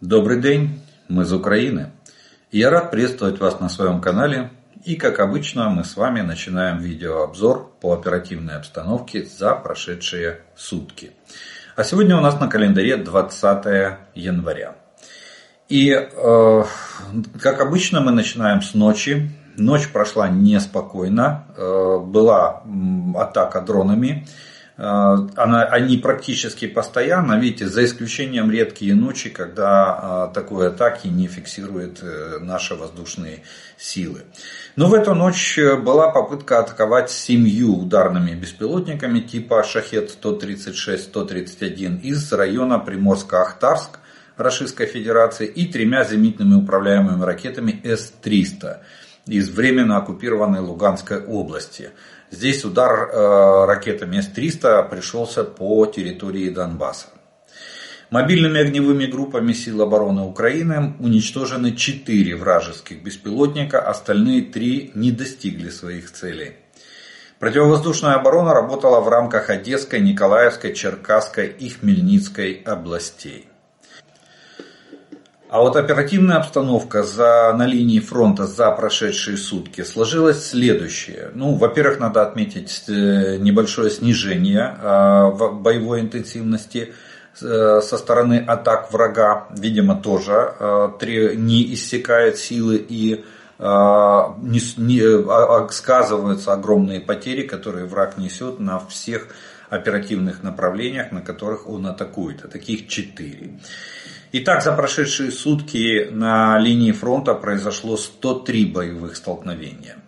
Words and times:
Добрый 0.00 0.40
день, 0.40 0.80
мы 1.08 1.22
из 1.22 1.32
Украины. 1.32 1.92
Я 2.50 2.70
рад 2.70 2.90
приветствовать 2.90 3.38
вас 3.38 3.60
на 3.60 3.68
своем 3.68 4.00
канале. 4.00 4.50
И 4.84 4.96
как 4.96 5.20
обычно 5.20 5.70
мы 5.70 5.84
с 5.84 5.96
вами 5.96 6.20
начинаем 6.20 6.78
видеообзор 6.78 7.70
по 7.80 7.94
оперативной 7.94 8.56
обстановке 8.56 9.24
за 9.24 9.54
прошедшие 9.54 10.40
сутки. 10.56 11.12
А 11.76 11.84
сегодня 11.84 12.16
у 12.16 12.20
нас 12.20 12.40
на 12.40 12.48
календаре 12.48 12.96
20 12.96 13.98
января. 14.16 14.74
И 15.68 15.90
э, 15.90 16.64
как 17.40 17.60
обычно 17.60 18.00
мы 18.00 18.10
начинаем 18.10 18.62
с 18.62 18.74
ночи. 18.74 19.30
Ночь 19.56 19.88
прошла 19.88 20.28
неспокойно. 20.28 21.46
Э, 21.56 21.98
была 22.04 22.64
атака 23.14 23.60
дронами. 23.60 24.26
Э, 24.76 25.16
она, 25.36 25.62
они 25.64 25.98
практически 25.98 26.66
постоянно, 26.66 27.38
видите, 27.38 27.68
за 27.68 27.84
исключением 27.84 28.50
редкие 28.50 28.94
ночи, 28.94 29.30
когда 29.30 30.30
э, 30.30 30.34
такой 30.34 30.66
атаки 30.68 31.06
не 31.06 31.28
фиксируют 31.28 32.00
э, 32.02 32.38
наши 32.40 32.74
воздушные 32.74 33.44
силы. 33.78 34.22
Но 34.76 34.88
в 34.88 34.94
эту 34.94 35.14
ночь 35.14 35.56
была 35.82 36.10
попытка 36.10 36.58
атаковать 36.58 37.10
семью 37.10 37.76
ударными 37.76 38.34
беспилотниками 38.34 39.20
типа 39.20 39.62
Шахет-136-131 39.62 42.00
из 42.00 42.32
района 42.32 42.82
Приморско-Ахтарск 42.84 44.00
Российской 44.36 44.86
Федерации 44.86 45.46
и 45.46 45.66
тремя 45.66 46.02
зенитными 46.02 46.54
управляемыми 46.54 47.22
ракетами 47.22 47.80
С-300 47.84 48.78
из 49.26 49.48
временно 49.48 49.98
оккупированной 49.98 50.60
Луганской 50.60 51.24
области. 51.24 51.90
Здесь 52.34 52.64
удар 52.64 53.10
э, 53.12 53.64
ракетами 53.66 54.20
С-300 54.20 54.88
пришелся 54.88 55.44
по 55.44 55.86
территории 55.86 56.48
Донбасса. 56.50 57.06
Мобильными 58.10 58.60
огневыми 58.60 59.06
группами 59.06 59.52
сил 59.52 59.82
обороны 59.82 60.22
Украины 60.22 60.94
уничтожены 60.98 61.76
4 61.76 62.34
вражеских 62.34 63.04
беспилотника, 63.04 63.80
остальные 63.80 64.42
3 64.46 64.92
не 64.96 65.12
достигли 65.12 65.70
своих 65.70 66.10
целей. 66.10 66.54
Противовоздушная 67.38 68.14
оборона 68.14 68.52
работала 68.52 69.00
в 69.00 69.08
рамках 69.08 69.48
Одесской, 69.48 70.00
Николаевской, 70.00 70.74
Черкасской 70.74 71.46
и 71.46 71.68
Хмельницкой 71.68 72.62
областей. 72.66 73.46
А 75.54 75.60
вот 75.60 75.76
оперативная 75.76 76.38
обстановка 76.38 77.04
за, 77.04 77.54
на 77.56 77.64
линии 77.64 78.00
фронта 78.00 78.44
за 78.44 78.72
прошедшие 78.72 79.36
сутки 79.36 79.84
сложилась 79.84 80.48
следующее. 80.48 81.30
Ну, 81.32 81.54
во-первых, 81.54 82.00
надо 82.00 82.22
отметить 82.22 82.82
э, 82.88 83.36
небольшое 83.36 83.88
снижение 83.88 84.76
э, 84.82 85.30
боевой 85.52 86.00
интенсивности 86.00 86.92
э, 87.40 87.80
со 87.80 87.98
стороны 87.98 88.44
атак 88.44 88.92
врага, 88.92 89.46
видимо, 89.56 89.94
тоже 89.94 90.56
не 91.36 91.72
иссякает 91.72 92.36
силы 92.36 92.76
и 92.76 93.24
не, 93.60 94.60
не, 94.76 95.02
а, 95.30 95.66
а, 95.66 95.68
сказываются 95.68 96.52
огромные 96.52 97.00
потери, 97.00 97.46
которые 97.46 97.86
враг 97.86 98.18
несет 98.18 98.58
на 98.58 98.80
всех 98.80 99.28
оперативных 99.70 100.42
направлениях, 100.42 101.12
на 101.12 101.20
которых 101.20 101.68
он 101.68 101.86
атакует. 101.86 102.44
А 102.44 102.48
таких 102.48 102.88
четыре. 102.88 103.60
Итак, 104.36 104.64
за 104.64 104.72
прошедшие 104.72 105.30
сутки 105.30 106.08
на 106.10 106.58
линии 106.58 106.90
фронта 106.90 107.34
произошло 107.34 107.96
103 107.96 108.66
боевых 108.66 109.14
столкновения. 109.14 109.98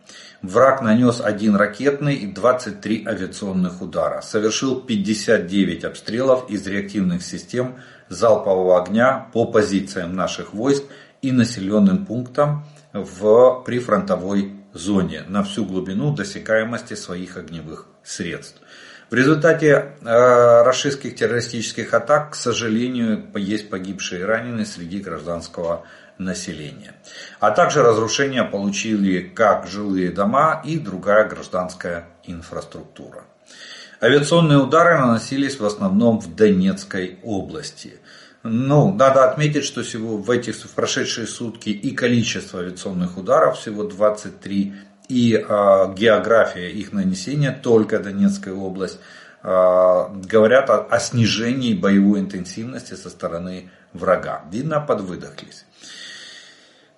Враг 0.42 0.82
нанес 0.82 1.20
один 1.20 1.55
ракетный 1.55 2.16
и 2.16 2.27
23 2.27 3.06
авиационных 3.06 3.82
удара. 3.82 4.22
Совершил 4.22 4.80
59 4.80 5.84
обстрелов 5.84 6.50
из 6.50 6.66
реактивных 6.66 7.22
систем 7.22 7.77
залпового 8.08 8.82
огня 8.82 9.28
по 9.32 9.44
позициям 9.44 10.16
наших 10.16 10.54
войск 10.54 10.82
и 11.22 11.30
населенным 11.30 12.04
пунктам 12.04 12.66
в 12.92 13.62
прифронтовой 13.64 14.56
зоне 14.72 15.22
на 15.28 15.44
всю 15.44 15.64
глубину 15.64 16.12
досекаемости 16.12 16.94
своих 16.94 17.37
огневых 17.37 17.87
средств. 18.03 18.60
В 19.09 19.15
результате 19.15 19.93
э, 20.03 20.62
российских 20.65 21.15
террористических 21.15 21.94
атак, 21.94 22.33
к 22.33 22.34
сожалению, 22.34 23.25
есть 23.37 23.71
погибшие 23.71 24.22
и 24.22 24.25
раненые 24.25 24.67
среди 24.67 24.99
гражданского 24.99 25.84
населения. 26.19 26.94
А 27.39 27.53
также 27.53 27.84
разрушения 27.84 28.43
получили 28.43 29.21
как 29.21 29.69
жилые 29.69 30.11
дома 30.11 30.61
и 30.65 30.77
другая 30.78 31.28
гражданская 31.28 32.09
инфраструктура. 32.25 33.25
Авиационные 34.00 34.59
удары 34.59 34.99
наносились 34.99 35.61
в 35.61 35.65
основном 35.65 36.19
в 36.19 36.34
Донецкой 36.34 37.21
области. 37.23 38.00
Ну, 38.43 38.93
надо 38.93 39.28
отметить, 39.28 39.65
что 39.65 39.83
всего 39.83 40.17
в 40.19 40.31
эти 40.31 40.50
в 40.50 40.71
прошедшие 40.71 41.27
сутки 41.27 41.71
и 41.71 41.93
количество 41.94 42.61
авиационных 42.61 43.17
ударов 43.17 43.59
всего 43.59 43.84
23 43.84 44.75
и 45.09 45.34
э, 45.34 45.43
география 45.94 46.71
их 46.71 46.93
нанесения, 46.93 47.53
только 47.53 47.99
Донецкая 47.99 48.55
область, 48.55 48.99
э, 49.43 49.47
говорят 49.49 50.71
о, 50.71 50.78
о 50.78 50.99
снижении 50.99 51.75
боевой 51.75 52.21
интенсивности 52.21 52.94
со 52.94 53.11
стороны 53.11 53.71
врага. 53.93 54.43
Видно, 54.50 54.81
подвыдохлись. 54.81 55.65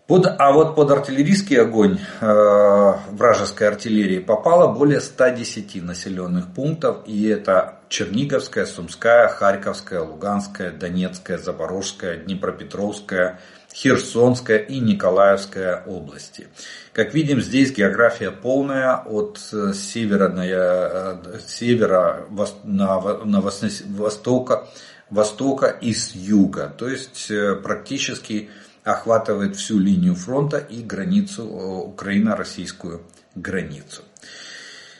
Под, 0.08 0.26
а 0.26 0.52
вот 0.52 0.74
под 0.74 0.90
артиллерийский 0.90 1.60
огонь 1.60 1.98
э, 2.22 2.92
вражеской 3.10 3.68
артиллерии 3.68 4.20
попало 4.20 4.72
более 4.72 5.02
110 5.02 5.82
населенных 5.82 6.46
пунктов. 6.54 7.02
И 7.04 7.28
это 7.28 7.80
Черниговская, 7.90 8.64
Сумская, 8.64 9.28
Харьковская, 9.28 10.00
Луганская, 10.00 10.70
Донецкая, 10.70 11.36
Запорожская, 11.36 12.16
Днепропетровская, 12.16 13.38
Херсонская 13.74 14.58
и 14.58 14.80
Николаевская 14.80 15.82
области. 15.86 16.48
Как 16.92 17.14
видим, 17.14 17.40
здесь 17.40 17.72
география 17.72 18.30
полная 18.30 18.96
от 18.96 19.38
э, 19.52 19.72
севера 19.74 20.28
на, 20.28 20.46
э, 20.46 21.38
севера 21.46 22.26
на, 22.64 23.00
на 23.24 23.40
востока, 23.40 24.68
востока 25.10 25.66
и 25.66 25.92
с 25.92 26.14
юга. 26.14 26.74
То 26.76 26.88
есть 26.88 27.30
э, 27.30 27.54
практически 27.56 28.50
охватывает 28.84 29.56
всю 29.56 29.78
линию 29.78 30.14
фронта 30.14 30.58
и 30.58 30.82
границу, 30.82 31.44
Украино-российскую 31.44 33.02
границу. 33.34 34.02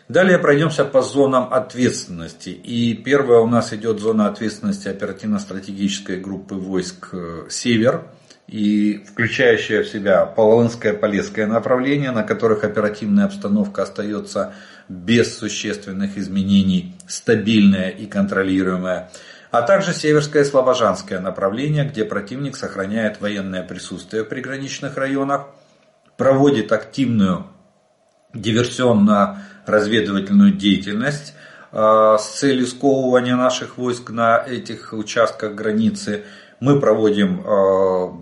Далее 0.08 0.38
пройдемся 0.38 0.84
по 0.84 1.02
зонам 1.02 1.52
ответственности. 1.52 2.50
И 2.50 2.94
первая 2.94 3.40
у 3.40 3.46
нас 3.46 3.72
идет 3.72 3.98
зона 3.98 4.28
ответственности 4.28 4.88
оперативно-стратегической 4.88 6.20
группы 6.20 6.54
войск 6.54 7.14
«Север» 7.50 8.10
и 8.48 9.04
включающая 9.06 9.82
в 9.82 9.88
себя 9.88 10.24
Полонское 10.24 10.94
Полесское 10.94 11.46
направление, 11.46 12.12
на 12.12 12.22
которых 12.22 12.64
оперативная 12.64 13.26
обстановка 13.26 13.82
остается 13.82 14.54
без 14.88 15.36
существенных 15.36 16.16
изменений, 16.16 16.96
стабильная 17.06 17.90
и 17.90 18.06
контролируемая, 18.06 19.10
а 19.50 19.60
также 19.62 19.92
Северское 19.92 20.44
Слобожанское 20.44 21.20
направление, 21.20 21.84
где 21.84 22.06
противник 22.06 22.56
сохраняет 22.56 23.20
военное 23.20 23.62
присутствие 23.62 24.24
в 24.24 24.28
приграничных 24.28 24.96
районах, 24.96 25.48
проводит 26.16 26.72
активную 26.72 27.44
диверсионно-разведывательную 28.32 30.52
деятельность 30.52 31.34
э, 31.72 32.16
с 32.18 32.38
целью 32.38 32.66
сковывания 32.66 33.36
наших 33.36 33.76
войск 33.76 34.08
на 34.10 34.38
этих 34.38 34.94
участках 34.94 35.54
границы– 35.54 36.24
мы 36.60 36.80
проводим 36.80 37.40
э, 37.44 38.12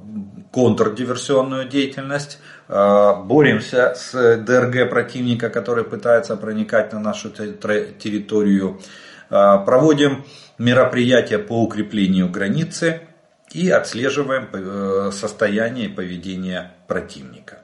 контрдиверсионную 0.53 1.69
деятельность, 1.69 2.39
э, 2.69 3.15
боремся 3.25 3.95
с 3.95 4.37
ДРГ 4.37 4.91
противника, 4.91 5.51
который 5.51 5.85
пытается 5.85 6.37
проникать 6.37 6.93
на 6.93 7.01
нашу 7.01 7.31
территорию, 7.31 8.81
э, 9.31 9.59
проводим 9.65 10.25
мероприятия 10.59 11.39
по 11.39 11.63
укреплению 11.63 12.31
границы 12.31 13.03
и 13.53 13.71
отслеживаем 13.71 15.13
состояние 15.13 15.87
и 15.87 15.89
поведение 15.89 16.73
противника. 16.89 17.59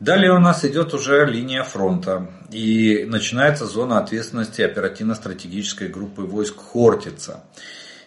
Далее 0.00 0.32
у 0.32 0.38
нас 0.38 0.64
идет 0.64 0.94
уже 0.94 1.26
линия 1.26 1.64
фронта 1.64 2.30
и 2.52 3.04
начинается 3.08 3.66
зона 3.66 3.98
ответственности 3.98 4.62
оперативно-стратегической 4.62 5.88
группы 5.88 6.22
войск 6.22 6.56
Хортица. 6.56 7.42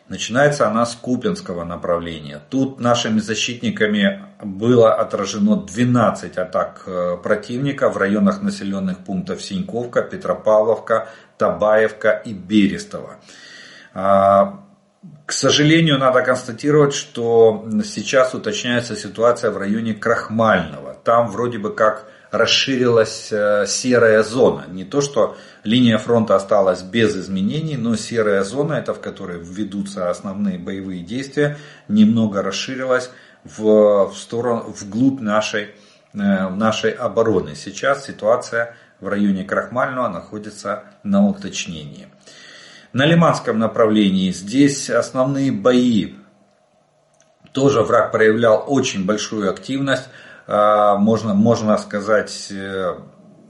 Начинается 0.07 0.67
она 0.67 0.85
с 0.85 0.95
Купинского 0.95 1.63
направления. 1.63 2.41
Тут 2.49 2.79
нашими 2.79 3.19
защитниками 3.19 4.25
было 4.43 4.93
отражено 4.93 5.55
12 5.55 6.37
атак 6.37 6.83
э, 6.85 7.17
противника 7.23 7.89
в 7.89 7.97
районах 7.97 8.41
населенных 8.41 8.99
пунктов 8.99 9.41
Синьковка, 9.41 10.01
Петропавловка, 10.01 11.07
Табаевка 11.37 12.11
и 12.11 12.33
Берестово. 12.33 13.17
А, 13.93 14.61
к 15.25 15.31
сожалению, 15.31 15.97
надо 15.97 16.21
констатировать, 16.21 16.93
что 16.93 17.65
сейчас 17.83 18.33
уточняется 18.33 18.95
ситуация 18.95 19.51
в 19.51 19.57
районе 19.57 19.93
Крахмального. 19.93 20.93
Там 21.03 21.27
вроде 21.27 21.57
бы 21.57 21.73
как 21.73 22.05
расширилась 22.31 23.29
э, 23.31 23.65
серая 23.67 24.23
зона. 24.23 24.65
Не 24.69 24.85
то, 24.85 25.01
что 25.01 25.37
линия 25.63 25.97
фронта 25.97 26.35
осталась 26.35 26.81
без 26.81 27.15
изменений, 27.15 27.75
но 27.75 27.95
серая 27.95 28.43
зона, 28.43 28.73
это 28.73 28.93
в 28.93 29.01
которой 29.01 29.39
ведутся 29.39 30.09
основные 30.09 30.57
боевые 30.57 31.03
действия, 31.03 31.57
немного 31.89 32.41
расширилась 32.41 33.11
в, 33.43 34.07
в 34.07 34.15
сторону, 34.15 34.73
вглубь 34.79 35.19
нашей, 35.19 35.71
э, 36.13 36.49
нашей 36.49 36.91
обороны. 36.91 37.55
Сейчас 37.55 38.05
ситуация 38.05 38.75
в 39.01 39.07
районе 39.09 39.43
Крахмального 39.43 40.07
находится 40.07 40.85
на 41.03 41.27
уточнении. 41.27 42.07
На 42.93 43.05
Лиманском 43.05 43.59
направлении 43.59 44.31
здесь 44.31 44.89
основные 44.89 45.51
бои. 45.51 46.13
Тоже 47.51 47.81
враг 47.81 48.11
проявлял 48.11 48.63
очень 48.67 49.05
большую 49.05 49.49
активность. 49.49 50.07
А, 50.53 50.97
можно, 50.97 51.33
можно 51.33 51.77
сказать, 51.77 52.51
э, 52.51 52.95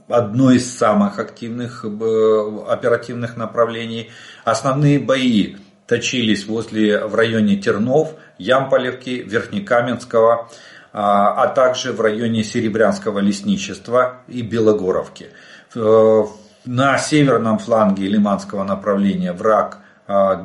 одно 0.08 0.52
из 0.52 0.72
самых 0.72 1.18
активных 1.18 1.84
э, 1.84 2.64
оперативных 2.68 3.36
направлений. 3.36 4.12
Основные 4.44 5.00
бои 5.00 5.56
точились 5.88 6.46
возле, 6.46 7.04
в 7.04 7.16
районе 7.16 7.56
Тернов, 7.56 8.14
Ямполевки, 8.38 9.20
Верхнекаменского, 9.20 10.48
а, 10.92 11.42
а 11.42 11.48
также 11.48 11.92
в 11.92 12.00
районе 12.00 12.44
Серебрянского 12.44 13.18
лесничества 13.18 14.18
и 14.28 14.42
Белогоровки. 14.42 15.30
Э, 15.74 16.22
на 16.64 16.98
северном 16.98 17.58
фланге 17.58 18.06
Лиманского 18.06 18.62
направления 18.62 19.32
враг 19.32 19.78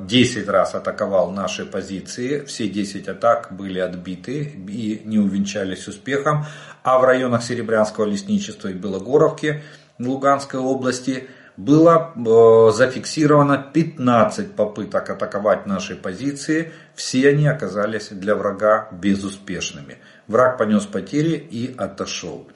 10 0.06 0.48
а, 0.48 0.52
раз 0.52 0.76
атаковал 0.76 1.32
наши 1.32 1.66
позиции, 1.66 2.44
все 2.46 2.68
10 2.68 3.08
атак 3.08 3.50
были 3.52 3.80
отбиты 3.80 4.44
и 4.44 5.02
не 5.04 5.20
увенчались 5.20 5.88
успехом, 5.88 6.46
а 6.84 7.00
в 7.00 7.04
районах 7.04 7.44
Серебрянского 7.44 8.06
лесничества 8.06 8.70
и 8.70 8.74
Белогоровки 8.74 9.64
Луганской 10.00 10.60
области 10.60 11.28
было 11.58 12.14
э, 12.16 12.72
зафиксировано 12.72 13.58
15 13.58 14.56
попыток 14.56 15.10
атаковать 15.10 15.66
наши 15.66 15.96
позиции, 15.96 16.72
все 16.94 17.30
они 17.30 17.48
оказались 17.48 18.10
для 18.10 18.36
врага 18.36 18.90
безуспешными. 18.92 19.98
Враг 20.28 20.60
понес 20.60 20.86
потери 20.86 21.36
и 21.36 21.74
отошел. 21.76 22.48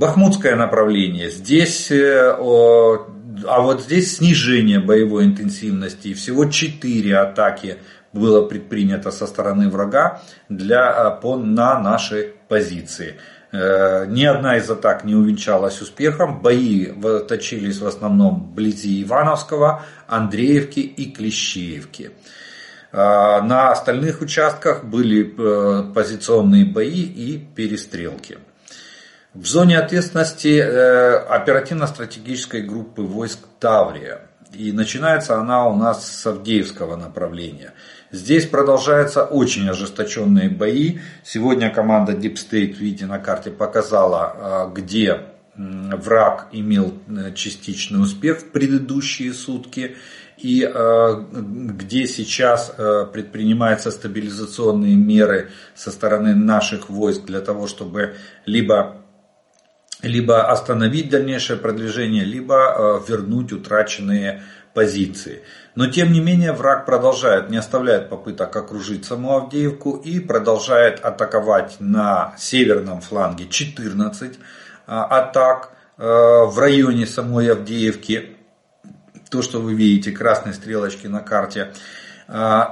Бахмутское 0.00 0.56
направление. 0.56 1.28
Здесь 1.30 1.90
э, 1.90 2.34
а 3.46 3.60
вот 3.60 3.82
здесь 3.82 4.16
снижение 4.16 4.80
боевой 4.80 5.26
интенсивности. 5.26 6.08
И 6.08 6.14
всего 6.14 6.46
4 6.46 7.18
атаки 7.18 7.76
было 8.14 8.46
предпринято 8.46 9.10
со 9.10 9.26
стороны 9.26 9.68
врага 9.68 10.22
для, 10.48 10.90
а, 10.90 11.10
по, 11.10 11.36
на 11.36 11.78
наши 11.78 12.32
позиции. 12.48 13.16
Э, 13.52 14.06
ни 14.06 14.24
одна 14.24 14.56
из 14.56 14.70
атак 14.70 15.04
не 15.04 15.14
увенчалась 15.14 15.82
успехом. 15.82 16.40
Бои 16.40 16.86
точились 17.28 17.78
в 17.80 17.86
основном 17.86 18.52
вблизи 18.52 19.02
Ивановского, 19.02 19.84
Андреевки 20.08 20.80
и 20.80 21.12
Клещеевки. 21.12 22.12
Э, 22.90 23.42
на 23.42 23.70
остальных 23.70 24.22
участках 24.22 24.82
были 24.82 25.24
позиционные 25.92 26.64
бои 26.64 27.02
и 27.02 27.36
перестрелки. 27.54 28.38
В 29.32 29.46
зоне 29.46 29.78
ответственности 29.78 30.58
э, 30.58 31.16
оперативно-стратегической 31.18 32.62
группы 32.62 33.02
войск 33.02 33.38
Таврия. 33.60 34.22
И 34.52 34.72
начинается 34.72 35.38
она 35.38 35.68
у 35.68 35.76
нас 35.76 36.04
с 36.04 36.26
Авдеевского 36.26 36.96
направления. 36.96 37.74
Здесь 38.10 38.46
продолжаются 38.46 39.24
очень 39.24 39.68
ожесточенные 39.68 40.50
бои. 40.50 40.98
Сегодня 41.22 41.70
команда 41.70 42.14
Deep 42.14 42.34
State, 42.34 42.74
видите, 42.74 43.06
на 43.06 43.20
карте 43.20 43.52
показала, 43.52 44.34
э, 44.34 44.74
где 44.74 45.20
враг 45.54 46.48
имел 46.50 46.92
э, 47.06 47.32
частичный 47.32 48.02
успех 48.02 48.40
в 48.40 48.50
предыдущие 48.50 49.32
сутки 49.32 49.96
и 50.38 50.62
где 50.64 52.06
сейчас 52.06 52.74
предпринимаются 53.12 53.90
стабилизационные 53.90 54.96
меры 54.96 55.50
со 55.74 55.90
стороны 55.90 56.34
наших 56.34 56.88
войск 56.88 57.26
для 57.26 57.42
того, 57.42 57.66
чтобы 57.66 58.14
либо 58.46 59.00
либо 60.02 60.50
остановить 60.50 61.10
дальнейшее 61.10 61.58
продвижение, 61.58 62.24
либо 62.24 62.54
э, 62.54 63.00
вернуть 63.10 63.52
утраченные 63.52 64.42
позиции. 64.72 65.42
Но 65.74 65.88
тем 65.88 66.12
не 66.12 66.20
менее 66.20 66.52
враг 66.52 66.86
продолжает, 66.86 67.50
не 67.50 67.56
оставляет 67.56 68.08
попыток 68.08 68.54
окружить 68.56 69.04
саму 69.04 69.36
Авдеевку 69.36 69.96
и 69.96 70.20
продолжает 70.20 71.00
атаковать 71.00 71.76
на 71.80 72.34
северном 72.38 73.00
фланге 73.00 73.46
14 73.48 74.38
а, 74.86 75.04
атак 75.04 75.72
э, 75.98 76.02
в 76.02 76.58
районе 76.58 77.06
самой 77.06 77.50
Авдеевки. 77.50 78.36
То, 79.28 79.42
что 79.42 79.60
вы 79.60 79.74
видите, 79.74 80.12
красные 80.12 80.54
стрелочки 80.54 81.06
на 81.06 81.20
карте. 81.20 81.72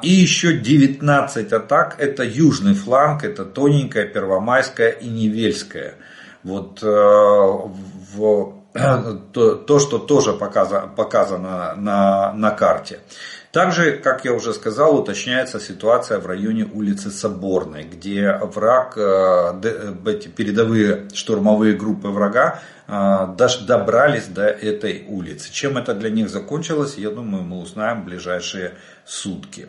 И 0.02 0.08
еще 0.08 0.56
19 0.56 1.52
атак, 1.52 1.96
это 1.98 2.22
южный 2.22 2.74
фланг, 2.74 3.24
это 3.24 3.44
тоненькая, 3.44 4.06
первомайская 4.06 4.90
и 4.90 5.08
невельская. 5.08 5.94
Вот 6.48 6.82
э, 6.82 6.86
в, 6.86 8.54
то, 9.32 9.54
то, 9.54 9.78
что 9.78 9.98
тоже 9.98 10.32
показано, 10.32 10.88
показано 10.88 11.74
на, 11.76 12.32
на 12.32 12.50
карте. 12.52 13.00
Также, 13.52 13.92
как 13.92 14.24
я 14.24 14.32
уже 14.32 14.54
сказал, 14.54 14.96
уточняется 14.96 15.60
ситуация 15.60 16.18
в 16.20 16.26
районе 16.26 16.64
улицы 16.64 17.10
Соборной, 17.10 17.84
где 17.84 18.32
враг, 18.42 18.94
э, 18.96 19.60
эти 20.06 20.28
передовые 20.28 21.08
штурмовые 21.12 21.74
группы 21.74 22.08
врага 22.08 22.60
э, 22.86 23.26
добрались 23.66 24.26
до 24.26 24.46
этой 24.46 25.04
улицы. 25.06 25.52
Чем 25.52 25.76
это 25.76 25.92
для 25.92 26.08
них 26.08 26.30
закончилось, 26.30 26.94
я 26.96 27.10
думаю, 27.10 27.42
мы 27.42 27.60
узнаем 27.60 28.02
в 28.02 28.04
ближайшие 28.06 28.72
сутки. 29.04 29.68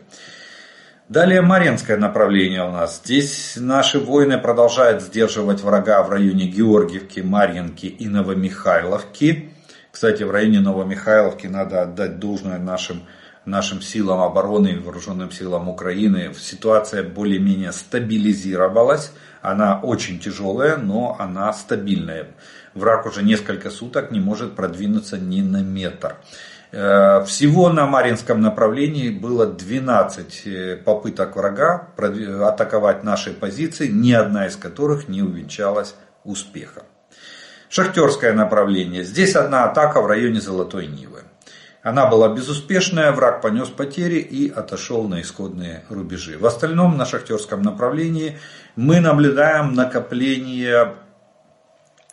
Далее 1.10 1.42
Маринское 1.42 1.98
направление 1.98 2.62
у 2.68 2.72
нас. 2.72 3.02
Здесь 3.04 3.56
наши 3.60 4.00
воины 4.00 4.38
продолжают 4.38 5.02
сдерживать 5.02 5.62
врага 5.62 6.04
в 6.04 6.12
районе 6.12 6.46
Георгиевки, 6.46 7.22
Марьинки 7.22 7.88
и 7.88 8.08
Новомихайловки. 8.08 9.50
Кстати, 9.92 10.22
в 10.22 10.30
районе 10.30 10.60
Новомихайловки 10.60 11.48
надо 11.48 11.82
отдать 11.82 12.20
должное 12.20 12.60
нашим, 12.60 13.02
нашим 13.44 13.82
силам 13.82 14.22
обороны 14.22 14.68
и 14.68 14.78
вооруженным 14.78 15.32
силам 15.32 15.68
Украины. 15.68 16.32
Ситуация 16.38 17.02
более-менее 17.02 17.72
стабилизировалась. 17.72 19.12
Она 19.42 19.80
очень 19.80 20.20
тяжелая, 20.20 20.78
но 20.78 21.16
она 21.18 21.52
стабильная. 21.54 22.28
Враг 22.76 23.08
уже 23.08 23.24
несколько 23.24 23.72
суток 23.72 24.12
не 24.12 24.20
может 24.20 24.56
продвинуться 24.56 25.18
ни 25.18 25.42
на 25.42 25.64
метр. 25.64 26.18
Э, 26.72 27.24
всего 27.26 27.70
на 27.70 27.88
Маринском 27.88 28.42
направлении 28.42 29.10
было 29.10 29.48
12 29.48 30.42
э, 30.46 30.76
попыток 30.78 31.36
врага 31.36 31.88
атаковать 31.98 33.04
наши 33.04 33.34
позиции, 33.34 33.88
ни 33.88 34.12
одна 34.12 34.46
из 34.46 34.56
которых 34.56 35.08
не 35.08 35.24
увенчалась 35.24 35.96
успехом. 36.24 36.84
Шахтерское 37.70 38.34
направление. 38.34 39.04
Здесь 39.04 39.36
одна 39.36 39.66
атака 39.66 40.02
в 40.02 40.08
районе 40.08 40.42
Золотой 40.42 40.88
Нивы. 40.88 41.24
Она 41.82 42.08
была 42.08 42.28
безуспешная, 42.30 43.12
враг 43.14 43.42
понес 43.42 43.70
потери 43.70 44.18
и 44.18 44.50
отошел 44.50 45.08
на 45.08 45.22
исходные 45.22 45.86
рубежи. 45.90 46.38
В 46.38 46.46
остальном 46.46 46.98
на 46.98 47.06
шахтерском 47.06 47.62
направлении 47.62 48.38
мы 48.76 49.00
наблюдаем 49.00 49.74
накопление, 49.74 50.96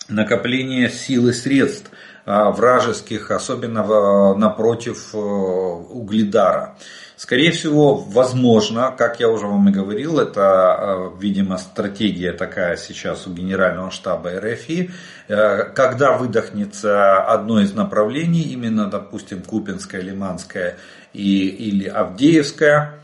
накопление 0.08 0.88
сил 0.88 1.28
и 1.28 1.32
средств 1.32 1.90
вражеских, 2.26 3.30
особенно 3.30 4.34
напротив 4.34 5.10
э, 5.14 5.16
Угледара. 5.16 6.76
Скорее 7.16 7.52
всего, 7.52 7.94
возможно, 7.94 8.92
как 8.96 9.20
я 9.20 9.28
уже 9.28 9.46
вам 9.46 9.68
и 9.68 9.72
говорил, 9.72 10.18
это, 10.18 10.76
э, 10.78 11.10
видимо, 11.20 11.56
стратегия 11.56 12.32
такая 12.32 12.76
сейчас 12.76 13.28
у 13.28 13.32
Генерального 13.32 13.92
штаба 13.92 14.32
РФИ, 14.40 14.90
э, 15.28 15.62
когда 15.72 16.16
выдохнется 16.18 17.22
одно 17.22 17.60
из 17.60 17.72
направлений, 17.72 18.42
именно, 18.42 18.90
допустим, 18.90 19.42
Купинское, 19.42 20.00
Лиманское 20.02 20.78
и, 21.12 21.46
или 21.46 21.86
Авдеевское, 21.86 22.98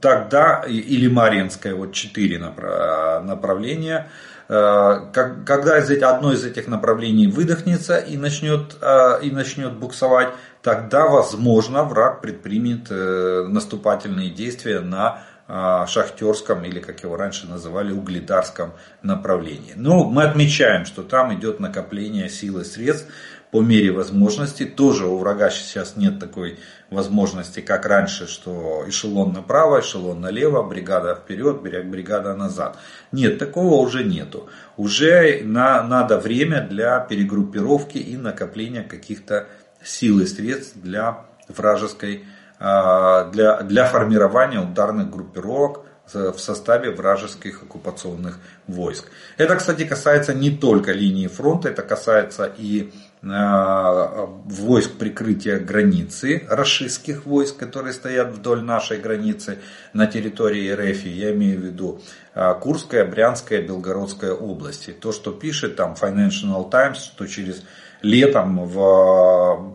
тогда, 0.00 0.62
или 0.66 1.08
Маринское, 1.08 1.74
вот 1.74 1.92
четыре 1.92 2.38
направления, 2.38 4.08
когда 4.46 5.78
из 5.78 5.90
этих, 5.90 6.06
одно 6.06 6.32
из 6.32 6.44
этих 6.44 6.68
направлений 6.68 7.26
выдохнется 7.28 7.96
и 7.96 8.16
начнет, 8.16 8.76
э, 8.80 9.20
и 9.22 9.30
начнет 9.30 9.72
буксовать, 9.72 10.28
тогда, 10.62 11.06
возможно, 11.06 11.84
враг 11.84 12.20
предпримет 12.20 12.88
э, 12.90 13.46
наступательные 13.48 14.30
действия 14.30 14.80
на 14.80 15.22
шахтерском 15.46 16.64
или, 16.64 16.80
как 16.80 17.02
его 17.02 17.18
раньше 17.18 17.46
называли, 17.46 17.92
угледарском 17.92 18.72
направлении. 19.02 19.74
Но 19.76 20.04
мы 20.04 20.22
отмечаем, 20.22 20.86
что 20.86 21.02
там 21.02 21.34
идет 21.34 21.60
накопление 21.60 22.30
сил 22.30 22.60
и 22.60 22.64
средств 22.64 23.12
по 23.54 23.60
мере 23.60 23.92
возможности. 23.92 24.64
Тоже 24.64 25.06
у 25.06 25.16
врага 25.16 25.48
сейчас 25.48 25.94
нет 25.96 26.18
такой 26.18 26.58
возможности, 26.90 27.60
как 27.60 27.86
раньше, 27.86 28.26
что 28.26 28.82
эшелон 28.88 29.32
направо, 29.32 29.78
эшелон 29.78 30.20
налево, 30.20 30.64
бригада 30.64 31.14
вперед, 31.14 31.60
бригада 31.62 32.34
назад. 32.34 32.76
Нет, 33.12 33.38
такого 33.38 33.74
уже 33.74 34.02
нету. 34.02 34.48
Уже 34.76 35.42
на, 35.44 35.84
надо 35.84 36.18
время 36.18 36.66
для 36.68 36.98
перегруппировки 36.98 37.96
и 37.96 38.16
накопления 38.16 38.82
каких-то 38.82 39.46
сил 39.84 40.18
и 40.18 40.26
средств 40.26 40.74
для 40.74 41.20
вражеской, 41.46 42.24
а, 42.58 43.30
для, 43.30 43.62
для 43.62 43.86
формирования 43.86 44.58
ударных 44.58 45.10
группировок 45.10 45.84
в 46.12 46.38
составе 46.38 46.90
вражеских 46.90 47.62
оккупационных 47.62 48.38
войск. 48.66 49.06
Это, 49.38 49.56
кстати, 49.56 49.84
касается 49.84 50.34
не 50.34 50.50
только 50.50 50.92
линии 50.92 51.28
фронта, 51.28 51.68
это 51.68 51.82
касается 51.82 52.52
и 52.58 52.92
войск 53.24 54.98
прикрытия 54.98 55.58
границы, 55.58 56.46
расистских 56.48 57.24
войск, 57.24 57.56
которые 57.56 57.94
стоят 57.94 58.34
вдоль 58.34 58.62
нашей 58.62 58.98
границы 58.98 59.58
на 59.94 60.06
территории 60.06 60.70
РФ, 60.70 61.04
я 61.06 61.32
имею 61.32 61.58
в 61.58 61.64
виду 61.64 62.02
а, 62.34 62.52
Курская, 62.54 63.06
Брянская, 63.06 63.62
Белгородская 63.62 64.32
области. 64.32 64.90
То, 64.90 65.12
что 65.12 65.32
пишет 65.32 65.76
там 65.76 65.94
Financial 65.94 66.68
Times, 66.70 66.98
что 66.98 67.26
через 67.26 67.64
летом 68.02 68.66
в 68.66 69.72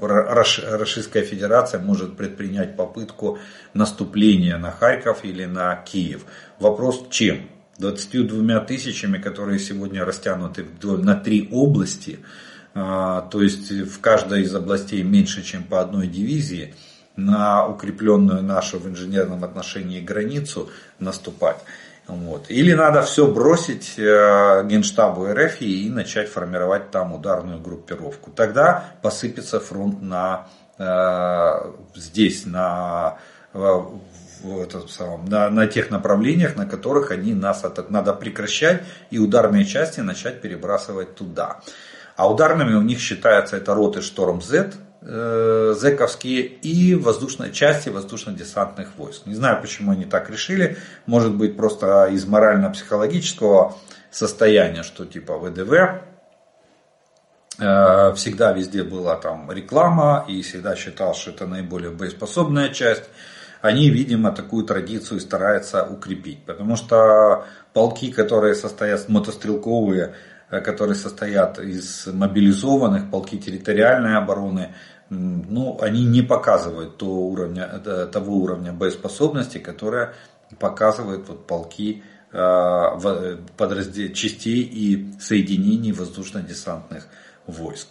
Российская 0.77 1.23
Федерация 1.23 1.81
может 1.81 2.15
предпринять 2.15 2.75
попытку 2.75 3.39
наступления 3.73 4.57
на 4.57 4.69
Харьков 4.71 5.25
или 5.25 5.45
на 5.45 5.75
Киев. 5.75 6.25
Вопрос 6.59 7.07
чем? 7.09 7.49
22 7.79 8.59
тысячами, 8.59 9.17
которые 9.17 9.57
сегодня 9.57 10.05
растянуты 10.05 10.65
на 10.83 11.15
три 11.15 11.47
области, 11.51 12.19
то 12.73 13.41
есть 13.41 13.71
в 13.71 13.99
каждой 13.99 14.43
из 14.43 14.53
областей 14.53 15.01
меньше, 15.03 15.43
чем 15.43 15.63
по 15.63 15.81
одной 15.81 16.07
дивизии, 16.07 16.75
на 17.15 17.67
укрепленную 17.67 18.41
нашу 18.43 18.79
в 18.79 18.87
инженерном 18.87 19.43
отношении 19.43 19.99
границу 19.99 20.69
наступать. 20.99 21.57
Вот. 22.09 22.49
Или 22.49 22.73
надо 22.73 23.03
все 23.03 23.27
бросить 23.27 23.93
э, 23.99 24.63
Генштабу 24.65 25.31
РФ 25.31 25.61
и 25.61 25.91
начать 25.91 26.27
формировать 26.27 26.89
там 26.89 27.13
ударную 27.13 27.59
группировку. 27.59 28.31
Тогда 28.31 28.85
посыпется 29.03 29.59
фронт 29.59 30.01
на, 30.01 30.47
э, 30.79 31.71
здесь, 31.93 32.47
на, 32.47 33.19
э, 33.53 33.81
в, 34.41 34.59
этом 34.59 34.87
самом, 34.89 35.25
на, 35.25 35.51
на 35.51 35.67
тех 35.67 35.91
направлениях, 35.91 36.55
на 36.55 36.65
которых 36.65 37.11
они 37.11 37.35
нас 37.35 37.63
надо 37.89 38.13
прекращать 38.13 38.81
и 39.11 39.19
ударные 39.19 39.65
части 39.65 39.99
начать 39.99 40.41
перебрасывать 40.41 41.13
туда. 41.13 41.59
А 42.19 42.29
ударными 42.29 42.73
у 42.73 42.81
них 42.81 42.99
считается 42.99 43.55
это 43.55 43.73
роты 43.73 44.01
Шторм 44.01 44.41
Z, 44.41 44.73
э, 45.01 45.73
и 46.61 46.95
воздушные 46.95 47.53
части 47.53 47.87
воздушно-десантных 47.87 48.89
войск. 48.97 49.25
Не 49.25 49.35
знаю, 49.35 49.61
почему 49.61 49.93
они 49.93 50.03
так 50.03 50.29
решили. 50.29 50.75
Может 51.05 51.33
быть, 51.33 51.55
просто 51.55 52.07
из 52.07 52.25
морально-психологического 52.25 53.77
состояния, 54.11 54.83
что 54.83 55.05
типа 55.05 55.37
ВДВ 55.37 55.71
э, 57.57 58.13
всегда 58.15 58.51
везде 58.51 58.83
была 58.83 59.15
там 59.15 59.49
реклама 59.49 60.25
и 60.27 60.41
всегда 60.41 60.75
считал, 60.75 61.15
что 61.15 61.31
это 61.31 61.47
наиболее 61.47 61.91
боеспособная 61.91 62.67
часть. 62.67 63.05
Они, 63.61 63.89
видимо, 63.89 64.33
такую 64.33 64.65
традицию 64.65 65.21
стараются 65.21 65.85
укрепить. 65.85 66.43
Потому 66.43 66.75
что 66.75 67.45
полки, 67.71 68.11
которые 68.11 68.55
состоят 68.55 69.07
мотострелковые, 69.07 70.15
которые 70.49 70.95
состоят 70.95 71.59
из 71.59 72.07
мобилизованных, 72.07 73.11
полки 73.11 73.37
территориальной 73.37 74.17
обороны, 74.17 74.73
ну, 75.09 75.77
они 75.81 76.05
не 76.05 76.21
показывают 76.21 76.97
того 76.97 77.27
уровня, 77.27 77.81
э, 77.83 78.07
того 78.11 78.35
уровня 78.35 78.73
боеспособности, 78.73 79.57
которое 79.57 80.13
показывают 80.59 81.27
вот 81.27 81.47
полки 81.47 82.03
э, 82.31 83.37
подраздел, 83.57 84.13
частей 84.13 84.61
и 84.61 85.13
соединений 85.19 85.91
воздушно-десантных 85.91 87.07
войск. 87.47 87.87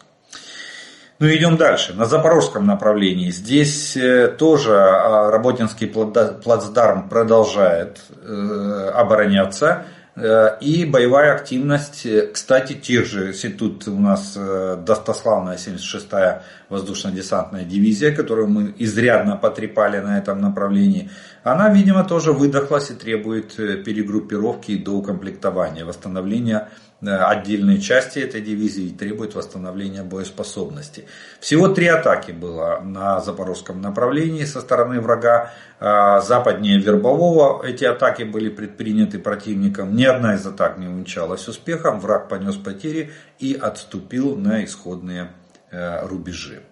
Ну 1.19 1.27
идем 1.27 1.57
дальше. 1.57 1.95
На 1.95 2.05
запорожском 2.05 2.65
направлении. 2.65 3.31
Здесь 3.31 3.99
тоже 4.39 4.73
Работинский 4.73 5.89
плацдарм 5.89 7.09
продолжает 7.09 8.01
обороняться. 8.23 9.87
Э, 10.21 10.59
и 10.61 10.85
боевая 10.85 11.35
активность, 11.35 12.05
э, 12.05 12.27
кстати, 12.33 12.73
тех 12.73 13.07
же, 13.07 13.27
если 13.27 13.51
тут 13.51 13.87
у 13.87 13.99
нас 13.99 14.35
э, 14.37 14.77
достославная 14.85 15.57
76-я 15.57 16.43
воздушно-десантная 16.69 17.65
дивизия, 17.65 18.15
которую 18.15 18.49
мы 18.49 18.75
изрядно 18.79 19.37
потрепали 19.37 19.99
на 20.01 20.19
этом 20.19 20.41
направлении, 20.41 21.11
она, 21.45 21.69
видимо, 21.69 22.05
тоже 22.05 22.33
выдохлась 22.33 22.91
и 22.91 22.95
требует 22.95 23.55
перегруппировки 23.57 24.73
и 24.73 24.83
доукомплектования, 24.83 25.85
восстановления 25.85 26.69
отдельной 27.01 27.81
части 27.81 28.19
этой 28.19 28.41
дивизии 28.41 28.91
требует 28.91 29.35
восстановления 29.35 30.03
боеспособности. 30.03 31.07
Всего 31.41 31.69
три 31.69 31.87
атаки 31.87 32.33
было 32.33 32.81
на 32.83 33.21
запорожском 33.21 33.81
направлении 33.81 34.45
со 34.45 34.61
стороны 34.61 35.01
врага. 35.01 35.53
А, 35.79 36.21
западнее 36.21 36.81
Вербового 36.81 37.65
эти 37.65 37.85
атаки 37.85 38.25
были 38.25 38.49
предприняты 38.49 39.19
противником. 39.21 39.95
Ни 39.95 40.05
одна 40.05 40.35
из 40.35 40.45
атак 40.45 40.79
не 40.79 40.89
увенчалась 40.89 41.47
успехом. 41.47 42.01
Враг 42.01 42.29
понес 42.29 42.57
потери 42.57 43.13
и 43.39 43.55
отступил 43.55 44.37
на 44.37 44.65
исходные 44.65 45.31
э, 45.71 46.05
рубежи. 46.07 46.63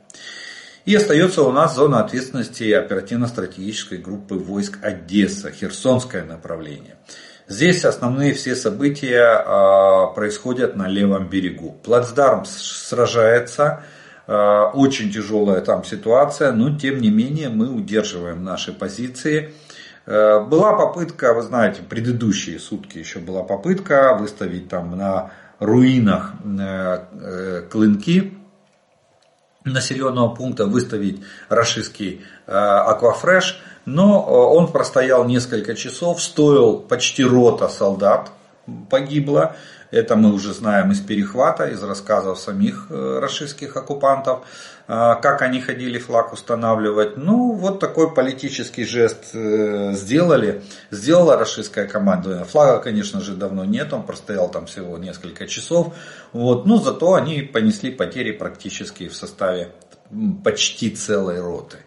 И 0.86 0.94
остается 0.94 1.42
у 1.42 1.50
нас 1.50 1.74
зона 1.74 2.00
ответственности 2.00 2.70
оперативно-стратегической 2.72 3.98
группы 3.98 4.36
войск 4.36 4.78
Одесса, 4.82 5.50
Херсонское 5.50 6.24
направление. 6.24 6.96
Здесь 7.48 7.84
основные 7.84 8.34
все 8.34 8.56
события 8.56 9.22
а, 9.22 10.06
происходят 10.08 10.74
на 10.74 10.88
левом 10.88 11.28
берегу. 11.28 11.76
Плацдарм 11.84 12.44
сражается, 12.44 13.84
а, 14.26 14.70
очень 14.74 15.12
тяжелая 15.12 15.60
там 15.60 15.84
ситуация, 15.84 16.50
но 16.50 16.76
тем 16.76 17.00
не 17.00 17.08
менее 17.08 17.48
мы 17.48 17.70
удерживаем 17.70 18.42
наши 18.42 18.72
позиции. 18.72 19.54
А, 20.06 20.40
была 20.40 20.72
попытка, 20.72 21.34
вы 21.34 21.42
знаете, 21.42 21.82
предыдущие 21.88 22.58
сутки 22.58 22.98
еще 22.98 23.20
была 23.20 23.44
попытка 23.44 24.16
выставить 24.18 24.68
там 24.68 24.96
на 24.96 25.30
руинах 25.60 26.32
э, 26.44 27.62
клинки 27.70 28.36
населенного 29.64 30.34
пункта, 30.34 30.66
выставить 30.66 31.22
рашистский 31.48 32.22
аквафреш. 32.46 33.62
Но 33.86 34.26
э, 34.26 34.32
он 34.32 34.72
простоял 34.72 35.24
несколько 35.24 35.74
часов, 35.74 36.20
стоил 36.20 36.80
почти 36.80 37.24
рота 37.24 37.68
солдат 37.68 38.32
погибло. 38.90 39.54
Это 39.92 40.16
мы 40.16 40.34
уже 40.34 40.52
знаем 40.52 40.90
из 40.90 41.00
перехвата, 41.00 41.68
из 41.68 41.80
рассказов 41.84 42.40
самих 42.40 42.88
э, 42.90 43.18
российских 43.20 43.76
оккупантов, 43.76 44.40
э, 44.88 45.14
как 45.22 45.42
они 45.42 45.60
ходили 45.60 46.00
флаг 46.00 46.32
устанавливать. 46.32 47.16
Ну, 47.16 47.52
вот 47.52 47.78
такой 47.78 48.12
политический 48.12 48.84
жест 48.84 49.26
сделали. 49.32 50.62
Сделала 50.90 51.36
российская 51.36 51.86
команда. 51.86 52.44
Флага, 52.44 52.82
конечно 52.82 53.20
же, 53.20 53.34
давно 53.36 53.64
нет, 53.64 53.92
он 53.92 54.02
простоял 54.02 54.50
там 54.50 54.66
всего 54.66 54.98
несколько 54.98 55.46
часов. 55.46 55.94
Вот. 56.32 56.66
Но 56.66 56.78
зато 56.78 57.14
они 57.14 57.42
понесли 57.42 57.92
потери 57.92 58.32
практически 58.32 59.06
в 59.06 59.14
составе 59.14 59.68
почти 60.42 60.90
целой 60.90 61.40
роты 61.40 61.78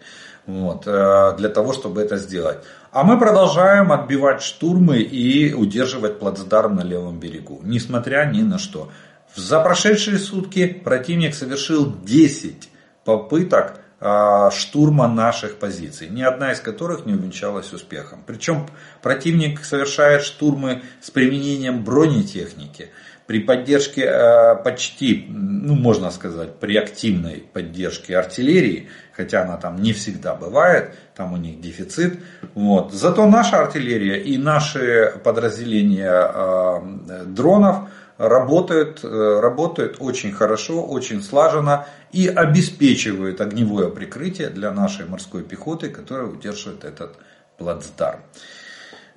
вот, 0.50 0.86
э, 0.86 1.34
для 1.38 1.48
того, 1.48 1.72
чтобы 1.72 2.02
это 2.02 2.16
сделать. 2.16 2.58
А 2.92 3.04
мы 3.04 3.18
продолжаем 3.18 3.92
отбивать 3.92 4.42
штурмы 4.42 4.98
и 4.98 5.52
удерживать 5.52 6.18
плацдарм 6.18 6.76
на 6.76 6.82
левом 6.82 7.20
берегу, 7.20 7.60
несмотря 7.62 8.24
ни 8.24 8.42
на 8.42 8.58
что. 8.58 8.90
За 9.36 9.60
прошедшие 9.60 10.18
сутки 10.18 10.66
противник 10.66 11.34
совершил 11.34 11.94
10 12.04 12.68
попыток 13.04 13.80
э, 14.00 14.50
штурма 14.52 15.06
наших 15.06 15.58
позиций, 15.58 16.08
ни 16.08 16.22
одна 16.22 16.52
из 16.52 16.60
которых 16.60 17.06
не 17.06 17.14
увенчалась 17.14 17.72
успехом. 17.72 18.24
Причем 18.26 18.66
противник 19.02 19.64
совершает 19.64 20.22
штурмы 20.22 20.82
с 21.00 21.10
применением 21.10 21.84
бронетехники– 21.84 22.90
при 23.30 23.38
поддержке 23.38 24.06
э, 24.06 24.56
почти, 24.56 25.24
ну 25.28 25.76
можно 25.76 26.10
сказать, 26.10 26.56
при 26.56 26.76
активной 26.76 27.44
поддержке 27.52 28.18
артиллерии, 28.18 28.88
хотя 29.12 29.42
она 29.42 29.56
там 29.56 29.76
не 29.76 29.92
всегда 29.92 30.34
бывает, 30.34 30.96
там 31.14 31.34
у 31.34 31.36
них 31.36 31.60
дефицит. 31.60 32.18
Вот. 32.54 32.92
Зато 32.92 33.26
наша 33.26 33.60
артиллерия 33.60 34.20
и 34.20 34.36
наши 34.36 35.14
подразделения 35.22 36.10
э, 36.10 37.24
дронов 37.26 37.88
работают, 38.18 39.04
э, 39.04 39.40
работают 39.40 39.98
очень 40.00 40.32
хорошо, 40.32 40.82
очень 40.82 41.22
слаженно 41.22 41.86
и 42.10 42.26
обеспечивают 42.26 43.40
огневое 43.40 43.90
прикрытие 43.90 44.48
для 44.48 44.72
нашей 44.72 45.06
морской 45.06 45.44
пехоты, 45.44 45.90
которая 45.90 46.26
удерживает 46.26 46.84
этот 46.84 47.14
плацдарм. 47.58 48.22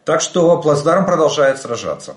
Так 0.06 0.22
что 0.22 0.62
плацдарм 0.62 1.08
продолжает 1.08 1.58
сражаться. 1.58 2.14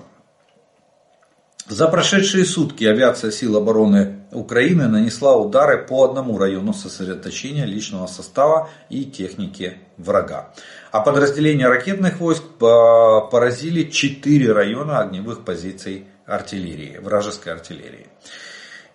За 1.69 1.89
прошедшие 1.89 2.45
сутки 2.45 2.85
авиация 2.85 3.29
сил 3.29 3.57
обороны 3.57 4.19
Украины 4.31 4.87
нанесла 4.87 5.35
удары 5.35 5.85
по 5.85 6.05
одному 6.05 6.37
району 6.37 6.73
сосредоточения 6.73 7.65
личного 7.65 8.07
состава 8.07 8.69
и 8.89 9.03
техники 9.03 9.77
врага. 9.97 10.53
А 10.91 11.01
подразделения 11.01 11.67
ракетных 11.67 12.21
войск 12.21 12.43
поразили 12.59 13.83
4 13.83 14.53
района 14.53 14.99
огневых 14.99 15.43
позиций 15.43 16.05
артиллерии, 16.25 16.99
вражеской 16.99 17.51
артиллерии. 17.51 18.07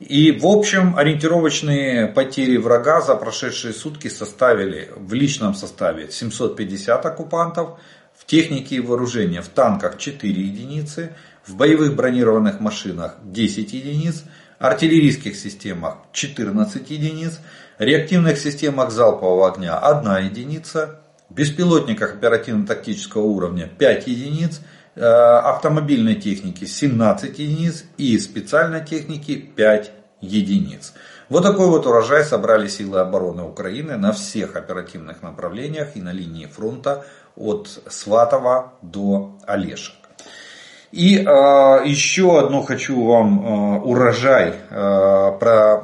И 0.01 0.33
в 0.33 0.47
общем 0.47 0.97
ориентировочные 0.97 2.07
потери 2.07 2.57
врага 2.57 3.03
за 3.03 3.17
прошедшие 3.17 3.75
сутки 3.75 4.09
составили 4.09 4.91
в 4.97 5.13
личном 5.13 5.55
составе 5.55 6.11
750 6.11 7.05
оккупантов, 7.05 7.79
в 8.17 8.25
технике 8.25 8.77
и 8.77 8.81
вооружении 8.81 9.41
в 9.41 9.49
танках 9.49 9.99
4 9.99 10.33
единицы, 10.33 11.15
в 11.47 11.57
боевых 11.57 11.97
бронированных 11.97 12.61
машинах 12.61 13.17
10 13.23 13.73
единиц, 13.73 14.25
артиллерийских 14.59 15.37
системах 15.37 15.97
14 16.13 16.91
единиц, 16.91 17.41
реактивных 17.79 18.39
системах 18.39 18.91
залпового 18.91 19.49
огня 19.49 19.79
1 19.79 20.31
единица, 20.31 21.01
беспилотниках 21.31 22.15
оперативно-тактического 22.15 23.23
уровня 23.23 23.67
5 23.67 24.07
единиц, 24.07 24.61
э, 24.95 25.05
автомобильной 25.05 26.15
техники 26.15 26.65
17 26.65 27.39
единиц 27.39 27.85
и 27.97 28.19
специальной 28.19 28.85
техники 28.85 29.37
5 29.37 29.93
единиц. 30.21 30.93
Вот 31.29 31.43
такой 31.43 31.69
вот 31.69 31.87
урожай 31.87 32.25
собрали 32.25 32.69
силы 32.69 33.01
обороны 33.01 33.43
Украины 33.43 33.97
на 33.97 34.13
всех 34.13 34.55
оперативных 34.55 35.23
направлениях 35.23 35.97
и 35.97 36.03
на 36.03 36.13
линии 36.13 36.47
фронта 36.47 37.05
от 37.37 37.69
Сватова 37.89 38.75
до 38.83 39.39
Олешек. 39.47 40.02
И 40.93 41.17
э, 41.17 41.23
еще 41.87 42.39
одно 42.39 42.63
хочу 42.63 43.03
вам 43.03 43.41
э, 43.41 43.81
урожай 43.81 44.51
э, 44.51 45.33
про, 45.41 45.83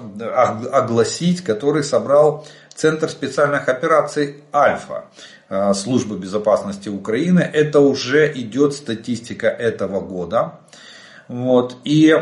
огласить, 0.72 1.42
который 1.42 1.82
собрал 1.82 2.46
Центр 2.74 3.08
специальных 3.08 3.68
операций 3.70 4.44
Альфа 4.52 5.06
э, 5.48 5.72
Службы 5.72 6.18
безопасности 6.18 6.90
Украины. 6.90 7.40
Это 7.40 7.80
уже 7.80 8.30
идет 8.34 8.74
статистика 8.74 9.48
этого 9.48 10.00
года. 10.00 10.60
Вот. 11.26 11.76
И 11.84 12.14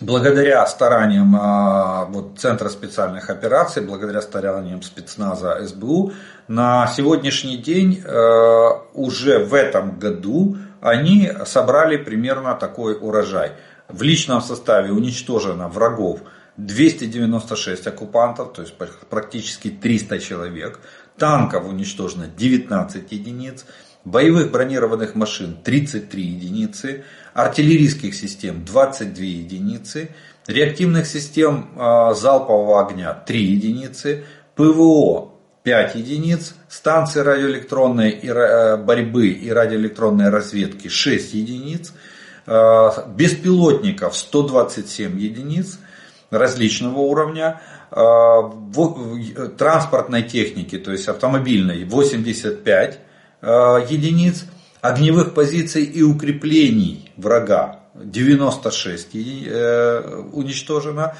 благодаря 0.00 0.66
стараниям 0.66 1.36
э, 1.36 2.04
вот, 2.08 2.38
Центра 2.38 2.68
специальных 2.68 3.30
операций, 3.30 3.82
благодаря 3.84 4.20
стараниям 4.20 4.82
спецназа 4.82 5.64
СБУ, 5.64 6.12
на 6.48 6.88
сегодняшний 6.88 7.56
день 7.56 8.02
э, 8.04 8.68
уже 8.94 9.44
в 9.44 9.54
этом 9.54 9.98
году 9.98 10.56
они 10.84 11.32
собрали 11.46 11.96
примерно 11.96 12.54
такой 12.54 12.94
урожай. 13.00 13.52
В 13.88 14.02
личном 14.02 14.42
составе 14.42 14.92
уничтожено 14.92 15.68
врагов 15.68 16.20
296 16.58 17.86
оккупантов, 17.86 18.52
то 18.52 18.60
есть 18.60 18.74
практически 19.08 19.70
300 19.70 20.18
человек. 20.18 20.80
Танков 21.16 21.66
уничтожено 21.66 22.26
19 22.26 23.10
единиц. 23.12 23.64
Боевых 24.04 24.50
бронированных 24.52 25.14
машин 25.14 25.56
33 25.64 26.22
единицы. 26.22 27.04
Артиллерийских 27.32 28.14
систем 28.14 28.62
22 28.62 29.24
единицы. 29.24 30.10
Реактивных 30.46 31.06
систем 31.06 31.70
а, 31.78 32.12
залпового 32.12 32.86
огня 32.86 33.14
3 33.14 33.42
единицы. 33.42 34.26
ПВО 34.54 35.33
5 35.64 35.94
единиц, 35.94 36.54
станции 36.68 37.20
радиоэлектронной 37.20 38.10
э, 38.10 38.76
борьбы 38.76 39.28
и 39.28 39.48
радиоэлектронной 39.48 40.28
разведки 40.28 40.88
6 40.88 41.32
единиц, 41.32 41.94
э, 42.46 42.88
беспилотников 43.16 44.14
127 44.14 45.18
единиц 45.18 45.78
различного 46.30 46.98
уровня, 46.98 47.62
э, 47.90 47.96
транспортной 49.56 50.24
техники, 50.24 50.76
то 50.76 50.92
есть 50.92 51.08
автомобильной 51.08 51.84
85 51.84 53.00
единиц, 53.40 54.44
огневых 54.80 55.32
позиций 55.34 55.84
и 55.84 56.02
укреплений 56.02 57.10
врага 57.16 57.80
96 57.94 59.14
уничтожено, 60.32 61.14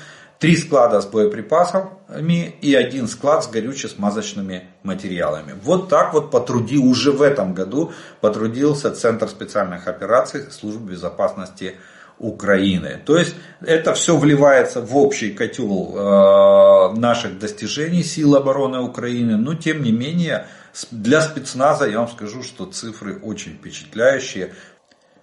Три 0.44 0.56
склада 0.56 1.00
с 1.00 1.06
боеприпасами 1.06 2.54
и 2.60 2.74
один 2.74 3.08
склад 3.08 3.44
с 3.44 3.48
горюче-смазочными 3.48 4.64
материалами. 4.82 5.54
Вот 5.62 5.88
так 5.88 6.12
вот 6.12 6.30
потрудил, 6.30 6.84
уже 6.84 7.12
в 7.12 7.22
этом 7.22 7.54
году 7.54 7.92
потрудился 8.20 8.90
Центр 8.90 9.26
специальных 9.30 9.88
операций 9.88 10.50
Службы 10.50 10.92
безопасности 10.92 11.76
Украины. 12.18 13.00
То 13.06 13.16
есть 13.16 13.34
это 13.62 13.94
все 13.94 14.18
вливается 14.18 14.82
в 14.82 14.94
общий 14.98 15.30
котел 15.30 15.94
э, 15.96 16.92
наших 16.98 17.38
достижений 17.38 18.02
сил 18.02 18.36
обороны 18.36 18.80
Украины. 18.80 19.38
Но 19.38 19.54
тем 19.54 19.82
не 19.82 19.92
менее 19.92 20.46
для 20.90 21.22
спецназа 21.22 21.86
я 21.86 22.00
вам 22.00 22.08
скажу, 22.08 22.42
что 22.42 22.66
цифры 22.66 23.18
очень 23.18 23.54
впечатляющие 23.54 24.52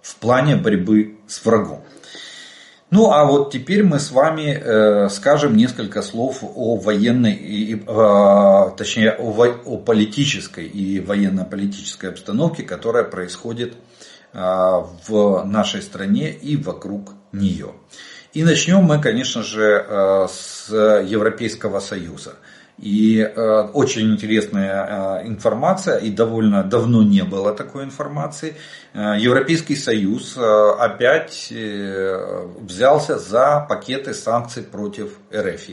в 0.02 0.16
плане 0.16 0.56
борьбы 0.56 1.18
с 1.28 1.44
врагом. 1.44 1.84
Ну 2.92 3.10
а 3.10 3.24
вот 3.24 3.50
теперь 3.50 3.82
мы 3.82 3.98
с 3.98 4.10
вами 4.10 4.54
э, 4.54 5.08
скажем 5.08 5.56
несколько 5.56 6.02
слов 6.02 6.40
о 6.42 6.76
военной, 6.76 7.32
и, 7.32 7.74
э, 7.74 8.70
точнее 8.76 9.12
о, 9.12 9.30
о 9.30 9.78
политической 9.78 10.66
и 10.66 11.00
военно-политической 11.00 12.10
обстановке, 12.10 12.64
которая 12.64 13.04
происходит 13.04 13.72
э, 14.34 14.38
в 14.38 15.42
нашей 15.46 15.80
стране 15.80 16.32
и 16.32 16.58
вокруг 16.58 17.14
нее. 17.32 17.70
И 18.34 18.44
начнем 18.44 18.82
мы, 18.82 19.00
конечно 19.00 19.42
же, 19.42 19.86
э, 19.88 20.26
с 20.30 20.70
Европейского 20.70 21.80
Союза. 21.80 22.34
И 22.78 23.20
э, 23.20 23.60
очень 23.74 24.12
интересная 24.12 25.20
э, 25.22 25.28
информация, 25.28 25.98
и 25.98 26.10
довольно 26.10 26.64
давно 26.64 27.02
не 27.02 27.22
было 27.22 27.54
такой 27.54 27.84
информации. 27.84 28.56
Э, 28.94 29.14
Европейский 29.18 29.76
Союз 29.76 30.36
э, 30.36 30.70
опять 30.78 31.52
э, 31.52 32.46
взялся 32.58 33.18
за 33.18 33.64
пакеты 33.68 34.14
санкций 34.14 34.62
против 34.62 35.18
РФ. 35.32 35.68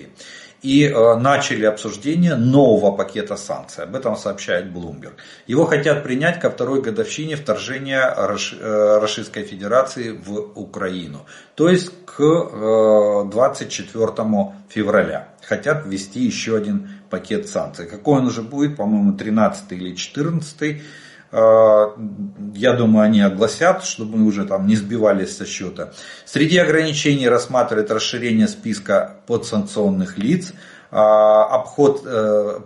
И 0.62 0.84
э, 0.84 1.16
начали 1.16 1.66
обсуждение 1.66 2.36
нового 2.36 2.92
пакета 2.92 3.38
санкций. 3.38 3.86
Об 3.86 3.96
этом 3.96 4.18
сообщает 4.18 4.66
Bloomberg. 4.66 5.14
Его 5.48 5.66
хотят 5.66 6.04
принять 6.04 6.40
ко 6.42 6.50
второй 6.50 6.82
годовщине 6.82 7.38
вторжения 7.38 8.02
э, 8.02 9.00
Российской 9.00 9.44
Федерации 9.44 10.12
в 10.12 10.52
Украину. 10.56 11.26
То 11.56 11.70
есть 11.70 11.92
к 12.06 12.20
24 13.32 14.06
э, 14.06 14.44
февраля. 14.68 15.30
Хотят 15.48 15.86
ввести 15.86 16.20
еще 16.20 16.58
один 16.58 16.90
пакет 17.10 17.48
санкций. 17.48 17.88
Какой 17.88 18.20
он 18.20 18.28
уже 18.28 18.42
будет, 18.42 18.76
по-моему, 18.76 19.14
13 19.14 19.72
или 19.72 19.96
14 19.96 20.62
а, 20.62 20.76
я 21.32 22.74
думаю, 22.74 23.06
они 23.06 23.22
огласят, 23.22 23.84
чтобы 23.84 24.18
мы 24.18 24.26
уже 24.26 24.46
там 24.46 24.66
не 24.66 24.76
сбивались 24.76 25.38
со 25.38 25.46
счета. 25.46 25.94
Среди 26.26 26.58
ограничений 26.58 27.30
рассматривает 27.30 27.92
расширение 27.92 28.48
списка 28.48 29.18
подсанкционных 29.28 30.18
лиц, 30.18 30.54
а, 30.92 31.44
обход, 31.44 32.02
э, 32.04 32.62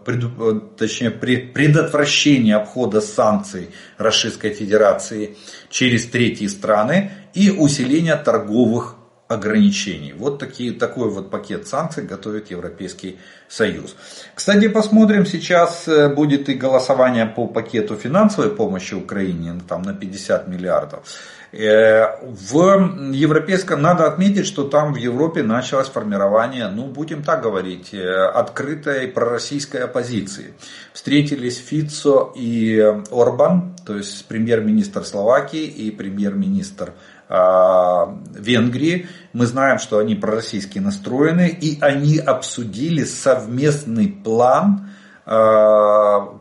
точнее 0.77 1.11
предотвращение 1.11 2.55
обхода 2.55 3.01
санкций 3.01 3.71
Российской 3.97 4.53
Федерации 4.53 5.35
через 5.69 6.05
третьи 6.05 6.47
страны 6.47 7.11
и 7.33 7.49
усиление 7.51 8.15
торговых 8.15 8.95
ограничений. 9.33 10.13
Вот 10.13 10.39
такие, 10.39 10.71
такой 10.71 11.09
вот 11.09 11.29
пакет 11.29 11.67
санкций 11.67 12.03
готовит 12.03 12.51
Европейский 12.51 13.17
Союз. 13.49 13.95
Кстати, 14.35 14.67
посмотрим, 14.67 15.25
сейчас 15.25 15.87
э, 15.87 16.09
будет 16.09 16.49
и 16.49 16.53
голосование 16.53 17.25
по 17.25 17.47
пакету 17.47 17.95
финансовой 17.95 18.49
помощи 18.49 18.95
Украине 18.95 19.61
там, 19.67 19.81
на 19.81 19.93
50 19.93 20.47
миллиардов. 20.47 21.03
Э, 21.51 22.17
в 22.23 23.11
европейском, 23.13 23.79
надо 23.79 24.07
отметить, 24.07 24.47
что 24.47 24.63
там 24.63 24.93
в 24.93 24.95
Европе 24.95 25.43
началось 25.43 25.87
формирование, 25.87 26.67
ну 26.67 26.87
будем 26.87 27.21
так 27.21 27.43
говорить, 27.43 27.93
э, 27.93 28.25
открытой 28.25 29.07
пророссийской 29.07 29.81
оппозиции. 29.81 30.55
Встретились 30.93 31.57
Фицо 31.57 32.33
и 32.35 32.79
Орбан, 33.11 33.75
то 33.85 33.95
есть 33.95 34.25
премьер-министр 34.25 35.03
Словакии 35.05 35.65
и 35.65 35.91
премьер-министр 35.91 36.89
а, 36.89 37.12
Венгрии. 37.33 39.07
Мы 39.33 39.47
знаем, 39.47 39.79
что 39.79 39.97
они 39.97 40.13
пророссийски 40.13 40.77
настроены, 40.77 41.47
и 41.49 41.79
они 41.81 42.19
обсудили 42.19 43.03
совместный 43.03 44.07
план 44.07 44.91
а, 45.25 46.37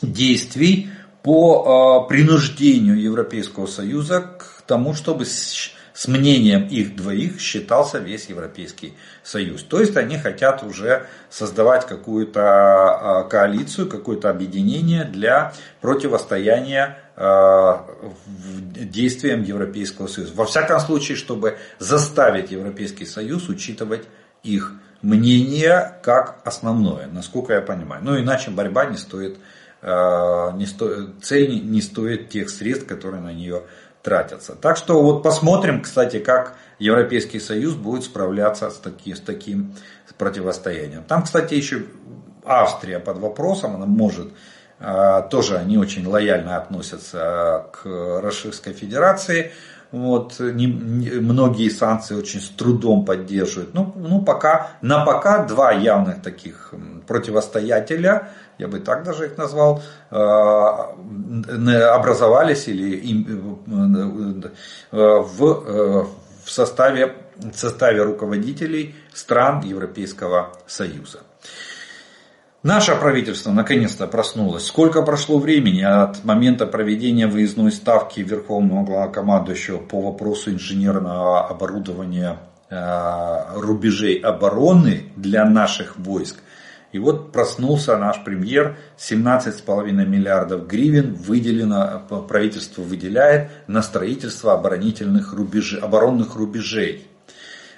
действий 0.00 0.90
по 1.22 2.00
а, 2.04 2.08
принуждению 2.08 3.00
Европейского 3.00 3.66
Союза 3.66 4.20
к 4.20 4.62
тому, 4.66 4.94
чтобы 4.94 5.26
с 6.02 6.08
мнением 6.08 6.66
их 6.66 6.96
двоих 6.96 7.40
считался 7.40 7.98
весь 7.98 8.26
Европейский 8.26 8.94
Союз. 9.22 9.62
То 9.62 9.78
есть 9.78 9.96
они 9.96 10.18
хотят 10.18 10.64
уже 10.64 11.06
создавать 11.30 11.86
какую-то 11.86 12.40
а, 12.42 13.22
коалицию, 13.22 13.88
какое-то 13.88 14.28
объединение 14.28 15.04
для 15.04 15.52
противостояния 15.80 16.98
а, 17.14 17.86
действиям 18.74 19.44
Европейского 19.44 20.08
Союза. 20.08 20.32
Во 20.34 20.44
всяком 20.44 20.80
случае, 20.80 21.16
чтобы 21.16 21.56
заставить 21.78 22.50
Европейский 22.50 23.06
Союз 23.06 23.48
учитывать 23.48 24.02
их 24.42 24.72
мнение 25.02 26.00
как 26.02 26.40
основное, 26.44 27.06
насколько 27.06 27.52
я 27.52 27.60
понимаю. 27.60 28.02
Ну, 28.04 28.18
иначе 28.18 28.50
борьба 28.50 28.86
не 28.86 28.96
стоит, 28.96 29.38
а, 29.82 30.50
не 30.56 30.66
стоит 30.66 31.22
цель 31.22 31.64
не 31.64 31.80
стоит 31.80 32.28
тех 32.28 32.50
средств, 32.50 32.88
которые 32.88 33.22
на 33.22 33.32
нее 33.32 33.62
тратятся. 34.02 34.54
Так 34.54 34.76
что 34.76 35.02
вот 35.02 35.22
посмотрим, 35.22 35.82
кстати, 35.82 36.18
как 36.18 36.56
Европейский 36.78 37.40
Союз 37.40 37.74
будет 37.74 38.04
справляться 38.04 38.70
с, 38.70 38.76
таки, 38.76 39.14
с 39.14 39.20
таким 39.20 39.74
противостоянием. 40.18 41.02
Там, 41.04 41.22
кстати, 41.22 41.54
еще 41.54 41.84
Австрия 42.44 42.98
под 42.98 43.18
вопросом, 43.18 43.74
она 43.76 43.86
может, 43.86 44.28
а, 44.78 45.22
тоже 45.22 45.56
они 45.56 45.78
очень 45.78 46.06
лояльно 46.06 46.56
относятся 46.56 47.66
к 47.72 48.20
Российской 48.22 48.72
Федерации. 48.72 49.52
Вот, 49.90 50.40
не, 50.40 50.66
не, 50.66 51.10
многие 51.20 51.68
санкции 51.68 52.14
очень 52.14 52.40
с 52.40 52.48
трудом 52.48 53.04
поддерживают. 53.04 53.74
Ну, 53.74 53.92
ну 53.94 54.22
пока, 54.22 54.70
на 54.80 55.04
пока 55.04 55.44
два 55.44 55.72
явных 55.72 56.22
таких 56.22 56.72
противостоятеля, 57.06 58.30
я 58.62 58.68
бы 58.68 58.78
так 58.78 59.02
даже 59.02 59.26
их 59.26 59.36
назвал, 59.36 59.82
а, 60.10 60.94
образовались 61.94 62.68
или 62.68 62.96
э, 64.92 64.96
в, 64.96 65.44
э, 65.44 66.04
в 66.44 66.50
составе, 66.50 67.16
в 67.36 67.58
составе 67.58 68.02
руководителей 68.02 68.94
стран 69.12 69.62
Европейского 69.62 70.52
Союза. 70.66 71.20
Наше 72.62 72.94
правительство 72.94 73.50
наконец-то 73.50 74.06
проснулось. 74.06 74.66
Сколько 74.66 75.02
прошло 75.02 75.40
времени 75.40 75.82
от 75.82 76.24
момента 76.24 76.64
проведения 76.64 77.26
выездной 77.26 77.72
ставки 77.72 78.20
Верховного 78.20 78.84
главнокомандующего 78.84 79.78
по 79.78 80.00
вопросу 80.00 80.50
инженерного 80.52 81.48
оборудования 81.48 82.38
э, 82.70 83.56
рубежей 83.56 84.20
обороны 84.20 85.06
для 85.16 85.44
наших 85.44 85.98
войск. 85.98 86.36
И 86.92 86.98
вот 86.98 87.32
проснулся 87.32 87.96
наш 87.96 88.22
премьер, 88.22 88.76
17,5 88.98 89.90
миллиардов 90.04 90.66
гривен 90.66 91.14
выделено, 91.14 92.02
правительство 92.28 92.82
выделяет 92.82 93.50
на 93.66 93.82
строительство 93.82 94.52
оборонительных 94.52 95.32
рубежей, 95.32 95.80
оборонных 95.80 96.36
рубежей. 96.36 97.06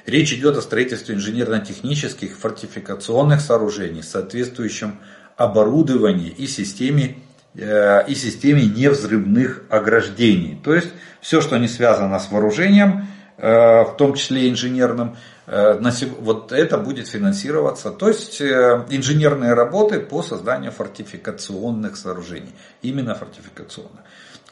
Речь 0.05 0.33
идет 0.35 0.57
о 0.57 0.62
строительстве 0.62 1.14
инженерно-технических 1.14 2.37
фортификационных 2.37 3.40
сооружений, 3.40 4.03
соответствующем 4.03 4.98
оборудовании 5.37 6.29
и 6.29 6.48
системе, 6.48 7.18
э, 7.55 8.07
и 8.09 8.14
системе 8.16 8.66
невзрывных 8.66 9.62
ограждений. 9.70 10.61
То 10.62 10.74
есть 10.74 10.90
все, 11.20 11.40
что 11.40 11.57
не 11.57 11.68
связано 11.68 12.18
с 12.18 12.31
вооружением, 12.31 13.07
э, 13.38 13.85
в 13.85 13.94
том 13.96 14.14
числе 14.14 14.50
инженерным, 14.50 15.16
вот 15.46 16.52
это 16.52 16.78
будет 16.78 17.09
финансироваться. 17.09 17.90
То 17.90 18.09
есть 18.09 18.40
инженерные 18.40 19.54
работы 19.54 20.00
по 20.00 20.22
созданию 20.22 20.72
фортификационных 20.72 21.96
сооружений. 21.96 22.54
Именно 22.83 23.14
фортификационных. 23.14 24.02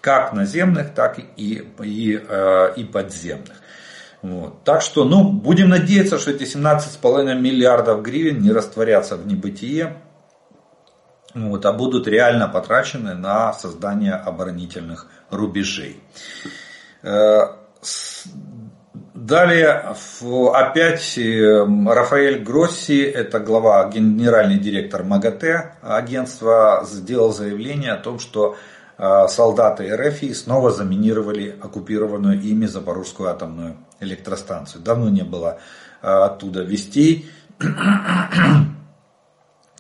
Как 0.00 0.32
наземных, 0.32 0.94
так 0.94 1.18
и, 1.18 1.66
и, 1.82 2.20
и 2.76 2.84
подземных. 2.84 3.56
Вот. 4.22 4.62
Так 4.64 4.82
что, 4.82 5.04
ну, 5.04 5.24
будем 5.32 5.68
надеяться, 5.68 6.18
что 6.18 6.30
эти 6.30 6.44
17,5 6.44 7.34
миллиардов 7.40 8.02
гривен 8.02 8.40
не 8.40 8.52
растворятся 8.52 9.16
в 9.16 9.26
небытие, 9.26 9.96
вот, 11.34 11.66
а 11.66 11.72
будут 11.72 12.06
реально 12.06 12.46
потрачены 12.46 13.14
на 13.14 13.52
создание 13.52 14.12
оборонительных 14.12 15.06
рубежей. 15.30 16.00
Э, 19.22 19.24
далее, 19.24 19.94
опять 20.52 21.16
э, 21.16 21.64
Рафаэль 21.86 22.42
Гросси, 22.42 23.02
это 23.02 23.38
глава, 23.38 23.88
генеральный 23.88 24.58
директор 24.58 25.04
МАГАТЭ 25.04 25.76
агентства, 25.82 26.84
сделал 26.84 27.32
заявление 27.32 27.92
о 27.92 27.98
том, 27.98 28.18
что 28.18 28.56
э, 28.98 29.28
солдаты 29.28 29.94
РФ 29.94 30.36
снова 30.36 30.70
заминировали 30.70 31.54
оккупированную 31.60 32.40
ими 32.40 32.66
Запорожскую 32.66 33.30
атомную 33.30 33.76
электростанцию. 34.00 34.82
Давно 34.82 35.08
не 35.08 35.22
было 35.22 35.58
а, 36.02 36.24
оттуда 36.26 36.62
вестей. 36.62 37.30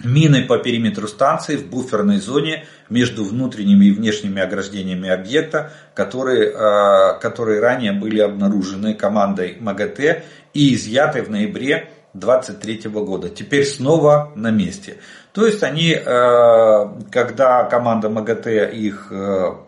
Мины 0.04 0.46
по 0.46 0.58
периметру 0.58 1.06
станции 1.06 1.56
в 1.56 1.68
буферной 1.68 2.18
зоне 2.18 2.64
между 2.88 3.24
внутренними 3.24 3.86
и 3.86 3.92
внешними 3.92 4.42
ограждениями 4.42 5.08
объекта, 5.08 5.72
которые, 5.94 6.52
а, 6.54 7.12
которые 7.14 7.60
ранее 7.60 7.92
были 7.92 8.20
обнаружены 8.20 8.94
командой 8.94 9.56
МАГАТЭ 9.60 10.24
и 10.54 10.74
изъяты 10.74 11.22
в 11.22 11.30
ноябре 11.30 11.90
23 12.14 12.88
года. 12.88 13.28
Теперь 13.28 13.64
снова 13.64 14.32
на 14.34 14.50
месте. 14.50 14.98
То 15.32 15.46
есть 15.46 15.62
они, 15.62 15.94
а, 15.94 16.98
когда 17.10 17.64
команда 17.64 18.08
МАГАТЭ 18.08 18.70
их 18.72 19.12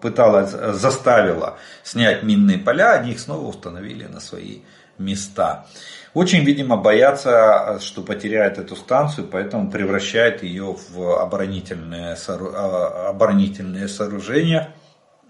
пыталась, 0.01 0.51
заставила 0.51 1.59
снять 1.85 2.23
минные 2.23 2.59
поля, 2.59 2.93
они 2.95 3.13
их 3.13 3.21
снова 3.21 3.47
установили 3.47 4.05
на 4.05 4.21
свои 4.21 4.61
места. 4.99 5.67
Очень, 6.15 6.45
видимо, 6.45 6.77
боятся, 6.77 7.79
что 7.81 8.01
потеряют 8.01 8.59
эту 8.59 8.77
станцию, 8.77 9.27
поэтому 9.27 9.69
превращают 9.69 10.45
ее 10.45 10.77
в 10.91 11.21
оборонительные, 11.21 12.17
а, 12.29 13.09
оборонительные 13.11 13.89
сооружения, 13.89 14.73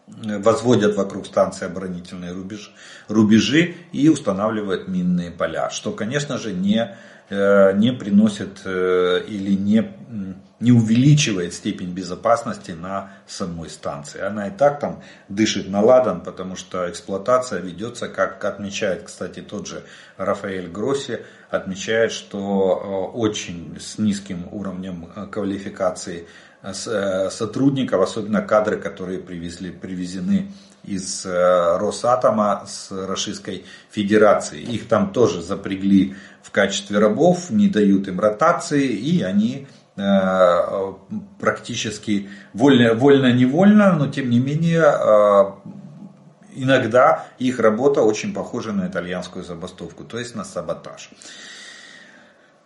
возводят 0.07 0.97
вокруг 0.97 1.25
станции 1.25 1.65
оборонительные 1.65 2.33
рубежи, 2.33 2.71
рубежи 3.09 3.77
и 3.93 4.11
устанавливают 4.11 4.87
минные 4.87 5.31
поля, 5.31 5.71
что, 5.71 5.93
конечно 5.93 6.37
же, 6.37 6.53
не, 6.53 6.95
э, 7.31 7.73
не 7.75 7.91
приносит 7.93 8.61
э, 8.67 9.23
или 9.27 9.55
не 9.55 9.91
не 10.61 10.73
увеличивает 10.73 11.53
степень 11.53 11.93
безопасности 11.93 12.71
на 12.71 13.13
самой 13.27 13.69
станции. 13.69 14.21
Она 14.21 14.49
и 14.49 14.51
так 14.51 14.79
там 14.81 15.03
дышит 15.29 15.69
на 15.69 15.81
ладан, 15.81 16.21
потому 16.21 16.57
что 16.57 16.89
эксплуатация 16.89 17.61
ведется, 17.61 18.09
как 18.09 18.45
отмечает, 18.45 19.03
кстати, 19.05 19.41
тот 19.41 19.67
же 19.67 19.83
Рафаэль 20.17 20.69
Гросси, 20.69 21.21
отмечает, 21.51 22.13
что 22.13 23.11
э, 23.13 23.17
очень 23.17 23.77
с 23.81 23.99
низким 23.99 24.49
уровнем 24.53 25.11
э, 25.15 25.27
квалификации 25.27 26.27
э, 26.63 26.73
сотрудников, 27.31 28.01
особенно 28.01 28.41
кадры, 28.43 28.77
которые 28.77 29.19
привезли, 29.19 29.71
привезены 29.71 30.53
из 30.85 31.25
Росатома 31.25 32.67
с 32.67 32.91
Российской 32.91 33.65
Федерации. 33.91 34.61
Их 34.61 34.87
там 34.87 35.15
тоже 35.15 35.41
запрягли 35.41 36.15
в 36.43 36.51
качестве 36.51 36.99
рабов, 36.99 37.49
не 37.49 37.71
дают 37.71 38.07
им 38.07 38.21
ротации, 38.21 38.89
и 38.89 39.23
они 39.23 39.67
практически 41.39 42.29
вольно-невольно, 42.53 43.93
но 43.93 44.09
тем 44.09 44.29
не 44.29 44.41
менее 44.41 44.83
э, 44.83 45.45
иногда 46.57 47.27
их 47.39 47.61
работа 47.61 48.03
очень 48.03 48.35
похожа 48.35 48.73
на 48.73 48.89
итальянскую 48.89 49.45
забастовку, 49.45 50.03
то 50.05 50.19
есть 50.19 50.35
на 50.35 50.45
саботаж. 50.45 51.11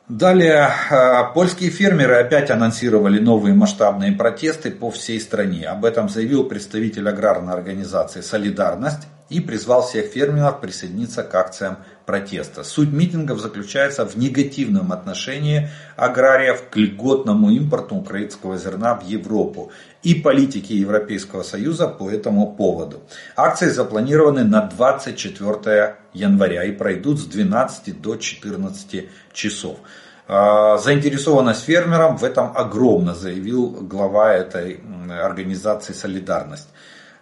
Далее, 0.08 0.70
э, 0.90 1.34
польские 1.34 1.68
фермеры 1.68 2.14
опять 2.14 2.50
анонсировали 2.50 3.18
новые 3.18 3.54
масштабные 3.54 4.12
протесты 4.12 4.70
по 4.70 4.90
всей 4.90 5.20
стране. 5.20 5.66
Об 5.66 5.84
этом 5.84 6.08
заявил 6.08 6.44
представитель 6.44 7.06
аграрной 7.10 7.52
организации 7.52 8.22
«Солидарность» 8.22 9.06
и 9.28 9.40
призвал 9.40 9.86
всех 9.86 10.06
фермеров 10.06 10.60
присоединиться 10.60 11.22
к 11.22 11.34
акциям 11.34 11.78
протеста. 12.06 12.64
Суть 12.64 12.90
митингов 12.90 13.40
заключается 13.40 14.06
в 14.06 14.16
негативном 14.16 14.92
отношении 14.92 15.68
аграриев 15.96 16.64
к 16.70 16.76
льготному 16.76 17.50
импорту 17.50 17.96
украинского 17.96 18.56
зерна 18.56 18.94
в 18.94 19.04
Европу 19.04 19.70
и 20.02 20.14
политике 20.14 20.74
Европейского 20.74 21.42
Союза 21.42 21.88
по 21.88 22.10
этому 22.10 22.54
поводу. 22.54 23.02
Акции 23.36 23.68
запланированы 23.68 24.44
на 24.44 24.62
24 24.62 25.96
января 26.14 26.64
и 26.64 26.72
пройдут 26.72 27.20
с 27.20 27.24
12 27.24 28.00
до 28.00 28.16
14 28.16 29.08
часов. 29.32 29.78
А, 30.26 30.78
заинтересованность 30.78 31.64
фермерам 31.64 32.16
в 32.16 32.24
этом 32.24 32.56
огромна, 32.56 33.14
заявил 33.14 33.70
глава 33.70 34.34
этой 34.34 34.80
организации 35.08 35.92
«Солидарность». 35.92 36.68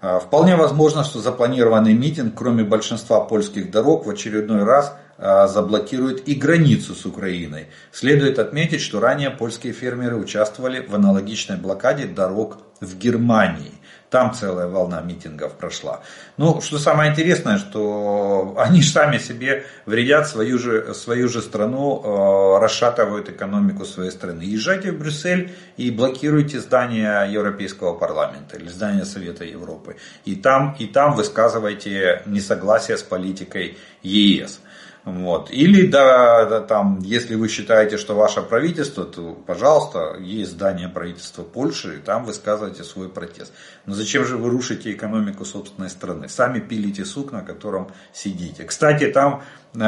А, 0.01 0.19
вполне 0.19 0.57
возможно, 0.57 1.05
что 1.05 1.21
запланированный 1.21 1.95
митинг, 1.95 2.35
кроме 2.37 2.65
большинства 2.65 3.21
польских 3.21 3.71
дорог, 3.71 4.07
в 4.07 4.11
очередной 4.11 4.65
раз 4.65 4.97
а, 5.19 5.47
заблокирует 5.47 6.29
и 6.29 6.35
границу 6.35 6.95
с 6.95 7.07
Украиной. 7.07 7.67
Следует 7.93 8.39
отметить, 8.39 8.81
что 8.81 9.01
ранее 9.01 9.31
польские 9.31 9.73
фермеры 9.73 10.17
участвовали 10.17 10.81
в 10.81 10.95
аналогичной 10.95 11.57
блокаде 11.57 12.07
дорог 12.07 12.59
в 12.81 12.97
Германии. 12.99 13.73
Там 14.17 14.33
целая 14.33 14.67
волна 14.67 15.03
митингов 15.03 15.53
прошла. 15.59 16.01
Ну, 16.39 16.63
что 16.63 16.79
самое 16.79 17.11
интересное, 17.11 17.59
что 17.59 18.55
они 18.57 18.81
сами 18.81 19.19
себе 19.19 19.67
вредят 19.85 20.27
свою 20.27 20.59
же, 20.59 20.95
свою 20.95 21.29
же 21.29 21.43
страну, 21.43 22.01
э, 22.03 22.59
расшатывают 22.59 23.29
экономику 23.29 23.85
своей 23.85 24.11
страны. 24.11 24.41
Езжайте 24.41 24.93
в 24.93 24.99
Брюссель 24.99 25.53
и 25.77 25.91
блокируйте 25.91 26.61
здание 26.61 27.31
Европейского 27.31 27.93
парламента 27.93 28.57
или 28.57 28.69
здание 28.69 29.05
Совета 29.05 29.45
Европы. 29.45 29.97
И 30.25 30.35
там, 30.35 30.75
и 30.79 30.87
там 30.87 31.15
высказывайте 31.15 32.23
несогласие 32.25 32.97
с 32.97 33.03
политикой 33.03 33.77
ЕС. 34.03 34.61
Вот. 35.07 35.53
Или 35.53 35.87
да, 35.87 36.47
да, 36.47 36.61
там, 36.61 36.99
если 36.99 37.37
вы 37.37 37.47
считаете, 37.47 37.97
что 37.97 38.17
ваше 38.17 38.43
правительство, 38.43 39.05
то, 39.05 39.39
пожалуйста, 39.47 40.17
есть 40.19 40.51
здание 40.51 40.89
правительства 40.89 41.45
Польши, 41.45 41.99
и 41.99 42.01
там 42.01 42.25
высказывайте 42.25 42.83
свой 42.83 43.09
протест. 43.09 43.53
Но 43.87 43.95
зачем 43.95 44.25
же 44.25 44.37
вы 44.37 44.51
рушите 44.51 44.91
экономику 44.91 45.45
собственной 45.45 45.91
страны? 45.91 46.29
Сами 46.29 46.59
пилите 46.59 47.05
сук, 47.05 47.31
на 47.31 47.43
котором 47.43 47.93
сидите. 48.13 48.65
Кстати, 48.65 49.07
там 49.07 49.45
э, 49.75 49.79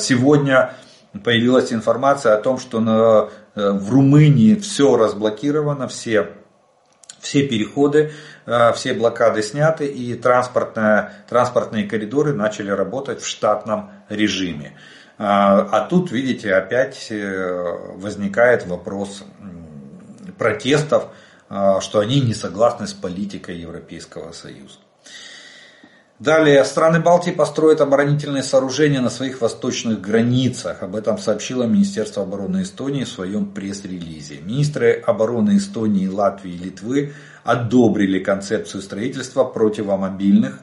сегодня 0.00 0.74
появилась 1.22 1.72
информация 1.72 2.34
о 2.34 2.40
том, 2.40 2.58
что 2.58 2.80
на, 2.80 3.28
э, 3.54 3.70
в 3.70 3.92
Румынии 3.92 4.56
все 4.56 4.96
разблокировано, 4.96 5.86
все 5.86 6.32
все 7.22 7.46
переходы, 7.46 8.12
э, 8.44 8.72
все 8.74 8.92
блокады 8.92 9.42
сняты 9.42 9.86
и 9.86 10.14
транспортные, 10.14 11.88
коридоры 11.88 12.34
начали 12.34 12.70
работать 12.70 13.22
в 13.22 13.26
штатном 13.26 13.90
режиме. 14.08 14.76
А, 15.18 15.60
а 15.70 15.86
тут, 15.86 16.10
видите, 16.10 16.52
опять 16.52 17.06
э, 17.10 17.78
возникает 17.94 18.66
вопрос 18.66 19.24
протестов, 20.36 21.06
э, 21.48 21.78
что 21.80 22.00
они 22.00 22.20
не 22.20 22.34
согласны 22.34 22.86
с 22.88 22.92
политикой 22.92 23.56
Европейского 23.56 24.32
Союза. 24.32 24.78
Далее, 26.22 26.64
страны 26.64 27.00
Балтии 27.00 27.32
построят 27.32 27.80
оборонительные 27.80 28.44
сооружения 28.44 29.00
на 29.00 29.10
своих 29.10 29.40
восточных 29.40 30.00
границах. 30.00 30.84
Об 30.84 30.94
этом 30.94 31.18
сообщило 31.18 31.64
Министерство 31.64 32.22
обороны 32.22 32.62
Эстонии 32.62 33.02
в 33.02 33.08
своем 33.08 33.46
пресс-релизе. 33.46 34.38
Министры 34.40 35.02
обороны 35.04 35.56
Эстонии, 35.56 36.06
Латвии 36.06 36.52
и 36.52 36.58
Литвы 36.58 37.12
одобрили 37.42 38.20
концепцию 38.20 38.82
строительства 38.82 39.42
противомобильных 39.42 40.60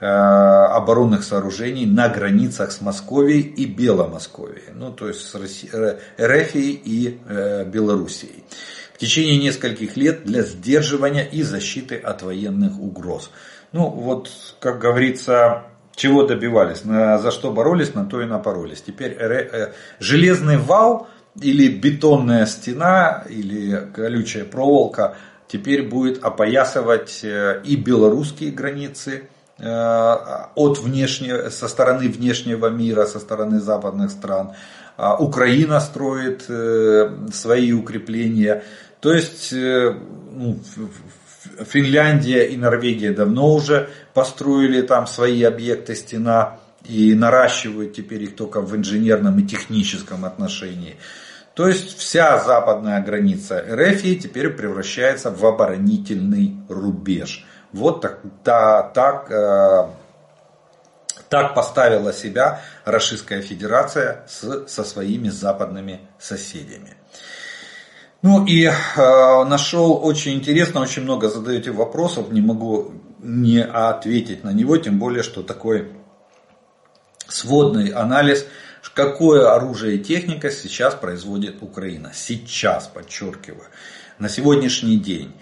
э, 0.00 0.06
оборонных 0.06 1.22
сооружений 1.22 1.84
на 1.84 2.08
границах 2.08 2.72
с 2.72 2.80
Московией 2.80 3.42
и 3.42 3.66
Беломосковией, 3.66 4.72
ну 4.74 4.90
то 4.90 5.08
есть 5.08 5.20
с 5.20 5.34
Росси... 5.34 5.68
Э, 5.70 5.98
РФ 6.18 6.54
и 6.54 7.20
э, 7.28 7.66
Белоруссией 7.66 8.42
в 8.98 9.00
течение 9.00 9.36
нескольких 9.36 9.96
лет 9.96 10.24
для 10.24 10.42
сдерживания 10.42 11.22
и 11.22 11.44
защиты 11.44 11.94
от 11.94 12.22
военных 12.22 12.80
угроз. 12.80 13.30
Ну, 13.72 13.88
вот, 13.88 14.30
как 14.60 14.78
говорится, 14.78 15.64
чего 15.94 16.22
добивались, 16.22 16.84
на, 16.84 17.18
за 17.18 17.30
что 17.30 17.50
боролись, 17.50 17.94
на 17.94 18.06
то 18.06 18.22
и 18.22 18.26
напоролись. 18.26 18.82
Теперь 18.82 19.12
э, 19.12 19.72
железный 19.98 20.56
вал 20.56 21.08
или 21.40 21.68
бетонная 21.68 22.46
стена 22.46 23.24
или 23.28 23.88
колючая 23.94 24.44
проволока 24.44 25.16
теперь 25.48 25.88
будет 25.88 26.22
опоясывать 26.22 27.20
э, 27.22 27.62
и 27.64 27.76
белорусские 27.76 28.52
границы 28.52 29.28
э, 29.58 29.64
от 29.64 30.78
внешнего, 30.78 31.48
со 31.50 31.68
стороны 31.68 32.08
внешнего 32.08 32.68
мира, 32.68 33.06
со 33.06 33.18
стороны 33.18 33.60
западных 33.60 34.10
стран. 34.10 34.52
А 34.96 35.16
Украина 35.16 35.80
строит 35.80 36.44
э, 36.48 37.10
свои 37.32 37.72
укрепления. 37.72 38.62
То 39.00 39.12
есть 39.12 39.52
ну, 39.52 40.58
Финляндия 41.64 42.46
и 42.46 42.56
Норвегия 42.56 43.12
давно 43.12 43.54
уже 43.54 43.88
построили 44.14 44.82
там 44.82 45.06
свои 45.06 45.42
объекты 45.42 45.94
стена 45.94 46.58
и 46.84 47.14
наращивают 47.14 47.94
теперь 47.94 48.24
их 48.24 48.36
только 48.36 48.60
в 48.60 48.74
инженерном 48.76 49.38
и 49.38 49.46
техническом 49.46 50.24
отношении. 50.24 50.96
То 51.54 51.66
есть 51.66 51.98
вся 51.98 52.38
западная 52.38 53.02
граница 53.02 53.58
РФ 53.58 54.02
теперь 54.02 54.50
превращается 54.50 55.30
в 55.30 55.44
оборонительный 55.44 56.56
рубеж. 56.68 57.44
Вот 57.72 58.00
так, 58.00 58.20
та, 58.44 58.82
так, 58.82 59.30
э, 59.30 59.88
так 61.28 61.54
поставила 61.54 62.12
себя 62.12 62.60
Российская 62.84 63.42
Федерация 63.42 64.24
с, 64.28 64.68
со 64.68 64.84
своими 64.84 65.30
западными 65.30 66.00
соседями. 66.18 66.97
Ну 68.20 68.44
и 68.44 68.64
э, 68.64 68.72
нашел 69.44 70.04
очень 70.04 70.34
интересно, 70.34 70.80
очень 70.80 71.02
много 71.02 71.28
задаете 71.28 71.70
вопросов, 71.70 72.32
не 72.32 72.40
могу 72.40 72.92
не 73.20 73.62
ответить 73.62 74.42
на 74.42 74.52
него, 74.52 74.76
тем 74.76 74.98
более, 74.98 75.22
что 75.22 75.42
такой 75.42 75.92
сводный 77.28 77.90
анализ, 77.90 78.44
какое 78.94 79.54
оружие 79.54 79.96
и 79.96 80.02
техника 80.02 80.50
сейчас 80.50 80.94
производит 80.94 81.62
Украина. 81.62 82.10
Сейчас, 82.12 82.88
подчеркиваю, 82.88 83.68
на 84.18 84.28
сегодняшний 84.28 84.98
день. 84.98 85.32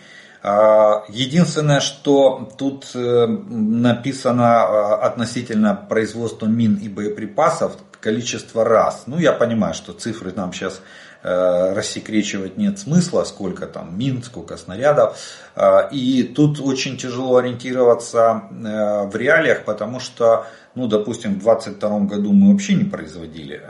А, 0.43 1.05
единственное, 1.09 1.81
что 1.81 2.51
тут 2.59 2.91
э, 2.95 3.27
написано 3.27 4.43
э, 4.43 4.95
относительно 5.07 5.75
производства 5.75 6.47
мин 6.47 6.77
и 6.77 6.89
боеприпасов, 6.89 7.79
количество 8.01 8.65
раз. 8.65 9.05
Ну, 9.07 9.19
я 9.19 9.33
понимаю, 9.33 9.75
что 9.75 9.93
цифры 9.93 10.33
нам 10.37 10.53
сейчас 10.53 10.81
рассекречивать 11.27 12.57
нет 12.57 12.79
смысла, 12.79 13.25
сколько 13.25 13.67
там 13.67 13.99
мин, 13.99 14.23
сколько 14.23 14.57
снарядов. 14.57 15.19
Э, 15.55 15.89
и 15.91 16.23
тут 16.23 16.61
очень 16.61 16.97
тяжело 16.97 17.37
ориентироваться 17.37 18.43
э, 18.51 19.07
в 19.07 19.17
реалиях, 19.17 19.65
потому 19.65 20.01
что, 20.01 20.47
ну, 20.75 20.87
допустим, 20.87 21.35
в 21.35 21.43
2022 21.43 22.01
году 22.01 22.33
мы 22.33 22.53
вообще 22.53 22.75
не 22.75 22.85
производили 22.85 23.61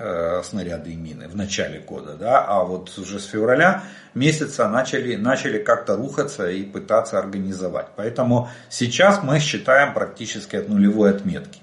снаряды 0.42 0.92
и 0.92 0.96
мины 0.96 1.28
в 1.28 1.36
начале 1.36 1.80
года, 1.80 2.14
да, 2.14 2.44
а 2.44 2.64
вот 2.64 2.96
уже 2.98 3.18
с 3.20 3.26
февраля 3.26 3.84
месяца 4.14 4.68
начали, 4.68 5.14
начали 5.16 5.58
как-то 5.58 5.96
рухаться 5.96 6.50
и 6.50 6.62
пытаться 6.62 7.18
организовать. 7.18 7.88
Поэтому 7.96 8.48
сейчас 8.68 9.22
мы 9.22 9.38
считаем 9.38 9.94
практически 9.94 10.56
от 10.56 10.68
нулевой 10.68 11.10
отметки. 11.10 11.60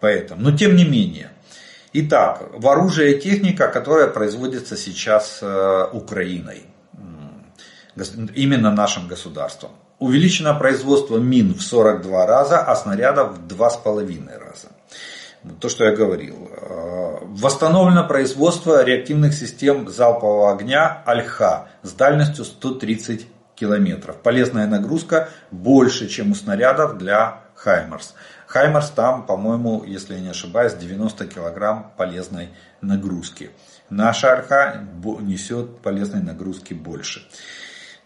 Поэтому, 0.00 0.42
но 0.42 0.56
тем 0.56 0.76
не 0.76 0.84
менее, 0.84 1.30
Итак, 1.96 2.42
в 2.52 2.66
оружие 2.68 3.20
техника, 3.20 3.68
которая 3.68 4.08
производится 4.08 4.76
сейчас 4.76 5.38
э, 5.40 5.88
Украиной, 5.92 6.64
именно 8.34 8.72
нашим 8.72 9.06
государством. 9.06 9.70
Увеличено 10.00 10.54
производство 10.54 11.18
мин 11.18 11.54
в 11.54 11.62
42 11.62 12.26
раза, 12.26 12.58
а 12.58 12.74
снарядов 12.74 13.38
в 13.38 13.46
2,5 13.46 14.28
раза. 14.38 14.68
То, 15.60 15.68
что 15.68 15.84
я 15.84 15.94
говорил. 15.94 16.50
Э, 16.50 17.18
восстановлено 17.22 18.08
производство 18.08 18.82
реактивных 18.82 19.32
систем 19.32 19.88
залпового 19.88 20.52
огня 20.52 21.00
Альха 21.06 21.68
с 21.82 21.92
дальностью 21.92 22.44
130 22.44 23.28
километров. 23.54 24.16
Полезная 24.16 24.66
нагрузка 24.66 25.28
больше, 25.52 26.08
чем 26.08 26.32
у 26.32 26.34
снарядов 26.34 26.98
для 26.98 27.44
Хаймарс. 27.54 28.14
Хаймарс 28.54 28.90
там, 28.90 29.26
по-моему, 29.26 29.82
если 29.84 30.14
я 30.14 30.20
не 30.20 30.28
ошибаюсь, 30.28 30.74
90 30.74 31.26
килограмм 31.26 31.92
полезной 31.96 32.50
нагрузки. 32.80 33.50
Наша 33.90 34.32
арха 34.32 34.86
несет 35.22 35.78
полезной 35.78 36.22
нагрузки 36.22 36.72
больше. 36.72 37.26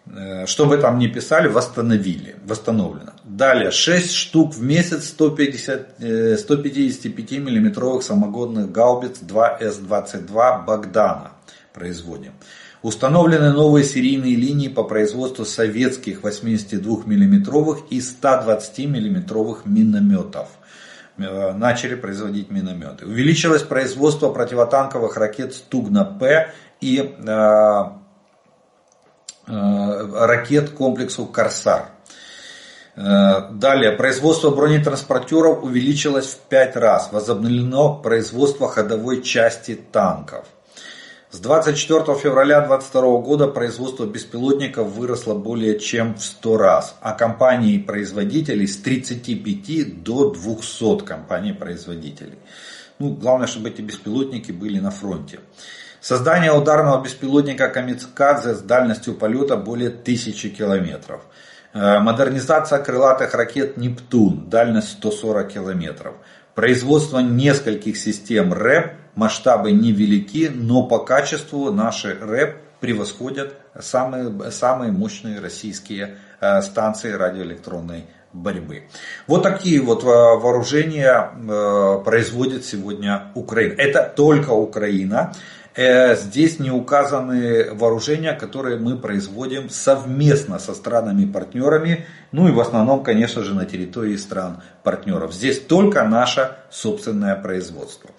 Э, 0.07 0.47
что 0.47 0.65
бы 0.65 0.79
там 0.79 0.99
ни 0.99 1.07
писали, 1.07 1.49
восстановили, 1.49 2.37
восстановлено. 2.47 3.13
Далее, 3.25 3.71
6 3.71 4.15
штук 4.15 4.55
в 4.55 4.63
месяц 4.63 5.09
150, 5.09 6.41
155 6.41 7.33
миллиметровых 7.33 8.03
самогонных 8.03 8.73
гаубиц 8.73 9.21
2С-22 9.21 10.65
Богдана 10.65 11.33
производим. 11.75 12.33
Установлены 12.83 13.53
новые 13.53 13.85
серийные 13.85 14.37
линии 14.37 14.69
по 14.69 14.85
производству 14.85 15.45
советских 15.45 16.23
82 16.23 17.05
миллиметровых 17.07 17.81
и 17.91 18.01
120 18.01 18.79
миллиметровых 18.87 19.67
минометов. 19.67 20.49
Э, 21.19 21.53
начали 21.53 21.97
производить 21.97 22.51
минометы. 22.51 23.05
Увеличилось 23.05 23.62
производство 23.62 24.31
противотанковых 24.31 25.17
ракет 25.17 25.55
Стугна-П 25.55 26.53
и 26.81 26.99
э, 27.01 27.85
э, 29.49 30.27
ракет 30.27 30.71
комплексу 30.71 31.27
Корсар. 31.27 31.87
Э, 32.95 33.51
далее, 33.51 33.93
производство 33.93 34.51
бронетранспортеров 34.51 35.64
увеличилось 35.64 36.27
в 36.27 36.38
5 36.49 36.77
раз. 36.77 37.09
Возобновлено 37.11 37.97
производство 37.97 38.69
ходовой 38.69 39.23
части 39.23 39.75
танков. 39.75 40.47
С 41.31 41.41
24 41.41 42.19
февраля 42.19 42.61
2022 42.62 43.21
года 43.21 43.49
производство 43.49 44.07
беспилотников 44.07 44.88
выросло 44.88 45.35
более 45.35 45.79
чем 45.79 46.14
в 46.14 46.25
100 46.25 46.57
раз, 46.57 46.97
а 47.03 47.12
компаний-производителей 47.12 48.67
с 48.67 48.79
35 48.79 50.03
до 50.03 50.31
200 50.31 51.05
компаний-производителей. 51.05 52.38
Ну, 52.99 53.11
главное, 53.11 53.47
чтобы 53.47 53.69
эти 53.69 53.83
беспилотники 53.83 54.53
были 54.53 54.79
на 54.79 54.91
фронте. 54.91 55.41
Создание 56.01 56.53
ударного 56.53 57.05
беспилотника 57.05 57.69
Камикадзе 57.69 58.55
с 58.55 58.62
дальностью 58.62 59.12
полета 59.12 59.59
более 59.59 59.91
1000 59.91 60.49
километров. 60.49 61.27
Модернизация 61.75 62.79
крылатых 62.79 63.35
ракет 63.35 63.77
«Нептун», 63.77 64.49
дальность 64.49 64.93
140 64.93 65.53
километров. 65.53 66.14
Производство 66.55 67.19
нескольких 67.19 67.99
систем 67.99 68.55
РЭП, 68.55 68.95
масштабы 69.18 69.72
невелики, 69.72 70.48
но 70.54 70.85
по 70.85 71.00
качеству 71.00 71.72
наши 71.72 72.16
РЭП 72.20 72.59
превосходят 72.78 73.54
самые, 73.76 74.52
самые 74.52 74.92
мощные 74.92 75.40
российские 75.40 76.18
э, 76.40 76.62
станции 76.62 77.11
радиоэлектронной 77.11 78.07
борьбы. 78.33 78.85
Вот 79.26 79.42
такие 79.42 79.81
вот 79.81 80.04
э, 80.04 80.07
вооружения 80.07 81.33
э, 81.33 82.04
производит 82.04 82.64
сегодня 82.64 83.33
Украина. 83.35 83.74
Это 83.78 84.12
только 84.16 84.50
Украина. 84.50 85.35
Здесь 85.76 86.59
не 86.59 86.72
указаны 86.72 87.72
вооружения, 87.72 88.33
которые 88.33 88.81
мы 88.81 88.96
производим 88.98 89.70
совместно 89.70 90.59
со 90.59 90.74
странами-партнерами, 90.74 92.04
ну 92.33 92.48
и 92.48 92.50
в 92.50 92.59
основном, 92.59 93.04
конечно 93.04 93.44
же, 93.44 93.54
на 93.54 93.64
территории 93.64 94.16
стран-партнеров. 94.16 95.33
Здесь 95.33 95.61
только 95.61 96.02
наше 96.02 96.57
собственное 96.68 97.37
производство. 97.37 98.11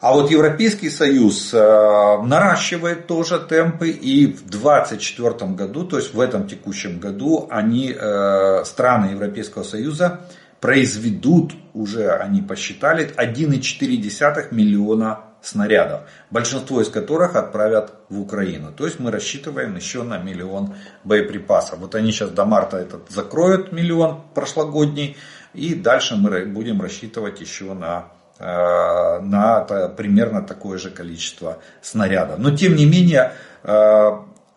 А 0.00 0.12
вот 0.12 0.30
Европейский 0.30 0.90
Союз 0.90 1.54
э, 1.54 1.58
наращивает 1.58 3.06
тоже 3.06 3.38
темпы 3.38 3.88
и 3.88 4.26
в 4.26 4.46
2024 4.46 5.52
году, 5.52 5.84
то 5.84 5.96
есть 5.96 6.12
в 6.12 6.20
этом 6.20 6.46
текущем 6.46 6.98
году, 6.98 7.46
они, 7.50 7.94
э, 7.98 8.64
страны 8.64 9.12
Европейского 9.12 9.62
Союза 9.62 10.20
произведут, 10.60 11.52
уже 11.72 12.10
они 12.10 12.42
посчитали, 12.42 13.10
1,4 13.16 14.48
миллиона 14.52 15.20
снарядов, 15.40 16.02
большинство 16.30 16.80
из 16.80 16.88
которых 16.88 17.36
отправят 17.36 17.94
в 18.08 18.20
Украину. 18.20 18.72
То 18.72 18.84
есть 18.84 18.98
мы 18.98 19.10
рассчитываем 19.10 19.76
еще 19.76 20.02
на 20.02 20.18
миллион 20.18 20.74
боеприпасов. 21.04 21.78
Вот 21.78 21.94
они 21.94 22.10
сейчас 22.10 22.30
до 22.30 22.44
марта 22.44 22.78
этот 22.78 23.10
закроют 23.10 23.72
миллион 23.72 24.22
прошлогодний, 24.34 25.16
и 25.54 25.74
дальше 25.74 26.16
мы 26.16 26.44
будем 26.44 26.82
рассчитывать 26.82 27.40
еще 27.40 27.72
на 27.72 28.08
на 28.38 29.60
примерно 29.96 30.42
такое 30.42 30.78
же 30.78 30.90
количество 30.90 31.58
снарядов. 31.80 32.38
Но 32.38 32.54
тем 32.54 32.76
не 32.76 32.84
менее, 32.84 33.32
э, 33.62 34.10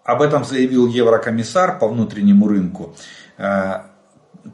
об 0.03 0.21
этом 0.21 0.43
заявил 0.43 0.87
еврокомиссар 0.87 1.79
по 1.79 1.87
внутреннему 1.87 2.47
рынку 2.47 2.95
э, 3.37 3.73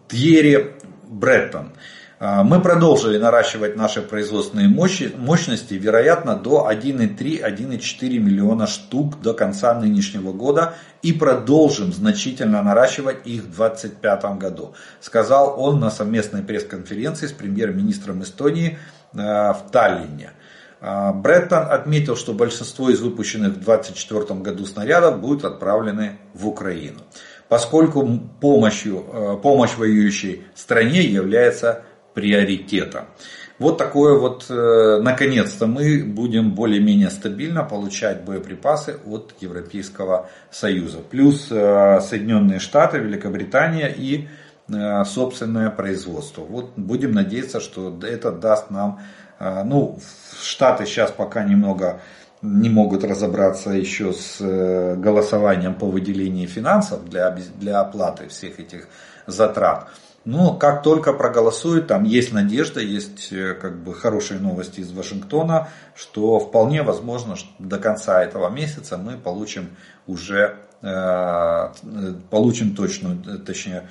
Тьерри 0.10 0.74
Бреттон. 1.04 1.72
Мы 2.18 2.62
продолжили 2.62 3.18
наращивать 3.18 3.76
наши 3.76 4.02
производственные 4.02 4.70
мощности, 4.70 5.74
вероятно, 5.74 6.38
до 6.38 6.70
1,3-1,4 6.72 8.20
миллиона 8.20 8.68
штук 8.68 9.22
до 9.22 9.34
конца 9.34 9.74
нынешнего 9.74 10.32
года 10.32 10.76
и 11.02 11.12
продолжим 11.12 11.92
значительно 11.92 12.64
наращивать 12.64 13.28
их 13.28 13.44
в 13.44 13.56
2025 13.58 14.38
году, 14.38 14.74
сказал 15.02 15.62
он 15.62 15.82
на 15.82 15.92
совместной 15.92 16.42
пресс-конференции 16.42 17.28
с 17.28 17.34
премьер-министром 17.34 18.24
Эстонии 18.24 18.78
Э, 18.78 18.95
в 19.16 19.72
Таллине. 19.72 20.32
Э, 20.86 21.12
Бреттон 21.14 21.68
отметил, 21.72 22.16
что 22.16 22.34
большинство 22.34 22.90
из 22.90 23.00
выпущенных 23.02 23.54
в 23.54 23.64
2024 23.64 24.40
году 24.42 24.66
снарядов 24.66 25.20
будут 25.20 25.44
отправлены 25.44 26.20
в 26.34 26.48
Украину, 26.48 27.00
поскольку 27.50 28.08
помощью, 28.40 29.04
э, 29.12 29.38
помощь 29.42 29.76
воюющей 29.78 30.44
стране 30.54 31.02
является 31.02 31.84
приоритетом. 32.14 33.06
Вот 33.58 33.78
такое 33.78 34.20
вот, 34.20 34.48
наконец-то 34.50 35.66
мы 35.66 36.04
будем 36.04 36.52
более-менее 36.52 37.10
стабильно 37.10 37.64
получать 37.64 38.24
боеприпасы 38.26 38.98
от 39.06 39.34
Европейского 39.40 40.30
Союза. 40.52 40.98
Плюс 41.00 41.46
Соединенные 41.48 42.60
Штаты, 42.60 42.98
Великобритания 42.98 43.88
и 43.88 44.28
Э, 44.28 44.45
собственное 44.68 45.70
производство. 45.70 46.42
Вот 46.42 46.74
будем 46.76 47.12
надеяться, 47.12 47.60
что 47.60 47.98
это 48.02 48.32
даст 48.32 48.72
нам, 48.72 49.00
э, 49.40 49.64
ну, 49.64 50.00
Штаты 50.42 50.86
сейчас 50.86 51.12
пока 51.12 51.44
немного 51.44 52.02
не 52.42 52.70
могут 52.70 53.04
разобраться 53.04 53.72
еще 53.72 54.14
с 54.14 54.38
э, 54.40 54.96
голосованием 54.96 55.76
по 55.76 55.88
выделению 55.88 56.48
финансов 56.48 57.08
для, 57.10 57.32
для 57.32 57.80
оплаты 57.80 58.28
всех 58.28 58.60
этих 58.60 58.88
затрат. 59.28 59.88
Но 60.26 60.56
как 60.56 60.82
только 60.82 61.14
проголосуют, 61.14 61.88
там 61.88 62.04
есть 62.04 62.34
надежда, 62.34 62.80
есть 62.80 63.32
как 63.62 63.84
бы 63.84 63.94
хорошие 63.94 64.40
новости 64.40 64.80
из 64.80 64.92
Вашингтона, 64.92 65.68
что 65.96 66.40
вполне 66.40 66.82
возможно, 66.82 67.36
что 67.36 67.50
до 67.60 67.78
конца 67.78 68.24
этого 68.24 68.50
месяца 68.50 68.98
мы 68.98 69.18
получим 69.18 69.76
уже 70.08 70.58
Э, 70.75 70.75
получим 72.30 72.76
точную, 72.76 73.40
точнее, 73.40 73.90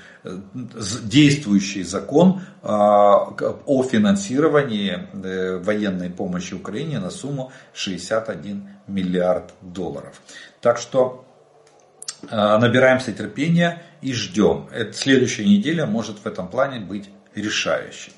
действующий 0.63 1.83
закон 1.83 2.43
э, 2.63 2.67
о 2.69 3.83
финансировании 3.83 5.09
э, 5.13 5.59
военной 5.59 6.11
помощи 6.11 6.55
Украине 6.55 7.01
на 7.01 7.11
сумму 7.11 7.53
61 7.73 8.69
миллиард 8.87 9.53
долларов. 9.61 10.21
Так 10.61 10.79
что 10.79 11.25
набираемся 12.31 13.13
терпения 13.13 13.83
и 14.01 14.15
ждем. 14.15 14.69
Следующая 14.93 15.45
неделя 15.45 15.85
может 15.85 16.19
в 16.21 16.27
этом 16.27 16.49
плане 16.49 16.81
быть 16.81 17.11
решающей. 17.35 18.13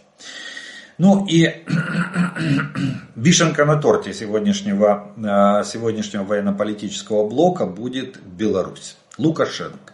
Ну 0.99 1.27
и 1.27 1.65
вишенка 3.17 3.65
на 3.65 3.77
торте 3.77 4.15
сегодняшнего, 4.15 5.13
э, 5.17 5.65
сегодняшнего 5.65 6.25
военно-политического 6.25 7.29
блока 7.29 7.67
будет 7.67 8.19
Беларусь. 8.23 8.97
Лукашенко. 9.19 9.93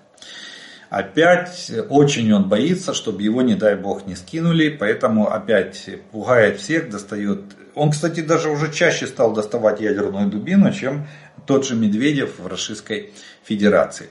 Опять 0.91 1.73
очень 1.89 2.31
он 2.33 2.49
боится, 2.49 2.93
чтобы 2.93 3.23
его, 3.23 3.41
не 3.41 3.55
дай 3.55 3.77
бог, 3.77 4.07
не 4.07 4.15
скинули, 4.15 4.69
поэтому 4.69 5.33
опять 5.33 5.89
пугает 6.11 6.61
всех, 6.61 6.91
достает. 6.91 7.41
Он, 7.75 7.91
кстати, 7.93 8.21
даже 8.21 8.51
уже 8.51 8.71
чаще 8.71 9.07
стал 9.07 9.33
доставать 9.33 9.81
ядерную 9.81 10.29
дубину, 10.29 10.71
чем 10.71 11.09
тот 11.47 11.67
же 11.67 11.75
Медведев 11.77 12.39
в 12.39 12.47
Российской 12.47 13.15
Федерации. 13.43 14.11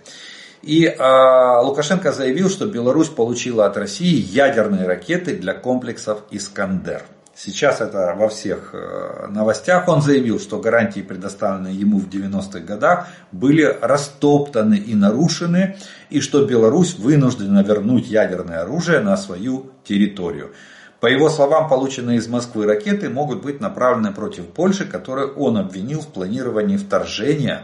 И 0.61 0.85
э, 0.85 1.59
Лукашенко 1.63 2.11
заявил, 2.11 2.49
что 2.49 2.67
Беларусь 2.67 3.09
получила 3.09 3.65
от 3.65 3.77
России 3.77 4.15
ядерные 4.15 4.85
ракеты 4.85 5.35
для 5.35 5.53
комплексов 5.53 6.23
«Искандер». 6.29 7.03
Сейчас 7.33 7.81
это 7.81 8.13
во 8.15 8.29
всех 8.29 8.71
э, 8.73 9.27
новостях. 9.29 9.87
Он 9.87 10.01
заявил, 10.01 10.39
что 10.39 10.59
гарантии, 10.59 10.99
предоставленные 10.99 11.73
ему 11.73 11.97
в 11.97 12.07
90-х 12.07 12.59
годах, 12.59 13.07
были 13.31 13.63
растоптаны 13.81 14.75
и 14.75 14.93
нарушены, 14.93 15.77
и 16.11 16.19
что 16.19 16.45
Беларусь 16.45 16.99
вынуждена 16.99 17.63
вернуть 17.63 18.07
ядерное 18.07 18.61
оружие 18.61 18.99
на 18.99 19.17
свою 19.17 19.71
территорию. 19.83 20.51
По 20.99 21.07
его 21.07 21.29
словам, 21.29 21.67
полученные 21.67 22.19
из 22.19 22.27
Москвы 22.27 22.67
ракеты 22.67 23.09
могут 23.09 23.41
быть 23.41 23.59
направлены 23.59 24.13
против 24.13 24.45
Польши, 24.45 24.85
которую 24.85 25.33
он 25.33 25.57
обвинил 25.57 26.01
в 26.01 26.07
планировании 26.09 26.77
вторжения 26.77 27.63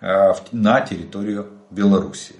э, 0.00 0.34
на 0.52 0.82
территорию 0.82 1.48
Белоруссии. 1.70 2.36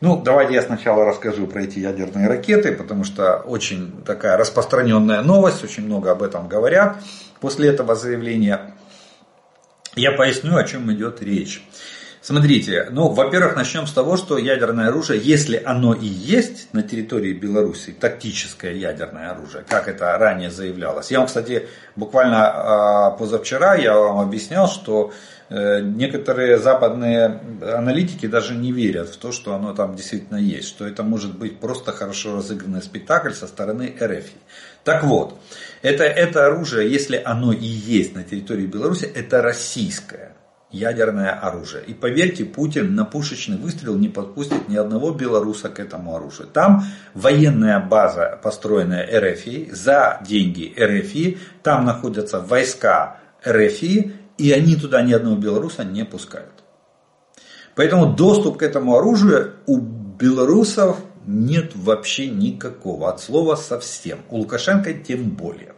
Ну, 0.00 0.20
давайте 0.22 0.54
я 0.54 0.62
сначала 0.62 1.04
расскажу 1.04 1.46
про 1.46 1.62
эти 1.62 1.78
ядерные 1.78 2.28
ракеты, 2.28 2.72
потому 2.72 3.04
что 3.04 3.36
очень 3.36 4.02
такая 4.04 4.36
распространенная 4.36 5.22
новость, 5.22 5.64
очень 5.64 5.84
много 5.84 6.10
об 6.10 6.22
этом 6.22 6.48
говорят. 6.48 6.98
После 7.40 7.68
этого 7.68 7.94
заявления 7.94 8.74
я 9.96 10.12
поясню, 10.12 10.56
о 10.56 10.64
чем 10.64 10.92
идет 10.92 11.22
речь. 11.22 11.62
Смотрите, 12.24 12.88
ну, 12.90 13.08
во-первых, 13.08 13.54
начнем 13.54 13.86
с 13.86 13.92
того, 13.92 14.16
что 14.16 14.38
ядерное 14.38 14.88
оружие, 14.88 15.20
если 15.22 15.62
оно 15.62 15.92
и 15.92 16.06
есть 16.06 16.72
на 16.72 16.82
территории 16.82 17.34
Беларуси, 17.34 17.92
тактическое 17.92 18.72
ядерное 18.72 19.32
оружие, 19.32 19.62
как 19.68 19.88
это 19.88 20.16
ранее 20.16 20.50
заявлялось. 20.50 21.10
Я 21.10 21.18
вам, 21.18 21.26
кстати, 21.26 21.68
буквально 21.96 22.46
а, 22.46 23.10
позавчера 23.10 23.74
я 23.74 23.94
вам 23.98 24.20
объяснял, 24.20 24.68
что 24.68 25.12
некоторые 25.50 26.58
западные 26.58 27.40
аналитики 27.62 28.26
даже 28.26 28.54
не 28.54 28.72
верят 28.72 29.08
в 29.08 29.16
то, 29.16 29.32
что 29.32 29.54
оно 29.54 29.74
там 29.74 29.94
действительно 29.94 30.38
есть, 30.38 30.68
что 30.68 30.86
это 30.86 31.02
может 31.02 31.36
быть 31.36 31.60
просто 31.60 31.92
хорошо 31.92 32.36
разыгранный 32.36 32.82
спектакль 32.82 33.32
со 33.32 33.46
стороны 33.46 33.94
РФ. 34.00 34.24
Так 34.84 35.04
вот, 35.04 35.38
это, 35.82 36.04
это 36.04 36.46
оружие, 36.46 36.90
если 36.90 37.20
оно 37.22 37.52
и 37.52 37.64
есть 37.64 38.14
на 38.14 38.24
территории 38.24 38.66
Беларуси, 38.66 39.04
это 39.04 39.42
российское 39.42 40.34
ядерное 40.74 41.30
оружие. 41.30 41.84
И 41.84 41.94
поверьте, 41.94 42.44
Путин 42.44 42.94
на 42.94 43.04
пушечный 43.04 43.56
выстрел 43.56 43.94
не 43.96 44.08
подпустит 44.08 44.68
ни 44.68 44.76
одного 44.76 45.12
белоруса 45.12 45.68
к 45.68 45.78
этому 45.78 46.16
оружию. 46.16 46.48
Там 46.48 46.84
военная 47.14 47.78
база, 47.80 48.38
построенная 48.42 49.06
РФИ, 49.20 49.70
за 49.72 50.20
деньги 50.26 50.74
РФИ, 50.76 51.38
там 51.62 51.84
находятся 51.84 52.40
войска 52.40 53.18
РФИ, 53.46 54.12
и 54.38 54.52
они 54.52 54.76
туда 54.76 55.02
ни 55.02 55.12
одного 55.12 55.36
белоруса 55.36 55.84
не 55.84 56.04
пускают. 56.04 56.64
Поэтому 57.74 58.14
доступ 58.14 58.58
к 58.58 58.62
этому 58.62 58.96
оружию 58.96 59.54
у 59.66 59.78
белорусов 59.78 60.98
нет 61.26 61.72
вообще 61.74 62.28
никакого, 62.28 63.10
от 63.10 63.20
слова 63.20 63.56
совсем. 63.56 64.18
У 64.30 64.38
Лукашенко 64.38 64.92
тем 64.92 65.30
более. 65.30 65.74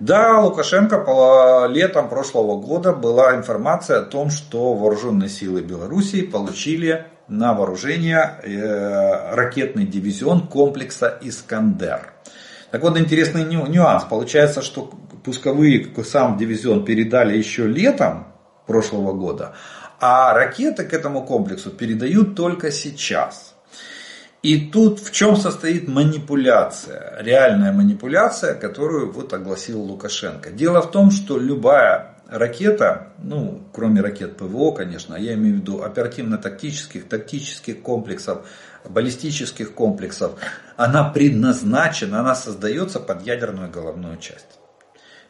Да, 0.00 0.40
Лукашенко 0.40 0.98
по 1.00 1.66
летом 1.66 2.08
прошлого 2.08 2.60
года 2.60 2.92
была 2.92 3.34
информация 3.34 3.98
о 3.98 4.04
том, 4.04 4.30
что 4.30 4.74
вооруженные 4.74 5.28
силы 5.28 5.60
Белоруссии 5.60 6.22
получили 6.22 7.06
на 7.26 7.52
вооружение 7.52 8.38
э, 8.42 9.34
ракетный 9.34 9.86
дивизион 9.86 10.46
комплекса 10.46 11.18
«Искандер». 11.20 12.12
Так 12.70 12.82
вот, 12.82 12.96
интересный 12.98 13.44
нюанс. 13.44 14.04
Получается, 14.04 14.62
что 14.62 14.90
пусковые 15.28 15.86
сам 16.04 16.38
дивизион 16.38 16.86
передали 16.86 17.36
еще 17.36 17.66
летом 17.66 18.28
прошлого 18.66 19.12
года, 19.12 19.54
а 20.00 20.32
ракеты 20.32 20.84
к 20.84 20.94
этому 20.94 21.22
комплексу 21.22 21.70
передают 21.70 22.34
только 22.34 22.70
сейчас. 22.70 23.54
И 24.42 24.70
тут 24.70 25.00
в 25.00 25.12
чем 25.12 25.36
состоит 25.36 25.86
манипуляция, 25.86 27.18
реальная 27.20 27.72
манипуляция, 27.74 28.54
которую 28.54 29.12
вот 29.12 29.34
огласил 29.34 29.82
Лукашенко. 29.82 30.50
Дело 30.50 30.80
в 30.80 30.90
том, 30.90 31.10
что 31.10 31.36
любая 31.36 32.14
ракета, 32.26 33.08
ну, 33.22 33.68
кроме 33.74 34.00
ракет 34.00 34.38
ПВО, 34.38 34.70
конечно, 34.72 35.14
я 35.14 35.34
имею 35.34 35.56
в 35.56 35.58
виду 35.58 35.82
оперативно-тактических, 35.82 37.06
тактических 37.06 37.82
комплексов, 37.82 38.46
баллистических 38.88 39.74
комплексов, 39.74 40.40
она 40.78 41.04
предназначена, 41.04 42.20
она 42.20 42.34
создается 42.34 42.98
под 42.98 43.26
ядерную 43.26 43.70
головную 43.70 44.16
часть. 44.16 44.58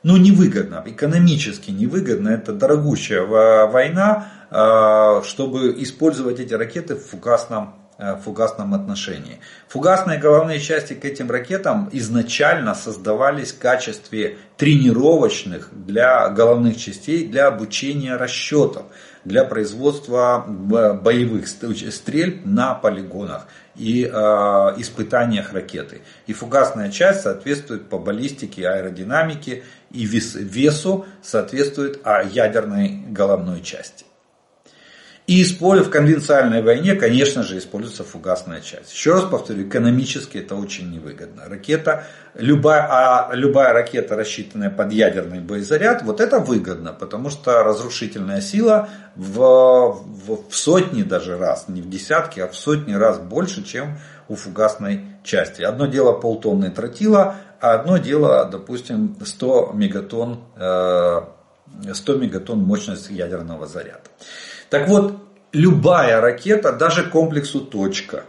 Ну, 0.02 0.16
невыгодно, 0.16 0.84
экономически 0.86 1.70
невыгодно, 1.70 2.28
это 2.28 2.52
дорогущая 2.52 3.22
война, 3.22 4.28
а, 4.50 5.22
чтобы 5.22 5.74
использовать 5.82 6.38
эти 6.40 6.54
ракеты 6.54 6.94
в 6.94 7.04
фугасном 7.04 7.74
Э, 8.00 8.14
фугасном 8.14 8.74
отношении. 8.74 9.40
Фугасные 9.66 10.20
головные 10.20 10.60
части 10.60 10.94
к 10.94 11.04
этим 11.04 11.28
ракетам 11.32 11.88
изначально 11.90 12.76
создавались 12.76 13.50
в 13.50 13.58
качестве 13.58 14.38
тренировочных 14.56 15.70
для 15.72 16.28
головных 16.28 16.76
частей 16.76 17.26
для 17.26 17.48
обучения 17.48 18.14
расчетов, 18.14 18.84
для 19.24 19.44
производства 19.44 20.44
боевых 20.46 21.48
стрельб 21.48 22.46
на 22.46 22.74
полигонах 22.74 23.48
и 23.78 24.04
э, 24.04 24.10
испытаниях 24.78 25.52
ракеты. 25.52 26.02
И 26.26 26.32
фугасная 26.32 26.90
часть 26.90 27.22
соответствует 27.22 27.88
по 27.88 27.98
баллистике, 27.98 28.68
аэродинамике 28.68 29.62
и 29.90 30.04
вес, 30.04 30.34
весу 30.34 31.06
соответствует 31.22 32.00
а, 32.04 32.22
ядерной 32.22 32.88
головной 33.08 33.62
части. 33.62 34.04
И 35.28 35.44
в 35.44 35.90
конвенциальной 35.90 36.62
войне, 36.62 36.94
конечно 36.94 37.42
же, 37.42 37.58
используется 37.58 38.02
фугасная 38.02 38.62
часть. 38.62 38.94
Еще 38.94 39.12
раз 39.12 39.24
повторю, 39.24 39.68
экономически 39.68 40.38
это 40.38 40.54
очень 40.54 40.90
невыгодно. 40.90 41.42
Ракета, 41.46 42.04
любая, 42.34 42.88
а 42.88 43.34
любая 43.34 43.74
ракета, 43.74 44.16
рассчитанная 44.16 44.70
под 44.70 44.90
ядерный 44.90 45.40
боезаряд, 45.40 46.02
вот 46.02 46.22
это 46.22 46.38
выгодно, 46.38 46.94
потому 46.94 47.28
что 47.28 47.62
разрушительная 47.62 48.40
сила 48.40 48.88
в, 49.16 49.36
в, 49.36 50.48
в 50.48 50.56
сотни 50.56 51.02
даже 51.02 51.36
раз, 51.36 51.66
не 51.68 51.82
в 51.82 51.90
десятки, 51.90 52.40
а 52.40 52.48
в 52.48 52.56
сотни 52.56 52.94
раз 52.94 53.18
больше, 53.18 53.62
чем 53.62 53.98
у 54.28 54.34
фугасной 54.34 55.04
части. 55.24 55.60
Одно 55.60 55.84
дело 55.84 56.14
полтонны 56.14 56.70
тротила, 56.70 57.34
а 57.60 57.74
одно 57.74 57.98
дело, 57.98 58.48
допустим, 58.50 59.14
100 59.22 59.72
мегатонн, 59.74 60.40
100 60.54 60.62
э, 60.62 62.16
мегатонн 62.16 62.60
мощность 62.60 63.10
ядерного 63.10 63.66
заряда. 63.66 64.00
Так 64.70 64.88
вот, 64.88 65.16
любая 65.52 66.20
ракета, 66.20 66.72
даже 66.72 67.04
комплексу 67.04 67.60
«Точка», 67.60 68.24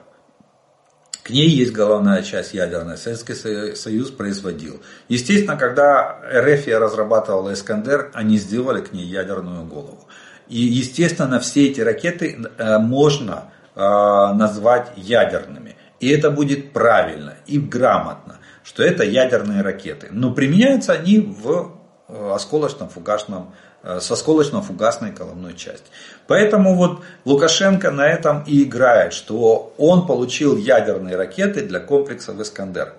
к 1.29 1.31
ней 1.31 1.47
есть 1.47 1.73
головная 1.73 2.23
часть 2.23 2.55
ядерная. 2.55 2.97
Советский 2.97 3.75
Союз 3.75 4.09
производил. 4.09 4.81
Естественно, 5.09 5.57
когда 5.57 6.19
РФ 6.33 6.67
разрабатывала 6.67 7.53
«Искандер», 7.53 8.09
они 8.15 8.39
сделали 8.39 8.81
к 8.81 8.93
ней 8.93 9.05
ядерную 9.05 9.63
голову. 9.63 10.07
И, 10.47 10.57
естественно, 10.59 11.39
все 11.39 11.67
эти 11.67 11.81
ракеты 11.81 12.35
э, 12.57 12.79
можно 12.79 13.51
э, 13.75 13.79
назвать 13.79 14.91
ядерными. 14.95 15.75
И 15.99 16.09
это 16.09 16.31
будет 16.31 16.73
правильно 16.73 17.35
и 17.45 17.59
грамотно, 17.59 18.37
что 18.63 18.81
это 18.81 19.03
ядерные 19.03 19.61
ракеты. 19.61 20.07
Но 20.09 20.33
применяются 20.33 20.93
они 20.93 21.19
в 21.19 21.75
э, 22.07 22.31
осколочном 22.33 22.89
фугасном 22.89 23.53
со 23.83 24.15
сколочно-фугасной 24.15 25.11
головной 25.11 25.55
части. 25.55 25.85
Поэтому 26.27 26.75
вот 26.75 27.01
Лукашенко 27.25 27.91
на 27.91 28.07
этом 28.07 28.43
и 28.45 28.63
играет, 28.63 29.13
что 29.13 29.73
он 29.77 30.05
получил 30.05 30.57
ядерные 30.57 31.15
ракеты 31.15 31.61
для 31.65 31.79
комплекса 31.79 32.35
«Искандер». 32.39 32.93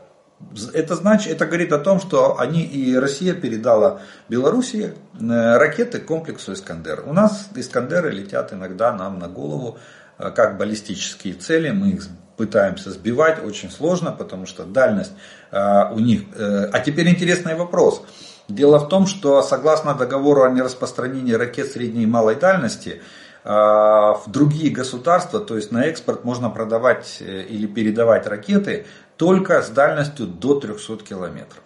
Это 0.72 0.96
значит, 0.96 1.32
это 1.32 1.44
говорит 1.44 1.70
о 1.72 1.78
том, 1.78 2.00
что 2.00 2.38
они 2.40 2.62
и 2.62 2.96
Россия 2.96 3.34
передала 3.34 4.00
Белоруссии 4.30 4.94
э, 5.20 5.56
ракеты 5.58 6.00
комплексу 6.00 6.54
«Искандер». 6.54 7.04
У 7.06 7.12
нас 7.12 7.48
«Искандеры» 7.54 8.10
летят 8.10 8.52
иногда 8.54 8.90
нам 8.92 9.18
на 9.18 9.28
голову 9.28 9.76
э, 10.18 10.30
как 10.30 10.56
баллистические 10.56 11.34
цели, 11.34 11.70
мы 11.70 11.90
их 11.90 12.08
пытаемся 12.38 12.90
сбивать, 12.90 13.44
очень 13.44 13.70
сложно, 13.70 14.12
потому 14.12 14.46
что 14.46 14.64
дальность 14.64 15.12
у 15.52 15.98
них... 15.98 16.22
А 16.38 16.78
теперь 16.78 17.06
интересный 17.10 17.54
вопрос. 17.54 18.02
Дело 18.50 18.78
в 18.78 18.88
том, 18.88 19.06
что 19.06 19.42
согласно 19.42 19.94
договору 19.94 20.42
о 20.42 20.50
нераспространении 20.50 21.32
ракет 21.32 21.70
средней 21.70 22.02
и 22.02 22.06
малой 22.06 22.34
дальности, 22.34 23.00
а, 23.44 24.14
в 24.14 24.30
другие 24.30 24.70
государства, 24.70 25.38
то 25.40 25.56
есть 25.56 25.70
на 25.70 25.84
экспорт 25.84 26.24
можно 26.24 26.50
продавать 26.50 27.18
э, 27.20 27.42
или 27.42 27.66
передавать 27.66 28.26
ракеты 28.26 28.86
только 29.16 29.62
с 29.62 29.70
дальностью 29.70 30.26
до 30.26 30.58
300 30.58 30.96
километров. 31.04 31.62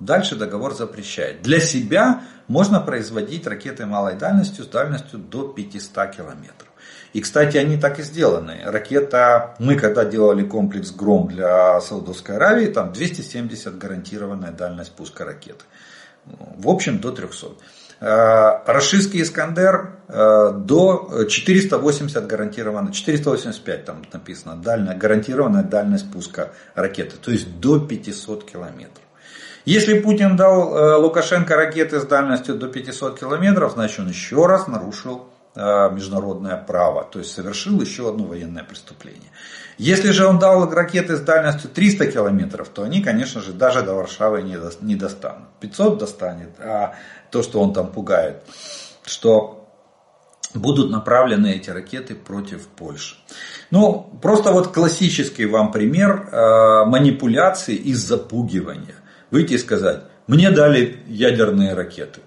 Дальше 0.00 0.36
договор 0.36 0.74
запрещает. 0.74 1.42
Для 1.42 1.60
себя 1.60 2.22
можно 2.46 2.80
производить 2.80 3.46
ракеты 3.46 3.84
малой 3.84 4.14
дальностью 4.14 4.64
с 4.64 4.68
дальностью 4.68 5.18
до 5.18 5.48
500 5.48 6.10
километров. 6.16 6.67
И, 7.18 7.20
кстати, 7.20 7.56
они 7.56 7.76
так 7.76 7.98
и 7.98 8.04
сделаны. 8.04 8.60
Ракета, 8.64 9.56
мы 9.58 9.74
когда 9.74 10.04
делали 10.04 10.44
комплекс 10.44 10.92
«Гром» 10.92 11.26
для 11.26 11.80
Саудовской 11.80 12.36
Аравии, 12.36 12.66
там 12.66 12.92
270 12.92 13.76
гарантированная 13.76 14.52
дальность 14.52 14.92
пуска 14.92 15.24
ракеты. 15.24 15.64
В 16.24 16.68
общем, 16.68 17.00
до 17.00 17.10
300. 17.10 17.46
Э, 17.98 18.60
Рашистский 18.66 19.22
Искандер 19.22 19.96
э, 20.06 20.52
до 20.54 21.24
480 21.28 22.24
гарантированно, 22.24 22.92
485 22.92 23.84
там 23.84 24.04
написано, 24.12 24.54
дальная, 24.54 24.96
гарантированная 24.96 25.64
дальность 25.64 26.12
пуска 26.12 26.52
ракеты, 26.76 27.16
то 27.16 27.32
есть 27.32 27.58
до 27.58 27.80
500 27.80 28.44
километров. 28.44 29.02
Если 29.64 29.98
Путин 29.98 30.36
дал 30.36 30.72
э, 30.72 30.94
Лукашенко 30.94 31.56
ракеты 31.56 31.98
с 31.98 32.04
дальностью 32.04 32.54
до 32.54 32.68
500 32.68 33.18
километров, 33.18 33.72
значит 33.72 33.98
он 33.98 34.08
еще 34.08 34.46
раз 34.46 34.68
нарушил 34.68 35.26
международное 35.58 36.56
право, 36.56 37.04
то 37.04 37.18
есть 37.18 37.32
совершил 37.32 37.80
еще 37.80 38.08
одно 38.08 38.24
военное 38.24 38.64
преступление. 38.64 39.30
Если 39.76 40.10
же 40.10 40.26
он 40.26 40.38
дал 40.38 40.68
ракеты 40.70 41.16
с 41.16 41.20
дальностью 41.20 41.70
300 41.70 42.12
километров, 42.12 42.68
то 42.68 42.82
они, 42.82 43.02
конечно 43.02 43.40
же, 43.40 43.52
даже 43.52 43.82
до 43.82 43.94
Варшавы 43.94 44.42
не 44.42 44.94
достанут. 44.96 45.48
500 45.60 45.98
достанет, 45.98 46.50
а 46.58 46.94
то, 47.30 47.42
что 47.42 47.60
он 47.60 47.72
там 47.72 47.92
пугает, 47.92 48.42
что 49.04 49.58
будут 50.54 50.90
направлены 50.90 51.52
эти 51.52 51.70
ракеты 51.70 52.14
против 52.14 52.66
Польши. 52.68 53.16
Ну, 53.70 54.10
просто 54.22 54.52
вот 54.52 54.68
классический 54.68 55.46
вам 55.46 55.72
пример 55.72 56.28
э, 56.30 56.84
манипуляции 56.86 57.74
и 57.74 57.94
запугивания. 57.94 58.96
Выйти 59.30 59.54
и 59.54 59.58
сказать, 59.58 60.04
мне 60.26 60.50
дали 60.50 61.02
ядерные 61.06 61.74
ракеты. 61.74 62.20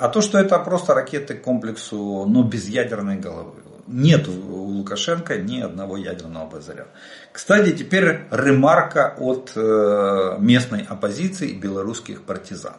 А 0.00 0.08
то, 0.08 0.22
что 0.22 0.38
это 0.38 0.58
просто 0.58 0.94
ракеты 0.94 1.34
к 1.34 1.42
комплексу, 1.42 2.24
но 2.26 2.42
без 2.42 2.66
ядерной 2.68 3.16
головы. 3.16 3.52
Нет 3.86 4.28
у 4.28 4.32
Лукашенко 4.32 5.36
ни 5.36 5.60
одного 5.60 5.98
ядерного 5.98 6.48
базаря. 6.48 6.86
Кстати, 7.32 7.72
теперь 7.72 8.20
ремарка 8.30 9.14
от 9.18 9.52
э, 9.56 10.36
местной 10.38 10.86
оппозиции 10.88 11.50
и 11.50 11.58
белорусских 11.58 12.22
партизан 12.22 12.76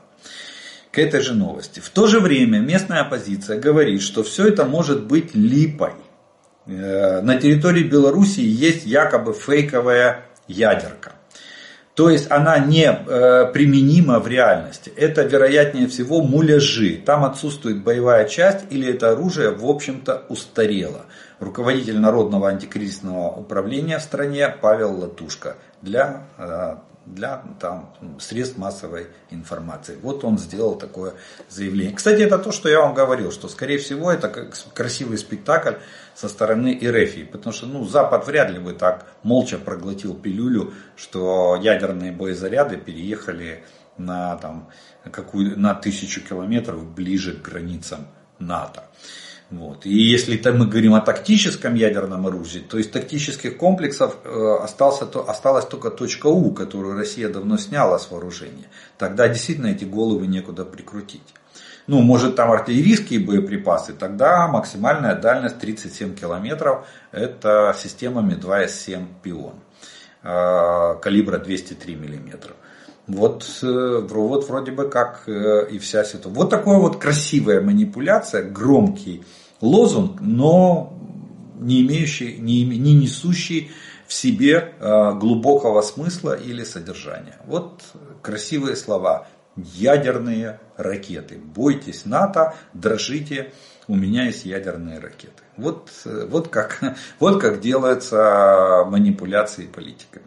к 0.92 0.98
этой 0.98 1.22
же 1.22 1.36
новости. 1.36 1.80
В 1.80 1.90
то 1.90 2.08
же 2.08 2.20
время 2.20 2.58
местная 2.58 3.02
оппозиция 3.02 3.60
говорит, 3.60 4.02
что 4.02 4.24
все 4.24 4.48
это 4.48 4.66
может 4.66 5.06
быть 5.06 5.36
липой. 5.36 5.94
Э, 6.66 7.22
на 7.22 7.40
территории 7.40 7.84
Белоруссии 7.84 8.44
есть 8.44 8.88
якобы 8.88 9.34
фейковая 9.34 10.26
ядерка. 10.48 11.12
То 12.02 12.10
есть 12.10 12.32
она 12.32 12.58
не 12.58 12.86
э, 12.86 13.46
применима 13.54 14.18
в 14.18 14.28
реальности. 14.28 14.92
Это 14.96 15.22
вероятнее 15.22 15.88
всего 15.88 16.24
муляжи. 16.24 16.98
Там 16.98 17.24
отсутствует 17.24 17.84
боевая 17.84 18.28
часть 18.28 18.62
или 18.72 18.92
это 18.92 19.12
оружие 19.12 19.52
в 19.52 19.64
общем-то 19.70 20.24
устарело. 20.28 21.06
Руководитель 21.40 22.00
Народного 22.00 22.50
антикризисного 22.50 23.30
управления 23.30 24.00
в 24.00 24.02
стране 24.02 24.50
Павел 24.50 25.00
Латушка 25.00 25.58
для 25.84 26.24
э, 26.40 26.78
для 27.06 27.44
там, 27.60 27.94
средств 28.20 28.58
массовой 28.58 29.08
информации. 29.32 29.98
Вот 30.02 30.24
он 30.24 30.38
сделал 30.38 30.76
такое 30.76 31.14
заявление. 31.50 31.96
Кстати, 31.96 32.22
это 32.22 32.38
то, 32.38 32.52
что 32.52 32.70
я 32.70 32.82
вам 32.82 32.94
говорил, 32.94 33.32
что 33.32 33.48
скорее 33.48 33.80
всего 33.80 34.12
это 34.12 34.52
красивый 34.74 35.18
спектакль 35.18 35.76
со 36.14 36.30
стороны 36.30 36.78
Эрефии. 36.80 37.24
Потому 37.24 37.54
что 37.54 37.66
ну, 37.66 37.86
Запад 37.86 38.28
вряд 38.28 38.52
ли 38.52 38.60
бы 38.60 38.74
так 38.74 39.08
молча 39.24 39.58
проглотил 39.58 40.14
пилюлю, 40.14 40.74
что 40.96 41.60
ядерные 41.62 42.12
боезаряды 42.12 42.78
переехали 42.78 43.64
на, 43.98 44.36
там, 44.38 44.70
какую, 45.12 45.60
на 45.60 45.74
тысячу 45.74 46.22
километров 46.22 46.86
ближе 46.86 47.34
к 47.34 47.42
границам 47.42 48.08
НАТО. 48.40 48.84
Вот. 49.52 49.86
И 49.86 49.94
если 49.94 50.38
там 50.38 50.60
мы 50.60 50.66
говорим 50.66 50.94
о 50.94 51.02
тактическом 51.02 51.76
ядерном 51.76 52.26
оружии, 52.26 52.60
то 52.60 52.78
из 52.78 52.88
тактических 52.88 53.58
комплексов 53.58 54.16
э, 54.24 54.58
остался, 54.62 55.06
то, 55.06 55.30
осталась 55.30 55.66
только 55.66 55.92
точка 55.92 56.28
У, 56.28 56.52
которую 56.52 56.98
Россия 56.98 57.28
давно 57.28 57.58
сняла 57.58 58.00
с 58.00 58.10
вооружения. 58.10 58.70
Тогда 58.98 59.28
действительно 59.28 59.68
эти 59.68 59.84
головы 59.84 60.28
некуда 60.28 60.64
прикрутить. 60.64 61.34
Ну, 61.88 62.00
может 62.02 62.38
там 62.38 62.50
артиллерийские 62.50 63.20
боеприпасы, 63.20 63.92
тогда 63.92 64.48
максимальная 64.48 65.16
дальность 65.16 65.60
37 65.60 66.16
километров, 66.16 66.86
это 67.12 67.76
системами 67.78 68.36
2С7 68.36 69.06
«Пион» 69.22 69.56
э, 70.24 70.96
калибра 71.02 71.40
203 71.40 71.96
миллиметров. 71.96 72.56
Вот, 73.08 73.46
э, 73.64 74.08
вот 74.10 74.48
вроде 74.48 74.72
бы 74.72 74.88
как 74.88 75.28
и 75.28 75.78
вся 75.80 76.06
ситуация. 76.06 76.34
Вот 76.34 76.50
такая 76.50 76.78
вот 76.78 77.02
красивая 77.02 77.60
манипуляция, 77.60 78.44
громкий 78.44 79.26
лозунг, 79.62 80.20
но 80.20 80.94
не 81.60 81.82
имеющий, 81.82 82.38
не, 82.38 82.66
не 82.66 82.94
несущий 82.94 83.72
в 84.08 84.14
себе 84.14 84.74
э, 84.80 85.14
глубокого 85.14 85.82
смысла 85.82 86.34
или 86.34 86.64
содержания. 86.64 87.38
Вот 87.46 87.82
красивые 88.22 88.76
слова. 88.76 89.28
Ядерные 89.56 90.60
ракеты. 90.78 91.38
Бойтесь 91.38 92.06
НАТО, 92.06 92.56
дрожите, 92.74 93.54
у 93.88 93.96
меня 93.96 94.26
есть 94.26 94.46
ядерные 94.46 95.00
ракеты. 95.00 95.44
Вот, 95.58 95.92
вот, 96.06 96.48
как, 96.48 96.82
вот 97.20 97.42
как 97.42 97.60
делаются 97.62 98.86
манипуляции 98.88 99.68
политиками. 99.68 100.26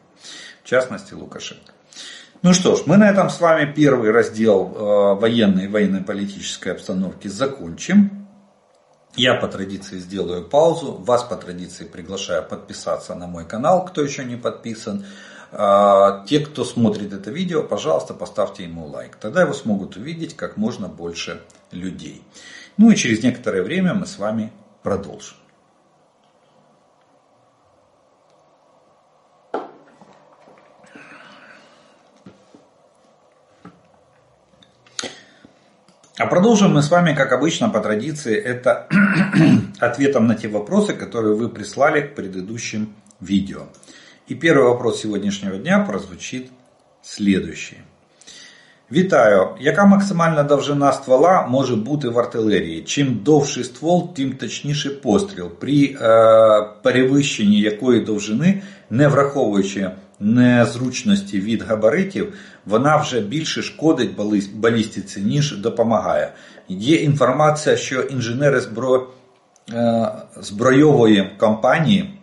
В 0.63 0.69
частности, 0.69 1.15
Лукашенко. 1.15 1.73
Ну 2.43 2.53
что 2.53 2.77
ж, 2.77 2.83
мы 2.87 2.99
на 2.99 3.11
этом 3.11 3.31
с 3.31 3.41
вами 3.41 3.71
первый 3.73 4.11
раздел 4.11 4.71
э, 4.75 5.21
военной 5.21 5.65
и 5.65 5.69
военно-политической 5.69 6.73
обстановки 6.73 7.29
закончим. 7.29 8.24
Я 9.17 9.35
по 9.35 9.47
традиции 9.47 9.99
сделаю 9.99 10.45
паузу, 10.45 10.95
вас 10.95 11.23
по 11.23 11.37
традиции 11.37 11.85
приглашаю 11.85 12.43
подписаться 12.43 13.15
на 13.15 13.29
мой 13.29 13.47
канал, 13.47 13.85
кто 13.85 14.03
еще 14.03 14.25
не 14.25 14.37
подписан. 14.37 15.07
А, 15.53 16.25
те, 16.27 16.41
кто 16.41 16.65
смотрит 16.65 17.13
это 17.13 17.31
видео, 17.31 17.63
пожалуйста, 17.63 18.13
поставьте 18.13 18.65
ему 18.65 18.87
лайк. 18.87 19.17
Тогда 19.21 19.43
его 19.43 19.53
смогут 19.53 19.97
увидеть 19.97 20.35
как 20.37 20.57
можно 20.57 20.89
больше 20.89 21.41
людей. 21.71 22.25
Ну 22.77 22.91
и 22.91 22.97
через 22.97 23.23
некоторое 23.23 23.63
время 23.63 23.95
мы 23.95 24.07
с 24.07 24.19
вами 24.19 24.53
продолжим. 24.83 25.37
А 36.18 36.26
продолжим 36.26 36.74
мы 36.74 36.82
с 36.82 36.92
вами, 36.92 37.14
как 37.16 37.32
обычно, 37.32 37.70
по 37.70 37.80
традиции, 37.80 38.36
это 38.36 38.88
ответом 39.80 40.28
на 40.28 40.36
те 40.36 40.50
вопросы, 40.50 40.94
которые 40.94 41.36
вы 41.36 41.48
прислали 41.48 42.02
к 42.02 42.16
предыдущим 42.16 42.94
видео. 43.22 43.62
И 44.28 44.36
первый 44.36 44.66
вопрос 44.66 45.02
сегодняшнего 45.02 45.58
дня 45.58 45.80
прозвучит 45.80 46.52
следующий. 47.02 47.78
Вітаю! 48.92 49.48
Яка 49.60 49.86
максимальна 49.86 50.44
довжина 50.44 50.92
ствола 50.92 51.48
може 51.48 51.76
бути 51.76 52.10
в 52.10 52.20
артилерії? 52.20 52.82
Чим 52.82 53.20
довший 53.24 53.64
ствол, 53.64 54.14
тим 54.14 54.34
точніший 54.34 54.92
постріл, 54.92 55.50
при 55.50 55.98
е, 56.02 56.68
перевищенні 56.84 57.60
якої 57.62 58.02
довжини, 58.02 58.62
не 58.90 59.08
враховуючи 59.08 59.92
незручності 60.21 61.41
від 61.41 61.63
габаритів, 61.63 62.35
вона 62.67 62.97
вже 62.97 63.21
більше 63.21 63.63
шкодить 63.63 64.17
балістиці, 64.55 65.21
ніж 65.21 65.57
допомагає. 65.57 66.33
Є 66.69 66.97
інформація, 66.97 67.77
що 67.77 68.01
інженери 68.01 68.61
збро... 68.61 69.09
Е, 69.73 70.13
збройової 70.37 71.31
компанії 71.39 72.19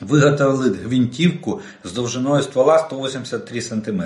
виготовили 0.00 0.76
гвинтівку 0.84 1.60
з 1.84 1.92
довжиною 1.92 2.42
ствола 2.42 2.78
183 2.78 3.60
см. 3.60 4.02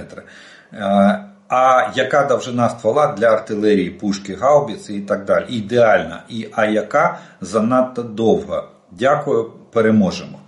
Е, 0.72 1.24
а 1.48 1.90
яка 1.94 2.24
довжина 2.24 2.68
ствола 2.68 3.14
для 3.18 3.26
артилерії, 3.26 3.90
пушки, 3.90 4.34
гаубиці 4.34 4.94
і 4.94 5.00
так 5.00 5.24
далі. 5.24 5.44
Ідеальна. 5.48 6.22
І 6.28 6.48
а 6.52 6.64
яка 6.64 7.18
занадто 7.40 8.02
довга. 8.02 8.64
Дякую, 8.90 9.50
переможемо. 9.72 10.38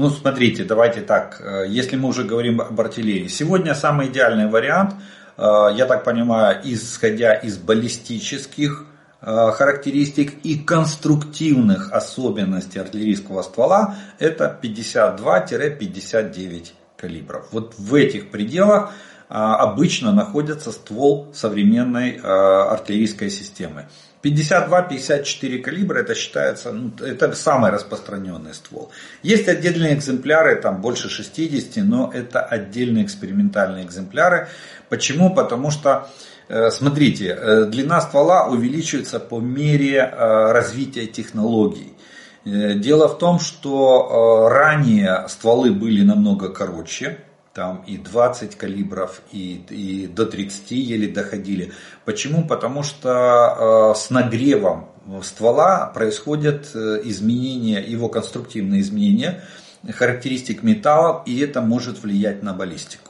Ну, 0.00 0.08
смотрите, 0.08 0.64
давайте 0.64 1.02
так, 1.02 1.42
э, 1.44 1.66
если 1.68 1.96
мы 1.96 2.08
уже 2.08 2.24
говорим 2.24 2.62
об 2.62 2.80
артиллерии. 2.80 3.28
Сегодня 3.28 3.74
самый 3.74 4.06
идеальный 4.06 4.48
вариант, 4.48 4.94
э, 5.36 5.42
я 5.76 5.84
так 5.84 6.04
понимаю, 6.04 6.58
исходя 6.64 7.34
из 7.34 7.58
баллистических 7.58 8.86
э, 9.20 9.50
характеристик 9.52 10.42
и 10.42 10.58
конструктивных 10.58 11.92
особенностей 11.92 12.78
артиллерийского 12.78 13.42
ствола, 13.42 13.96
это 14.18 14.58
52-59 14.62 16.72
калибров. 16.96 17.48
Вот 17.52 17.74
в 17.76 17.94
этих 17.94 18.30
пределах 18.30 18.94
обычно 19.28 20.12
находится 20.12 20.72
ствол 20.72 21.28
современной 21.34 22.18
артиллерийской 22.22 23.30
системы. 23.30 23.86
52-54 24.22 25.58
калибра 25.60 26.00
это 26.00 26.14
считается, 26.14 26.72
ну, 26.72 26.92
это 27.00 27.32
самый 27.34 27.70
распространенный 27.70 28.52
ствол. 28.52 28.90
Есть 29.22 29.48
отдельные 29.48 29.94
экземпляры, 29.94 30.60
там 30.60 30.80
больше 30.82 31.08
60, 31.08 31.82
но 31.84 32.10
это 32.12 32.40
отдельные 32.40 33.04
экспериментальные 33.04 33.84
экземпляры. 33.84 34.48
Почему? 34.90 35.34
Потому 35.34 35.70
что, 35.70 36.10
э, 36.48 36.70
смотрите, 36.70 37.28
э, 37.28 37.64
длина 37.64 38.00
ствола 38.02 38.48
увеличивается 38.48 39.20
по 39.20 39.40
мере 39.40 39.96
э, 39.98 40.52
развития 40.52 41.06
технологий. 41.06 41.94
Дело 42.42 43.06
в 43.06 43.18
том, 43.18 43.38
что 43.38 44.48
ранее 44.48 45.28
стволы 45.28 45.72
были 45.72 46.02
намного 46.02 46.48
короче, 46.48 47.18
там 47.60 47.84
и 47.86 47.98
20 47.98 48.56
калибров, 48.56 49.20
и, 49.32 49.62
и 49.68 50.06
до 50.06 50.24
30 50.24 50.70
еле 50.70 51.08
доходили. 51.08 51.72
Почему? 52.06 52.46
Потому 52.46 52.82
что 52.82 53.92
э, 53.92 53.98
с 53.98 54.08
нагревом 54.08 54.88
ствола 55.22 55.84
происходят 55.94 56.70
э, 56.74 57.02
изменения, 57.04 57.80
его 57.80 58.08
конструктивные 58.08 58.80
изменения 58.80 59.42
характеристик 59.86 60.62
металла, 60.62 61.22
и 61.26 61.38
это 61.40 61.60
может 61.60 62.02
влиять 62.02 62.42
на 62.42 62.54
баллистику. 62.54 63.09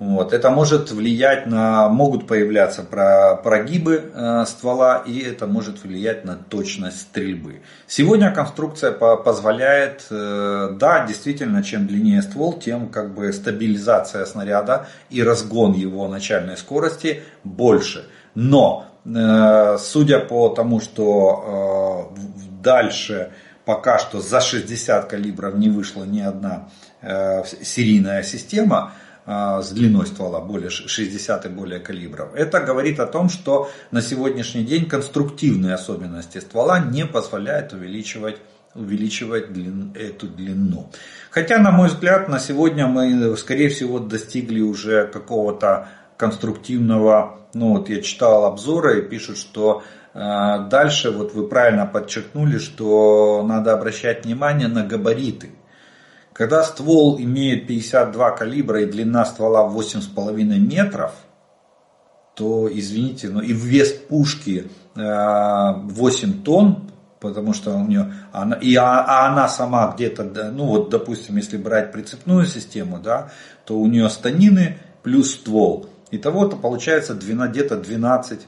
Вот. 0.00 0.32
Это 0.32 0.48
может 0.48 0.90
влиять 0.90 1.46
на, 1.46 1.90
могут 1.90 2.26
появляться 2.26 2.82
прогибы 2.82 4.10
э, 4.14 4.44
ствола 4.46 5.02
и 5.06 5.20
это 5.20 5.46
может 5.46 5.84
влиять 5.84 6.24
на 6.24 6.36
точность 6.36 7.02
стрельбы. 7.02 7.60
Сегодня 7.86 8.32
конструкция 8.32 8.92
по, 8.92 9.18
позволяет, 9.18 10.06
э, 10.10 10.70
да, 10.72 11.06
действительно, 11.06 11.62
чем 11.62 11.86
длиннее 11.86 12.22
ствол, 12.22 12.54
тем 12.54 12.88
как 12.88 13.14
бы 13.14 13.30
стабилизация 13.30 14.24
снаряда 14.24 14.86
и 15.10 15.22
разгон 15.22 15.74
его 15.74 16.08
начальной 16.08 16.56
скорости 16.56 17.22
больше. 17.44 18.06
Но, 18.34 18.86
э, 19.04 19.76
судя 19.78 20.20
по 20.20 20.48
тому, 20.48 20.80
что 20.80 22.14
э, 22.16 22.20
дальше 22.62 23.32
пока 23.66 23.98
что 23.98 24.20
за 24.20 24.40
60 24.40 25.04
калибров 25.10 25.56
не 25.56 25.68
вышла 25.68 26.04
ни 26.04 26.20
одна 26.20 26.70
э, 27.02 27.44
серийная 27.62 28.22
система, 28.22 28.94
с 29.26 29.70
длиной 29.70 30.06
ствола 30.06 30.40
более 30.40 30.70
60 30.70 31.46
и 31.46 31.48
более 31.48 31.78
калибров. 31.78 32.34
Это 32.34 32.60
говорит 32.60 32.98
о 33.00 33.06
том, 33.06 33.28
что 33.28 33.70
на 33.90 34.02
сегодняшний 34.02 34.64
день 34.64 34.86
конструктивные 34.86 35.74
особенности 35.74 36.38
ствола 36.38 36.80
не 36.80 37.06
позволяют 37.06 37.72
увеличивать 37.72 38.36
увеличивать 38.74 39.52
длин, 39.52 39.92
эту 39.98 40.28
длину. 40.28 40.90
Хотя, 41.30 41.58
на 41.58 41.70
мой 41.70 41.88
взгляд, 41.88 42.28
на 42.28 42.38
сегодня 42.38 42.86
мы, 42.86 43.36
скорее 43.36 43.68
всего, 43.68 43.98
достигли 43.98 44.60
уже 44.60 45.06
какого-то 45.06 45.88
конструктивного, 46.16 47.40
ну 47.54 47.76
вот 47.76 47.88
я 47.88 48.02
читал 48.02 48.44
обзоры 48.44 48.98
и 48.98 49.08
пишут, 49.08 49.38
что 49.38 49.82
э, 50.12 50.18
дальше, 50.70 51.10
вот 51.10 51.34
вы 51.34 51.48
правильно 51.48 51.86
подчеркнули, 51.86 52.58
что 52.58 53.42
надо 53.46 53.72
обращать 53.72 54.24
внимание 54.24 54.68
на 54.68 54.84
габариты. 54.84 55.50
Когда 56.32 56.62
ствол 56.62 57.18
имеет 57.18 57.66
52 57.66 58.30
калибра 58.32 58.82
и 58.82 58.86
длина 58.86 59.24
ствола 59.24 59.68
8,5 59.68 60.32
метров, 60.58 61.12
то, 62.34 62.68
извините, 62.72 63.28
но 63.28 63.42
и 63.42 63.52
вес 63.52 63.92
пушки 63.92 64.70
8 64.94 65.02
э, 65.02 66.44
тонн, 66.44 66.90
потому 67.20 67.52
что 67.52 67.74
у 67.76 67.86
нее 67.86 68.14
она, 68.32 68.56
и, 68.56 68.74
а, 68.76 69.04
а 69.04 69.28
она 69.28 69.48
сама 69.48 69.92
где-то, 69.94 70.24
ну 70.50 70.66
вот, 70.66 70.88
допустим, 70.88 71.36
если 71.36 71.58
брать 71.58 71.92
прицепную 71.92 72.46
систему, 72.46 72.98
да, 72.98 73.30
то 73.66 73.76
у 73.78 73.86
нее 73.86 74.08
станины 74.08 74.78
плюс 75.02 75.32
ствол. 75.32 75.90
Итого-то 76.10 76.56
получается 76.56 77.14
где-то 77.14 77.76
12 77.76 78.40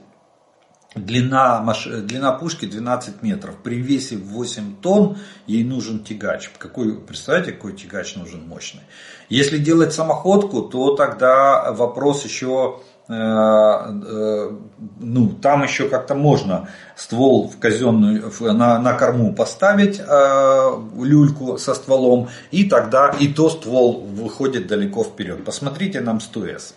Длина, 0.95 1.61
маш... 1.61 1.87
длина 1.87 2.33
пушки 2.33 2.67
12 2.67 3.23
метров. 3.23 3.57
При 3.63 3.77
весе 3.77 4.17
8 4.17 4.77
тонн 4.83 5.17
ей 5.47 5.65
нужен 5.65 6.05
тягач. 6.05 6.51
Какой, 6.59 6.99
представляете, 6.99 7.53
какой 7.53 7.73
тягач 7.73 8.17
нужен 8.17 8.47
мощный? 8.47 8.83
Если 9.29 9.59
делать 9.59 9.95
самоходку, 9.95 10.63
то 10.63 10.95
тогда 10.95 11.73
вопрос 11.73 12.25
еще 12.25 12.81
ну, 13.09 15.29
там 15.43 15.65
еще 15.65 15.89
как-то 15.89 16.15
можно 16.15 16.69
ствол 16.97 17.49
в 17.49 17.59
казенную, 17.59 18.33
на, 18.41 18.79
на 18.79 18.93
корму 18.95 19.35
поставить 19.35 20.01
люльку 20.97 21.59
со 21.59 21.75
стволом, 21.75 22.29
и 22.53 22.63
тогда 22.65 23.11
и 23.11 23.27
то 23.29 23.51
ствол 23.51 24.03
выходит 24.03 24.69
далеко 24.69 25.03
вперед. 25.05 25.45
Посмотрите 25.45 26.01
нам 26.01 26.19
100С, 26.19 26.75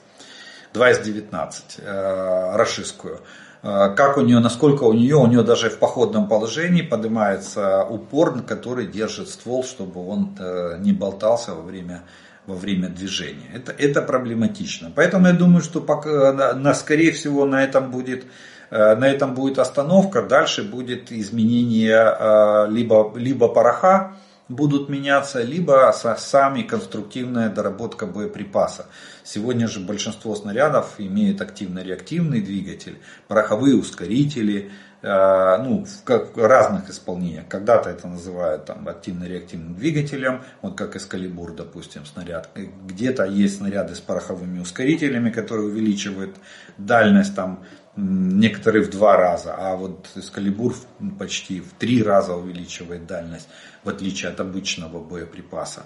2С19, 0.73 2.55
рашистскую. 2.55 3.21
Как 3.65 4.17
у 4.17 4.21
нее, 4.21 4.37
насколько 4.37 4.83
у 4.83 4.93
нее, 4.93 5.15
у 5.15 5.25
нее 5.25 5.41
даже 5.41 5.71
в 5.71 5.79
походном 5.79 6.27
положении 6.27 6.83
поднимается 6.83 7.83
упор, 7.83 8.39
который 8.43 8.85
держит 8.85 9.27
ствол, 9.27 9.63
чтобы 9.63 10.07
он 10.07 10.37
не 10.81 10.93
болтался 10.93 11.55
во 11.55 11.63
время 11.63 12.03
во 12.47 12.55
время 12.55 12.89
движения. 12.89 13.49
Это, 13.53 13.71
это 13.71 14.01
проблематично. 14.01 14.91
Поэтому 14.95 15.27
я 15.27 15.33
думаю, 15.33 15.61
что 15.61 15.81
пока, 15.81 16.31
на, 16.31 16.53
на, 16.53 16.73
скорее 16.73 17.11
всего 17.11 17.45
на 17.45 17.63
этом 17.63 17.91
будет 17.91 18.25
э, 18.69 18.95
на 18.95 19.05
этом 19.07 19.33
будет 19.33 19.59
остановка, 19.59 20.21
дальше 20.21 20.63
будет 20.63 21.11
изменение 21.11 22.15
э, 22.19 22.67
либо, 22.69 23.11
либо 23.15 23.47
пороха 23.47 24.15
будут 24.47 24.89
меняться, 24.89 25.41
либо 25.41 25.93
сами 26.17 26.61
конструктивная 26.63 27.49
доработка 27.49 28.05
боеприпаса. 28.05 28.85
Сегодня 29.23 29.67
же 29.67 29.79
большинство 29.79 30.35
снарядов 30.35 30.95
имеют 30.99 31.41
активно-реактивный 31.41 32.41
двигатель, 32.41 32.99
пороховые 33.27 33.75
ускорители, 33.75 34.71
Э, 35.07 35.57
ну, 35.61 35.85
в 35.85 36.03
как, 36.03 36.35
разных 36.35 36.89
исполнениях. 36.89 37.47
Когда-то 37.47 37.91
это 37.91 38.07
называют 38.07 38.65
там, 38.65 38.87
активно-реактивным 38.87 39.75
двигателем, 39.75 40.41
вот 40.63 40.75
как 40.75 40.95
Эскалибур, 40.95 41.53
допустим, 41.53 42.07
снаряд. 42.07 42.49
Где-то 42.55 43.25
есть 43.25 43.57
снаряды 43.57 43.93
с 43.93 43.99
пороховыми 43.99 44.59
ускорителями, 44.59 45.29
которые 45.29 45.67
увеличивают 45.67 46.37
дальность 46.79 47.35
там, 47.35 47.63
некоторые 47.95 48.83
в 48.83 48.89
два 48.89 49.15
раза, 49.17 49.55
а 49.57 49.75
вот 49.75 50.09
Эскалибур 50.15 50.75
почти 51.17 51.61
в 51.61 51.73
три 51.73 52.03
раза 52.03 52.35
увеличивает 52.35 53.07
дальность, 53.07 53.47
в 53.83 53.89
отличие 53.89 54.31
от 54.31 54.39
обычного 54.39 54.99
боеприпаса. 54.99 55.83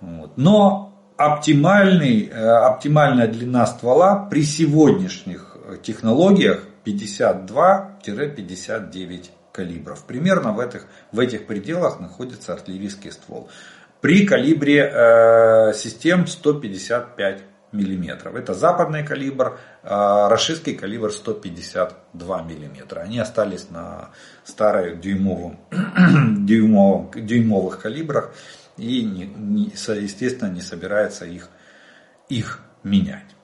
Вот. 0.00 0.36
Но 0.36 0.92
оптимальный, 1.16 2.28
э, 2.28 2.34
оптимальная 2.34 3.28
длина 3.28 3.66
ствола 3.66 4.26
при 4.30 4.42
сегодняшних 4.42 5.56
технологиях 5.82 6.62
52-59 6.84 9.30
калибров. 9.52 10.04
Примерно 10.04 10.52
в 10.52 10.60
этих, 10.60 10.86
в 11.12 11.18
этих 11.18 11.46
пределах 11.46 11.98
находится 12.00 12.52
артиллерийский 12.52 13.10
ствол. 13.10 13.48
При 14.00 14.26
калибре 14.26 14.90
э, 14.92 15.72
систем 15.74 16.26
155 16.26 17.42
миллиметров. 17.76 18.34
Это 18.34 18.54
западный 18.54 19.04
калибр, 19.04 19.58
э, 19.82 20.28
российский 20.28 20.74
калибр 20.74 21.12
152 21.12 22.42
миллиметра. 22.42 23.00
Они 23.00 23.18
остались 23.18 23.70
на 23.70 24.10
старой 24.44 24.96
дюймовом, 24.96 25.58
дюймовом, 26.46 27.10
дюймовых 27.14 27.80
калибрах 27.80 28.32
и, 28.76 29.02
не, 29.02 29.26
не, 29.26 29.66
естественно, 29.66 30.50
не 30.50 30.60
собирается 30.60 31.24
их, 31.24 31.48
их 32.28 32.60
менять. 32.82 33.36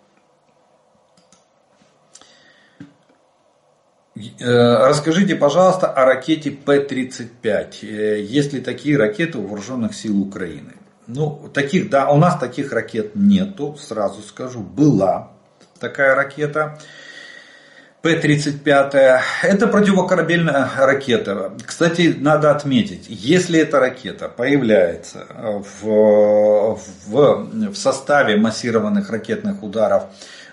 Э, 4.15 4.89
расскажите, 4.89 5.37
пожалуйста, 5.37 5.87
о 5.89 6.05
ракете 6.05 6.51
П-35. 6.51 7.75
Э, 7.83 8.21
есть 8.23 8.53
ли 8.53 8.61
такие 8.61 8.99
ракеты 8.99 9.39
у 9.39 9.47
вооруженных 9.47 9.95
сил 9.95 10.21
Украины? 10.21 10.75
Ну, 11.07 11.51
таких, 11.53 11.91
да, 11.91 12.09
у 12.11 12.17
нас 12.17 12.39
таких 12.39 12.73
ракет 12.73 13.15
нету, 13.15 13.77
сразу 13.77 14.23
скажу. 14.23 14.61
Была 14.61 15.31
такая 15.79 16.15
ракета. 16.15 16.79
П-35. 18.03 19.21
Это 19.43 19.67
противокорабельная 19.69 20.69
ракета. 20.77 21.53
Кстати, 21.65 22.17
надо 22.19 22.51
отметить, 22.51 23.07
если 23.09 23.61
эта 23.61 23.79
ракета 23.79 24.29
появляется 24.29 25.27
в, 25.83 26.79
в, 27.07 27.71
в 27.71 27.77
составе 27.77 28.37
массированных 28.37 29.09
ракетных 29.09 29.63
ударов 29.63 30.05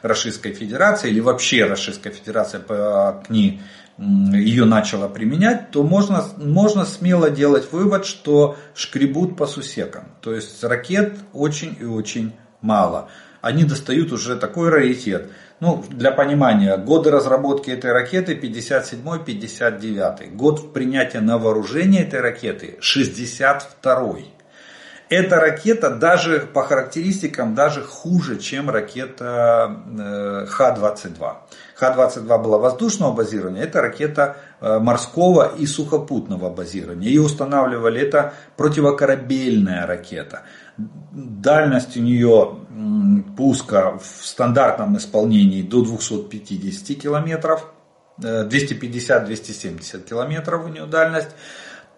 Российской 0.04 0.54
Федерации 0.54 1.10
или 1.10 1.20
вообще 1.20 1.66
Российская 1.66 2.12
Федерация 2.12 2.62
к 2.62 3.30
ней 3.30 3.62
ее 4.00 4.66
начала 4.66 5.10
применять, 5.10 5.72
то 5.72 5.84
можно, 5.84 6.24
можно 6.38 6.86
смело 6.86 7.30
делать 7.30 7.72
вывод, 7.72 8.06
что 8.06 8.56
шкребут 8.74 9.36
по 9.36 9.45
сусекам. 9.45 10.06
То 10.22 10.34
есть 10.34 10.64
ракет 10.64 11.18
очень 11.34 11.76
и 11.80 11.86
очень 11.86 12.34
мало. 12.62 13.10
Они 13.41 13.64
достают 13.64 14.12
уже 14.12 14.38
такой 14.38 14.70
раритет. 14.70 15.32
Ну, 15.60 15.84
для 15.89 16.12
понимания, 16.12 16.78
годы 16.78 17.12
разработки 17.12 17.70
этой 17.70 17.91
ракеты 17.91 18.36
57-59. 18.36 20.36
Год 20.36 20.74
принятия 20.74 21.20
на 21.20 21.38
вооружение 21.38 22.04
этой 22.04 22.22
ракеты 22.22 22.78
62 22.80 24.18
эта 25.10 25.38
ракета 25.38 25.89
даже 25.89 26.41
по 26.41 26.64
характеристикам 26.64 27.56
даже 27.56 27.82
хуже, 27.82 28.38
чем 28.38 28.70
ракета 28.70 29.76
э, 29.97 30.45
Х-22. 30.47 31.34
Х-22 31.80 32.43
была 32.43 32.57
воздушного 32.57 33.13
базирования, 33.13 33.63
это 33.63 33.82
ракета 33.82 34.38
э, 34.59 34.80
морского 34.80 35.55
и 35.57 35.65
сухопутного 35.65 36.49
базирования. 36.49 37.07
Ее 37.07 37.21
устанавливали, 37.21 38.01
это 38.01 38.34
противокорабельная 38.57 39.88
ракета. 39.88 40.41
Дальность 40.77 41.95
у 41.95 42.01
нее 42.01 42.57
пуска 43.38 43.97
в 43.97 44.25
стандартном 44.25 44.97
исполнении 44.97 45.61
до 45.61 45.82
250 45.82 47.01
километров, 47.01 47.71
250-270 48.19 49.80
э, 49.93 49.99
километров 50.01 50.65
у 50.65 50.67
нее 50.67 50.86
дальность 50.86 51.30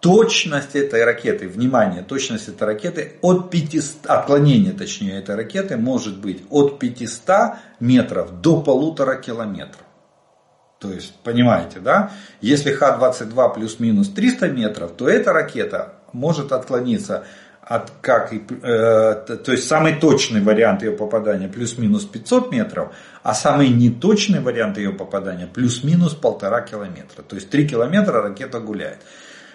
точность 0.02 0.76
этой 0.76 1.06
ракеты, 1.06 1.48
внимание, 1.48 2.02
точность 2.02 2.50
этой 2.50 2.64
ракеты 2.64 3.14
от 3.22 3.52
500, 3.52 4.08
отклонение 4.08 4.74
точнее 4.74 5.20
этой 5.20 5.36
ракеты 5.36 5.78
может 5.78 6.20
быть 6.20 6.44
от 6.50 6.80
500 6.80 7.58
метров 7.80 8.42
до 8.42 8.62
полутора 8.62 9.16
километров. 9.16 9.86
То 10.80 10.92
есть, 10.92 11.14
понимаете, 11.24 11.80
да? 11.80 12.12
Если 12.42 12.74
Х-22 12.74 13.54
плюс-минус 13.54 14.10
300 14.10 14.50
метров, 14.50 14.92
то 14.98 15.08
эта 15.08 15.32
ракета 15.32 15.94
может 16.12 16.52
отклониться 16.52 17.26
от 17.62 17.92
как, 18.02 18.34
э, 18.34 18.40
то 18.44 19.52
есть 19.52 19.68
самый 19.68 19.94
точный 19.94 20.42
вариант 20.42 20.82
ее 20.82 20.94
попадания 20.94 21.48
плюс-минус 21.48 22.06
500 22.06 22.52
метров, 22.52 22.96
а 23.22 23.36
самый 23.36 23.70
неточный 23.70 24.40
вариант 24.40 24.80
ее 24.80 24.92
попадания 24.92 25.46
плюс-минус 25.46 26.16
полтора 26.16 26.62
километра. 26.62 27.22
То 27.22 27.36
есть 27.36 27.52
3 27.52 27.68
километра 27.68 28.24
ракета 28.24 28.60
гуляет. 28.60 28.98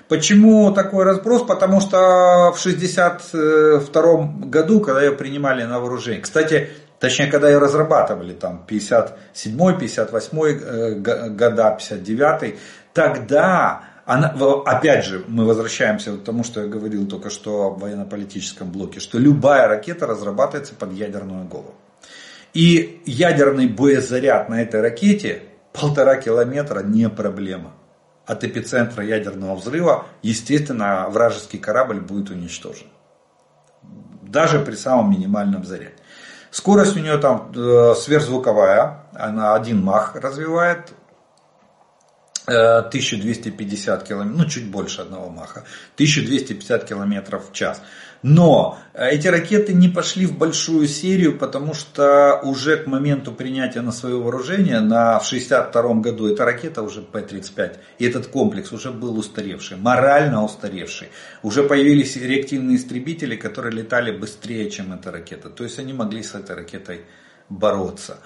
Почему 0.09 0.73
такой 0.73 1.05
разброс? 1.05 1.43
Потому 1.43 1.81
что 1.81 2.53
в 2.55 2.61
1962 2.61 4.49
году, 4.49 4.81
когда 4.81 5.03
ее 5.03 5.13
принимали 5.13 5.65
на 5.65 5.81
вооружение, 5.81 6.23
кстати, 6.23 6.71
точнее, 7.01 7.27
когда 7.27 7.49
ее 7.49 7.59
разрабатывали, 7.59 8.33
там, 8.33 8.65
57 8.67 9.79
58 9.79 10.39
э, 10.39 10.95
года, 11.31 11.77
59 11.79 12.55
тогда 12.93 13.83
она, 14.05 14.29
опять 14.65 15.05
же, 15.05 15.25
мы 15.27 15.45
возвращаемся 15.45 16.13
к 16.13 16.23
тому, 16.23 16.45
что 16.45 16.61
я 16.63 16.69
говорил 16.69 17.09
только 17.09 17.29
что 17.29 17.71
в 17.71 17.81
военно-политическом 17.81 18.71
блоке, 18.71 19.01
что 19.01 19.19
любая 19.19 19.67
ракета 19.67 20.07
разрабатывается 20.07 20.75
под 20.75 20.93
ядерную 20.93 21.45
голову. 21.47 21.75
И 22.55 23.03
ядерный 23.05 23.67
боезаряд 23.67 24.49
на 24.49 24.63
этой 24.63 24.81
ракете 24.81 25.43
полтора 25.73 26.17
километра 26.17 26.83
не 26.85 27.09
проблема 27.09 27.73
от 28.27 28.45
эпицентра 28.45 29.05
ядерного 29.05 29.55
взрыва, 29.55 30.07
естественно, 30.23 31.09
вражеский 31.09 31.59
корабль 31.59 32.01
будет 32.01 32.31
уничтожен. 32.31 32.89
Даже 34.23 34.59
при 34.59 34.75
самом 34.75 35.11
минимальном 35.11 35.65
заряде. 35.65 35.95
Скорость 36.51 36.97
у 36.97 37.01
нее 37.01 37.19
там 37.19 37.53
э, 37.55 37.95
сверхзвуковая, 37.95 39.03
она 39.13 39.55
один 39.55 39.83
мах 39.83 40.17
развивает, 40.17 40.93
1250 42.47 44.03
э, 44.03 44.07
километров, 44.07 44.39
ну 44.39 44.49
чуть 44.49 44.71
больше 44.71 45.03
одного 45.03 45.31
маха, 45.31 45.65
1250 45.95 46.85
километров 46.85 47.51
в 47.51 47.53
час. 47.53 47.83
Но 48.29 48.77
э, 48.93 49.11
эти 49.11 49.29
ракеты 49.29 49.73
не 49.73 49.89
пошли 49.89 50.27
в 50.27 50.37
большую 50.37 50.89
серию, 50.89 51.39
потому 51.39 51.75
что 51.75 52.41
уже 52.43 52.77
к 52.77 52.89
моменту 52.89 53.31
принятия 53.31 53.83
на 53.83 53.93
свое 53.93 54.17
вооружение, 54.17 54.81
на, 54.81 55.21
в 55.21 55.27
1962 55.27 55.95
году, 56.01 56.27
эта 56.27 56.45
ракета 56.45 56.83
уже 56.83 57.03
П-35, 57.03 57.77
и 58.01 58.05
этот 58.05 58.27
комплекс 58.27 58.73
уже 58.73 58.91
был 58.91 59.17
устаревший, 59.17 59.77
морально 59.77 60.43
устаревший. 60.43 61.11
Уже 61.45 61.63
появились 61.63 62.17
реактивные 62.17 62.79
истребители, 62.79 63.37
которые 63.37 63.73
летали 63.73 64.11
быстрее, 64.11 64.71
чем 64.71 64.93
эта 64.93 65.13
ракета. 65.13 65.49
То 65.49 65.63
есть 65.63 65.79
они 65.79 65.93
могли 65.93 66.25
с 66.25 66.35
этой 66.35 66.57
ракетой 66.57 67.03
бороться. 67.49 68.19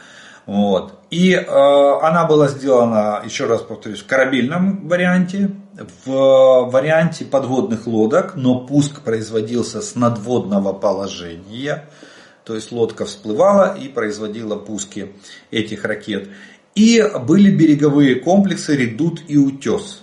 Вот. 0.50 0.98
И 1.10 1.32
э, 1.32 1.44
она 2.02 2.24
была 2.24 2.48
сделана, 2.48 3.22
еще 3.24 3.46
раз 3.46 3.62
повторюсь, 3.62 4.00
в 4.00 4.06
корабельном 4.08 4.88
варианте, 4.88 5.52
в 6.04 6.68
варианте 6.72 7.24
подводных 7.24 7.86
лодок, 7.86 8.34
но 8.34 8.66
пуск 8.66 9.02
производился 9.02 9.80
с 9.80 9.94
надводного 9.94 10.72
положения. 10.72 11.88
то 12.42 12.56
есть 12.56 12.72
лодка 12.72 13.04
всплывала 13.04 13.76
и 13.76 13.86
производила 13.86 14.56
пуски 14.56 15.12
этих 15.52 15.84
ракет. 15.84 16.28
И 16.74 17.00
были 17.24 17.54
береговые 17.54 18.16
комплексы 18.16 18.74
«Редут» 18.74 19.20
и 19.28 19.38
«Утес». 19.38 20.02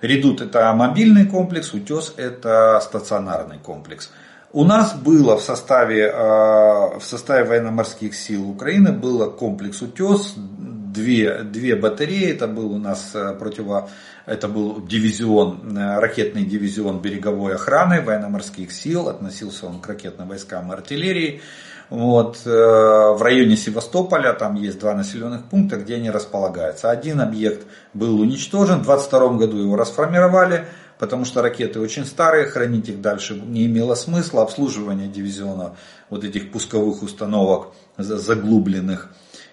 «Редут» 0.00 0.40
это 0.40 0.72
мобильный 0.72 1.26
комплекс, 1.26 1.74
«Утес» 1.74 2.14
это 2.16 2.80
стационарный 2.82 3.58
комплекс. 3.58 4.10
У 4.54 4.62
нас 4.62 4.94
было 4.94 5.36
в 5.36 5.42
составе, 5.42 6.04
э, 6.04 6.98
в 7.00 7.02
составе 7.02 7.42
военно-морских 7.42 8.14
сил 8.14 8.48
Украины 8.48 8.92
было 8.92 9.28
комплекс 9.28 9.82
«Утес», 9.82 10.34
две, 10.36 11.42
две 11.42 11.74
батареи, 11.74 12.30
это 12.30 12.46
был 12.46 12.72
у 12.72 12.78
нас 12.78 13.10
э, 13.14 13.34
противо, 13.34 13.88
это 14.26 14.46
был 14.46 14.80
дивизион, 14.80 15.76
э, 15.76 15.98
ракетный 15.98 16.44
дивизион 16.44 17.00
береговой 17.00 17.56
охраны 17.56 18.00
военно-морских 18.00 18.70
сил, 18.70 19.08
относился 19.08 19.66
он 19.66 19.80
к 19.80 19.88
ракетным 19.88 20.28
войскам 20.28 20.70
и 20.70 20.74
артиллерии. 20.74 21.42
Вот, 21.90 22.38
в 22.46 23.18
районе 23.20 23.56
Севастополя 23.56 24.32
там 24.32 24.54
есть 24.54 24.78
два 24.78 24.94
населенных 24.94 25.44
пункта, 25.44 25.76
где 25.76 25.96
они 25.96 26.10
располагаются. 26.10 26.90
Один 26.90 27.20
объект 27.20 27.66
был 27.92 28.20
уничтожен, 28.20 28.78
в 28.78 28.84
22 28.84 29.28
году 29.34 29.58
его 29.58 29.76
расформировали, 29.76 30.64
потому 31.04 31.26
что 31.26 31.42
ракеты 31.42 31.80
очень 31.80 32.06
старые, 32.06 32.46
хранить 32.46 32.88
их 32.88 33.02
дальше 33.02 33.34
не 33.34 33.66
имело 33.66 33.94
смысла. 33.94 34.40
Обслуживание 34.40 35.06
дивизиона 35.06 35.76
вот 36.08 36.24
этих 36.24 36.50
пусковых 36.50 37.02
установок 37.02 37.74
заглубленных 37.98 39.10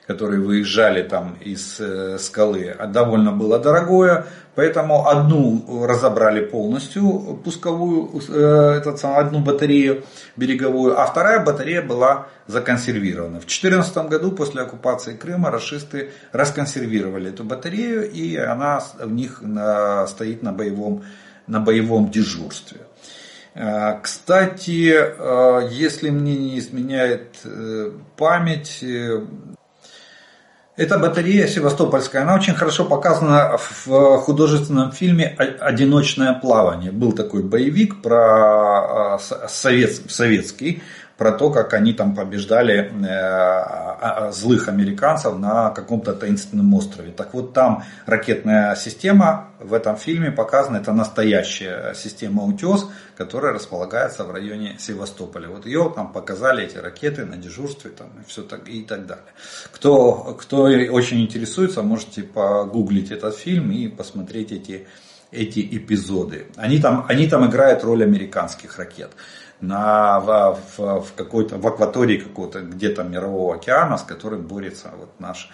которые 0.07 0.41
выезжали 0.41 1.03
там 1.03 1.37
из 1.39 1.79
э, 1.79 2.17
скалы, 2.19 2.75
а 2.77 2.87
довольно 2.87 3.31
было 3.31 3.59
дорогое, 3.59 4.25
поэтому 4.55 5.07
одну 5.07 5.85
разобрали 5.85 6.43
полностью, 6.43 7.39
пусковую, 7.43 8.09
э, 8.29 8.77
этот, 8.77 9.03
одну 9.03 9.39
батарею 9.39 10.03
береговую, 10.35 10.99
а 10.99 11.05
вторая 11.05 11.43
батарея 11.45 11.81
была 11.81 12.27
законсервирована. 12.47 13.39
В 13.39 13.45
2014 13.45 14.09
году 14.09 14.31
после 14.31 14.61
оккупации 14.63 15.15
Крыма 15.15 15.51
расисты 15.51 16.09
расконсервировали 16.33 17.29
эту 17.29 17.43
батарею, 17.43 18.09
и 18.11 18.35
она 18.35 18.81
в 18.99 19.11
них 19.11 19.41
стоит 20.07 20.43
на 20.43 20.51
боевом, 20.51 21.03
на 21.51 21.59
боевом 21.59 22.09
дежурстве. 22.09 22.81
Э, 23.53 23.99
кстати, 24.01 24.95
если 25.73 26.09
мне 26.09 26.35
не 26.35 26.57
изменяет 26.59 27.37
память, 28.17 28.83
эта 30.77 30.97
батарея 30.97 31.47
севастопольская, 31.47 32.23
она 32.23 32.33
очень 32.33 32.55
хорошо 32.55 32.85
показана 32.85 33.57
в 33.85 34.17
художественном 34.19 34.91
фильме 34.91 35.27
«Одиночное 35.27 36.33
плавание». 36.33 36.91
Был 36.91 37.11
такой 37.11 37.43
боевик 37.43 38.01
про 38.01 39.15
а, 39.15 39.19
совет, 39.19 39.91
советский, 40.09 40.81
про 41.21 41.31
то, 41.31 41.51
как 41.51 41.75
они 41.75 41.93
там 41.93 42.15
побеждали 42.15 42.77
э, 42.79 43.05
а, 43.05 44.27
а, 44.29 44.31
злых 44.31 44.67
американцев 44.67 45.37
на 45.37 45.69
каком-то 45.69 46.13
таинственном 46.13 46.73
острове. 46.73 47.11
Так 47.11 47.35
вот 47.35 47.53
там 47.53 47.83
ракетная 48.07 48.73
система 48.73 49.49
в 49.59 49.75
этом 49.75 49.97
фильме 49.97 50.31
показана, 50.31 50.77
это 50.77 50.93
настоящая 50.93 51.93
система 51.93 52.43
«Утес», 52.45 52.87
которая 53.15 53.53
располагается 53.53 54.23
в 54.23 54.31
районе 54.31 54.77
Севастополя. 54.79 55.47
Вот 55.47 55.67
ее 55.67 55.93
там 55.95 56.11
показали, 56.11 56.63
эти 56.63 56.77
ракеты 56.77 57.23
на 57.25 57.37
дежурстве 57.37 57.91
там, 57.91 58.07
и, 58.19 58.27
все 58.27 58.41
так, 58.41 58.67
и 58.67 58.81
так 58.81 59.05
далее. 59.05 59.31
Кто, 59.71 60.35
кто 60.41 60.63
очень 60.63 61.21
интересуется, 61.21 61.83
можете 61.83 62.23
погуглить 62.23 63.11
этот 63.11 63.35
фильм 63.35 63.71
и 63.71 63.87
посмотреть 63.89 64.51
эти, 64.51 64.87
эти 65.31 65.59
эпизоды. 65.59 66.47
Они 66.55 66.79
там, 66.79 67.05
они 67.07 67.27
там 67.27 67.47
играют 67.47 67.83
роль 67.83 68.03
американских 68.03 68.79
ракет 68.79 69.11
на, 69.61 70.19
в, 70.19 70.59
в, 70.77 71.01
в 71.01 71.13
какой-то 71.15 71.57
в 71.57 71.67
акватории 71.67 72.17
какого-то 72.17 72.61
где-то 72.61 73.03
мирового 73.03 73.55
океана, 73.55 73.97
с 73.97 74.03
которым 74.03 74.41
борется 74.41 74.91
вот 74.97 75.19
наш, 75.19 75.49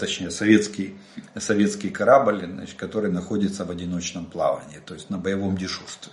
точнее 0.00 0.30
советский, 0.30 0.96
советский 1.38 1.90
корабль, 1.90 2.46
значит, 2.46 2.76
который 2.76 3.10
находится 3.10 3.64
в 3.64 3.70
одиночном 3.70 4.26
плавании, 4.26 4.80
то 4.84 4.94
есть 4.94 5.10
на 5.10 5.18
боевом 5.18 5.56
дежурстве. 5.56 6.12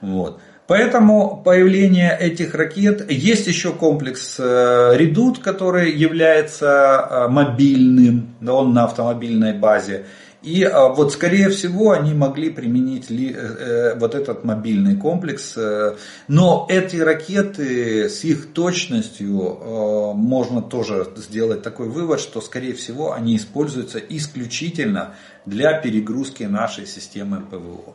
Вот. 0.00 0.40
Поэтому 0.66 1.42
появление 1.44 2.16
этих 2.18 2.54
ракет, 2.54 3.10
есть 3.10 3.46
еще 3.46 3.72
комплекс 3.72 4.36
э, 4.38 4.96
Редут, 4.96 5.38
который 5.38 5.92
является 5.92 7.06
э, 7.10 7.28
мобильным, 7.28 8.34
он 8.46 8.72
на 8.72 8.84
автомобильной 8.84 9.52
базе. 9.52 10.06
И 10.44 10.62
а, 10.62 10.88
вот 10.88 11.14
скорее 11.14 11.48
всего 11.48 11.92
они 11.92 12.12
могли 12.12 12.50
применить 12.50 13.08
ли, 13.08 13.32
э, 13.34 13.38
э, 13.38 13.98
вот 13.98 14.14
этот 14.14 14.44
мобильный 14.44 14.94
комплекс. 14.94 15.54
Э, 15.56 15.96
но 16.28 16.66
эти 16.68 16.96
ракеты 16.96 18.10
с 18.10 18.24
их 18.24 18.52
точностью 18.52 19.40
э, 19.40 20.12
можно 20.14 20.60
тоже 20.60 21.08
сделать 21.16 21.62
такой 21.62 21.88
вывод, 21.88 22.20
что 22.20 22.42
скорее 22.42 22.74
всего 22.74 23.14
они 23.14 23.36
используются 23.36 23.98
исключительно 23.98 25.14
для 25.46 25.80
перегрузки 25.80 26.42
нашей 26.42 26.86
системы 26.86 27.40
ПВО 27.40 27.94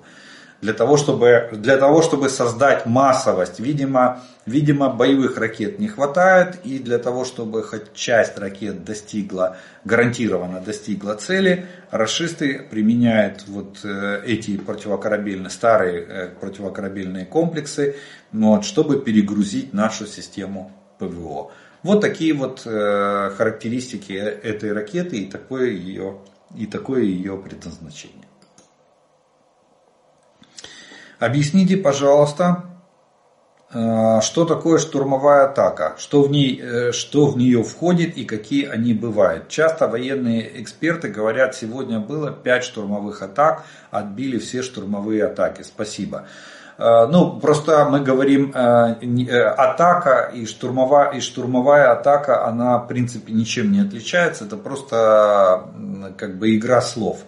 для 0.61 0.73
того, 0.73 0.97
чтобы, 0.97 1.49
для 1.53 1.77
того, 1.77 2.01
чтобы 2.01 2.29
создать 2.29 2.85
массовость. 2.85 3.59
Видимо, 3.59 4.23
видимо, 4.49 4.89
боевых 4.89 5.37
ракет 5.37 5.79
не 5.79 5.87
хватает, 5.87 6.59
и 6.63 6.79
для 6.79 6.97
того, 6.97 7.23
чтобы 7.23 7.63
хоть 7.63 7.93
часть 7.93 8.37
ракет 8.37 8.83
достигла, 8.83 9.57
гарантированно 9.85 10.59
достигла 10.59 11.15
цели, 11.15 11.67
расисты 11.91 12.67
применяют 12.69 13.45
вот 13.47 13.79
э, 13.83 14.21
эти 14.25 14.57
противокорабельные, 14.57 15.49
старые 15.49 16.01
э, 16.01 16.29
противокорабельные 16.39 17.25
комплексы, 17.25 17.95
вот, 18.31 18.65
чтобы 18.65 19.01
перегрузить 19.01 19.73
нашу 19.73 20.05
систему 20.05 20.71
ПВО. 20.97 21.51
Вот 21.83 22.01
такие 22.01 22.33
вот 22.33 22.63
э, 22.65 23.31
характеристики 23.37 24.13
этой 24.13 24.73
ракеты 24.73 25.17
и 25.17 25.29
такое 25.29 25.69
ее, 25.69 26.17
и 26.55 26.65
такое 26.65 27.03
ее 27.03 27.37
предназначение. 27.37 28.25
Объясните, 31.19 31.77
пожалуйста, 31.77 32.68
что 33.71 34.45
такое 34.45 34.79
штурмовая 34.79 35.45
атака, 35.45 35.95
что 35.99 36.23
в, 36.23 36.31
ней, 36.31 36.59
э, 36.59 36.91
что 36.91 37.27
в 37.27 37.37
нее 37.37 37.61
входит 37.63 38.17
и 38.17 38.25
какие 38.25 38.65
они 38.65 38.95
бывают. 38.95 39.47
Часто 39.47 39.87
военные 39.87 40.61
эксперты 40.61 41.09
говорят, 41.09 41.53
сегодня 41.53 41.99
было 41.99 42.31
5 42.31 42.63
штурмовых 42.63 43.21
атак, 43.21 43.65
отбили 43.91 44.39
все 44.39 44.63
штурмовые 44.63 45.25
атаки. 45.25 45.61
Спасибо. 45.61 46.25
Э, 46.79 47.05
ну, 47.11 47.39
просто 47.39 47.85
мы 47.85 47.99
говорим, 47.99 48.51
атака 48.55 50.31
и 50.33 50.47
штурмовая, 50.47 51.11
и 51.11 51.19
штурмовая 51.19 51.91
атака, 51.91 52.47
она 52.47 52.79
в 52.79 52.87
принципе 52.87 53.33
ничем 53.33 53.71
не 53.71 53.81
отличается, 53.81 54.45
это 54.45 54.57
просто 54.57 55.65
как 56.17 56.39
бы 56.39 56.55
игра 56.55 56.81
слов. 56.81 57.19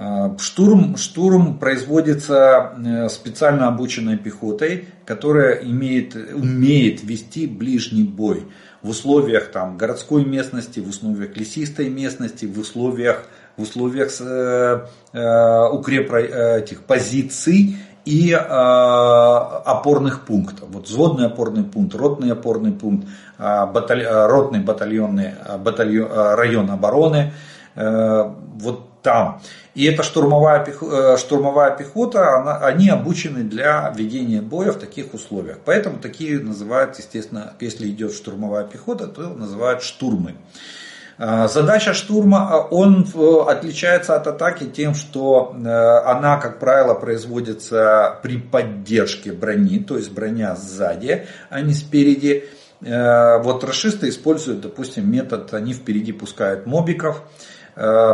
А, 0.00 0.36
штурм, 0.38 0.96
штурм 0.96 1.58
производится 1.58 2.72
э, 2.76 3.08
специально 3.08 3.66
обученной 3.66 4.16
пехотой, 4.16 4.86
которая 5.04 5.56
имеет, 5.64 6.14
умеет 6.14 7.02
вести 7.02 7.48
ближний 7.48 8.04
бой 8.04 8.46
в 8.80 8.90
условиях 8.90 9.50
там, 9.50 9.76
городской 9.76 10.24
местности, 10.24 10.78
в 10.78 10.88
условиях 10.88 11.36
лесистой 11.36 11.88
местности, 11.88 12.44
в 12.46 12.60
условиях, 12.60 13.24
в 13.56 13.62
условиях 13.62 14.12
э, 14.20 14.86
э, 15.14 15.68
укреп 15.72 16.12
этих 16.12 16.84
позиций 16.84 17.78
и 18.04 18.30
э, 18.30 18.36
опорных 18.36 20.26
пунктов. 20.26 20.68
Вот 20.70 20.86
взводный 20.86 21.26
опорный 21.26 21.64
пункт, 21.64 21.96
ротный 21.96 22.30
опорный 22.30 22.70
пункт, 22.70 23.08
э, 23.36 23.66
баталь, 23.66 24.06
ротный 24.06 24.60
батальонный 24.60 25.32
батальон, 25.58 26.08
район 26.36 26.70
обороны. 26.70 27.32
Э, 27.74 28.32
вот 28.60 28.97
там. 29.08 29.40
И 29.74 29.86
эта 29.86 30.02
штурмовая, 30.02 30.66
э, 30.66 31.16
штурмовая 31.16 31.74
пехота, 31.74 32.36
она, 32.36 32.58
они 32.58 32.90
обучены 32.90 33.42
для 33.42 33.90
ведения 33.96 34.42
боя 34.42 34.72
в 34.72 34.78
таких 34.78 35.14
условиях. 35.14 35.58
Поэтому 35.64 35.98
такие 35.98 36.38
называют, 36.40 36.98
естественно, 36.98 37.54
если 37.58 37.88
идет 37.88 38.12
штурмовая 38.12 38.64
пехота, 38.64 39.06
то 39.06 39.22
называют 39.30 39.82
штурмы. 39.82 40.34
А, 41.16 41.48
задача 41.48 41.94
штурма, 41.94 42.48
а, 42.50 42.60
он 42.60 43.06
э, 43.14 43.50
отличается 43.50 44.14
от 44.14 44.26
атаки 44.26 44.64
тем, 44.64 44.94
что 44.94 45.54
э, 45.56 45.68
она, 45.68 46.36
как 46.36 46.58
правило, 46.58 46.92
производится 46.92 48.18
при 48.22 48.36
поддержке 48.36 49.32
брони, 49.32 49.78
то 49.78 49.96
есть 49.96 50.12
броня 50.12 50.54
сзади, 50.54 51.26
а 51.48 51.62
не 51.62 51.72
спереди. 51.72 52.44
Вот 52.80 53.64
расисты 53.64 54.08
используют, 54.08 54.60
допустим, 54.60 55.10
метод, 55.10 55.52
они 55.52 55.72
впереди 55.72 56.12
пускают 56.12 56.64
мобиков, 56.64 57.24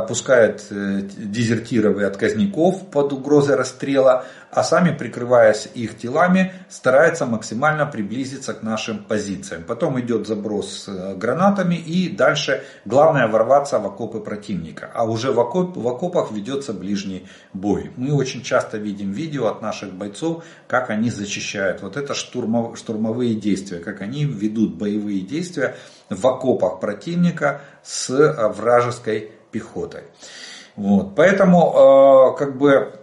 пускают 0.07 0.63
дезертиров 0.71 1.99
и 1.99 2.05
отказников 2.05 2.87
под 2.91 3.13
угрозой 3.15 3.57
расстрела, 3.57 4.27
а 4.55 4.63
сами, 4.63 4.97
прикрываясь 4.97 5.69
их 5.75 5.99
телами, 5.99 6.53
стараются 6.69 7.27
максимально 7.27 7.87
приблизиться 7.87 8.55
к 8.55 8.63
нашим 8.63 8.99
позициям. 9.05 9.65
Потом 9.65 9.99
идет 10.01 10.27
заброс 10.27 10.89
гранатами 11.17 11.75
и 11.75 12.09
дальше 12.09 12.63
главное 12.85 13.27
ворваться 13.27 13.79
в 13.79 13.87
окопы 13.87 14.21
противника. 14.21 14.91
А 14.95 15.05
уже 15.05 15.33
в, 15.33 15.41
окоп, 15.41 15.77
в 15.77 15.89
окопах 15.89 16.31
ведется 16.33 16.73
ближний 16.73 17.27
бой. 17.53 17.91
Мы 17.97 18.15
очень 18.15 18.43
часто 18.43 18.79
видим 18.79 19.13
видео 19.13 19.49
от 19.49 19.61
наших 19.63 19.93
бойцов, 19.93 20.45
как 20.69 20.91
они 20.91 21.11
зачищают. 21.11 21.83
Вот 21.83 21.97
это 21.97 22.15
штурмов, 22.15 22.79
штурмовые 22.79 23.35
действия, 23.35 23.81
как 23.81 24.03
они 24.03 24.25
ведут 24.25 24.77
боевые 24.77 25.21
действия 25.21 25.77
в 26.09 26.27
окопах 26.27 26.81
противника 26.81 27.63
с 27.83 28.09
вражеской 28.57 29.33
пехотой. 29.51 30.05
Вот. 30.77 31.15
Поэтому 31.15 32.35
как 32.39 32.59
бы 32.59 33.01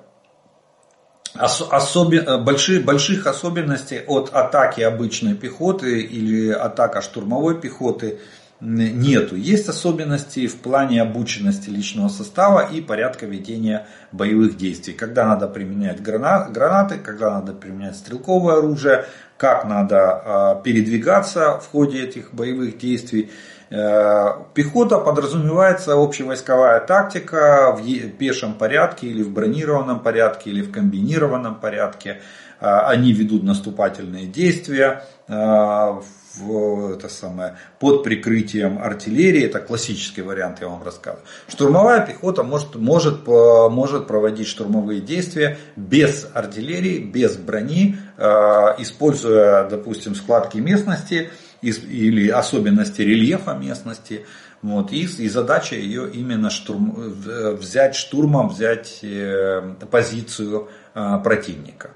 особен, 1.33 2.43
больших, 2.43 2.85
больших 2.85 3.27
особенностей 3.27 4.01
от 4.05 4.29
атаки 4.33 4.81
обычной 4.81 5.35
пехоты 5.35 6.01
или 6.01 6.49
атака 6.49 7.01
штурмовой 7.01 7.59
пехоты 7.59 8.19
нету. 8.61 9.35
Есть 9.35 9.67
особенности 9.69 10.45
в 10.45 10.57
плане 10.57 11.01
обученности 11.01 11.69
личного 11.69 12.09
состава 12.09 12.59
и 12.71 12.79
порядка 12.79 13.25
ведения 13.25 13.87
боевых 14.11 14.55
действий. 14.55 14.93
Когда 14.93 15.25
надо 15.25 15.47
применять 15.47 16.01
гранаты, 16.01 16.99
когда 16.99 17.31
надо 17.31 17.53
применять 17.53 17.95
стрелковое 17.95 18.57
оружие, 18.57 19.05
как 19.37 19.65
надо 19.65 19.97
а, 19.99 20.55
передвигаться 20.55 21.59
в 21.59 21.67
ходе 21.71 22.03
этих 22.03 22.31
боевых 22.31 22.77
действий. 22.77 23.31
Э, 23.71 24.33
пехота 24.53 24.97
подразумевается 24.97 25.93
общевойсковая 25.93 26.81
тактика 26.81 27.73
в 27.73 28.09
пешем 28.17 28.53
порядке 28.55 29.07
или 29.07 29.23
в 29.23 29.31
бронированном 29.31 30.01
порядке 30.01 30.49
или 30.49 30.61
в 30.61 30.73
комбинированном 30.73 31.55
порядке. 31.55 32.21
Э, 32.59 32.79
они 32.87 33.13
ведут 33.13 33.43
наступательные 33.43 34.25
действия 34.25 35.05
э, 35.29 35.33
в, 35.33 36.91
это 36.91 37.07
самое, 37.07 37.55
под 37.79 38.03
прикрытием 38.03 38.77
артиллерии, 38.77 39.45
это 39.45 39.59
классический 39.59 40.21
вариант, 40.21 40.59
я 40.59 40.67
вам 40.67 40.83
рассказываю. 40.83 41.23
Штурмовая 41.47 42.05
пехота 42.05 42.43
может, 42.43 42.75
может, 42.75 43.25
может 43.25 44.07
проводить 44.07 44.47
штурмовые 44.47 44.99
действия 44.99 45.57
без 45.77 46.29
артиллерии, 46.33 46.99
без 46.99 47.35
брони, 47.35 47.97
используя, 48.17 49.67
допустим, 49.67 50.15
складки 50.15 50.57
местности, 50.57 51.31
или 51.61 52.29
особенности 52.29 53.01
рельефа 53.01 53.53
местности. 53.53 54.25
Вот, 54.61 54.91
и, 54.91 55.03
и 55.03 55.27
задача 55.27 55.75
ее 55.75 56.11
именно 56.11 56.51
штурм, 56.51 56.93
взять 56.95 57.95
штурмом, 57.95 58.49
взять 58.49 58.99
э, 59.01 59.73
позицию 59.89 60.69
э, 60.93 61.17
противника. 61.23 61.91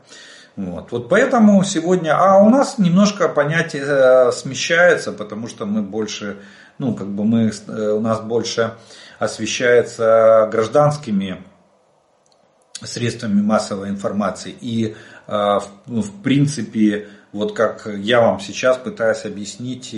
Вот. 0.56 0.92
вот 0.92 1.10
поэтому 1.10 1.64
сегодня, 1.64 2.18
а 2.18 2.40
у 2.40 2.50
нас 2.50 2.80
немножко 2.80 3.28
понятие 3.30 3.84
э, 3.86 4.32
смещается, 4.32 5.12
потому 5.12 5.48
что 5.48 5.68
мы 5.68 5.84
больше, 5.84 6.38
ну 6.80 6.96
как 6.96 7.08
бы 7.08 7.24
мы, 7.24 7.52
у 7.68 8.00
нас 8.00 8.22
больше 8.22 8.74
освещается 9.20 10.50
гражданскими 10.52 11.44
средствами 12.82 13.42
массовой 13.42 13.90
информации. 13.90 14.56
И 14.60 14.96
в, 15.28 15.70
в 15.88 16.22
принципе 16.22 17.08
вот 17.36 17.54
как 17.54 17.86
я 17.86 18.22
вам 18.22 18.40
сейчас 18.40 18.78
пытаюсь 18.78 19.26
объяснить 19.26 19.94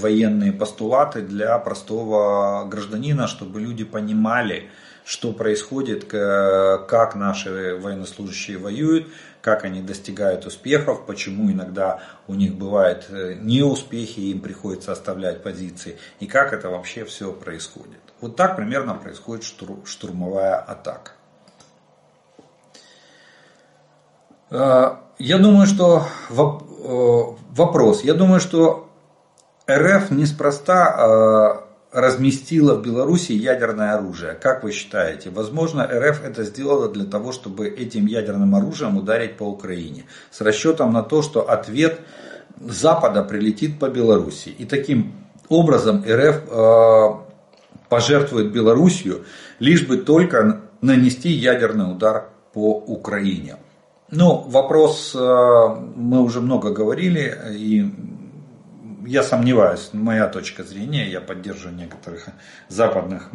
военные 0.00 0.52
постулаты 0.54 1.20
для 1.20 1.58
простого 1.58 2.64
гражданина, 2.64 3.26
чтобы 3.26 3.60
люди 3.60 3.84
понимали, 3.84 4.70
что 5.04 5.34
происходит, 5.34 6.06
как 6.06 7.14
наши 7.14 7.76
военнослужащие 7.76 8.56
воюют, 8.56 9.06
как 9.42 9.64
они 9.64 9.82
достигают 9.82 10.46
успехов, 10.46 11.04
почему 11.04 11.52
иногда 11.52 12.00
у 12.26 12.34
них 12.34 12.54
бывают 12.54 13.06
э, 13.10 13.34
неуспехи, 13.34 14.20
им 14.20 14.40
приходится 14.40 14.92
оставлять 14.92 15.42
позиции, 15.42 15.98
и 16.20 16.26
как 16.26 16.54
это 16.54 16.70
вообще 16.70 17.04
все 17.04 17.32
происходит. 17.32 18.00
Вот 18.22 18.34
так 18.34 18.56
примерно 18.56 18.94
происходит 18.94 19.44
штурмовая 19.84 20.56
атака. 20.56 21.12
Э, 24.50 24.96
я 25.18 25.38
думаю, 25.38 25.66
что 25.66 26.06
вопрос. 26.78 28.04
Я 28.04 28.14
думаю, 28.14 28.40
что 28.40 28.88
РФ 29.70 30.10
неспроста 30.10 31.64
э, 31.92 31.98
разместила 32.00 32.74
в 32.74 32.82
Беларуси 32.82 33.32
ядерное 33.32 33.94
оружие. 33.94 34.34
Как 34.34 34.62
вы 34.62 34.72
считаете? 34.72 35.30
Возможно, 35.30 35.86
РФ 35.86 36.24
это 36.24 36.44
сделала 36.44 36.88
для 36.88 37.04
того, 37.04 37.32
чтобы 37.32 37.68
этим 37.68 38.06
ядерным 38.06 38.54
оружием 38.54 38.96
ударить 38.96 39.36
по 39.36 39.44
Украине. 39.44 40.04
С 40.30 40.40
расчетом 40.40 40.92
на 40.92 41.02
то, 41.02 41.22
что 41.22 41.50
ответ 41.50 42.00
Запада 42.60 43.22
прилетит 43.22 43.78
по 43.78 43.88
Беларуси. 43.88 44.50
И 44.50 44.64
таким 44.64 45.12
образом 45.48 46.04
РФ 46.06 46.42
э, 46.50 47.08
пожертвует 47.88 48.52
Белоруссию, 48.52 49.24
лишь 49.58 49.86
бы 49.86 49.98
только 49.98 50.60
нанести 50.80 51.30
ядерный 51.30 51.90
удар 51.90 52.28
по 52.52 52.72
Украине. 52.72 53.56
Ну, 54.10 54.38
вопрос, 54.48 55.14
э, 55.14 55.18
мы 55.18 56.22
уже 56.22 56.40
много 56.40 56.70
говорили, 56.70 57.36
и 57.52 57.92
я 59.08 59.22
сомневаюсь, 59.22 59.90
моя 59.92 60.26
точка 60.26 60.64
зрения, 60.64 61.10
я 61.10 61.20
поддерживаю 61.20 61.76
некоторых 61.76 62.28
западных, 62.68 63.30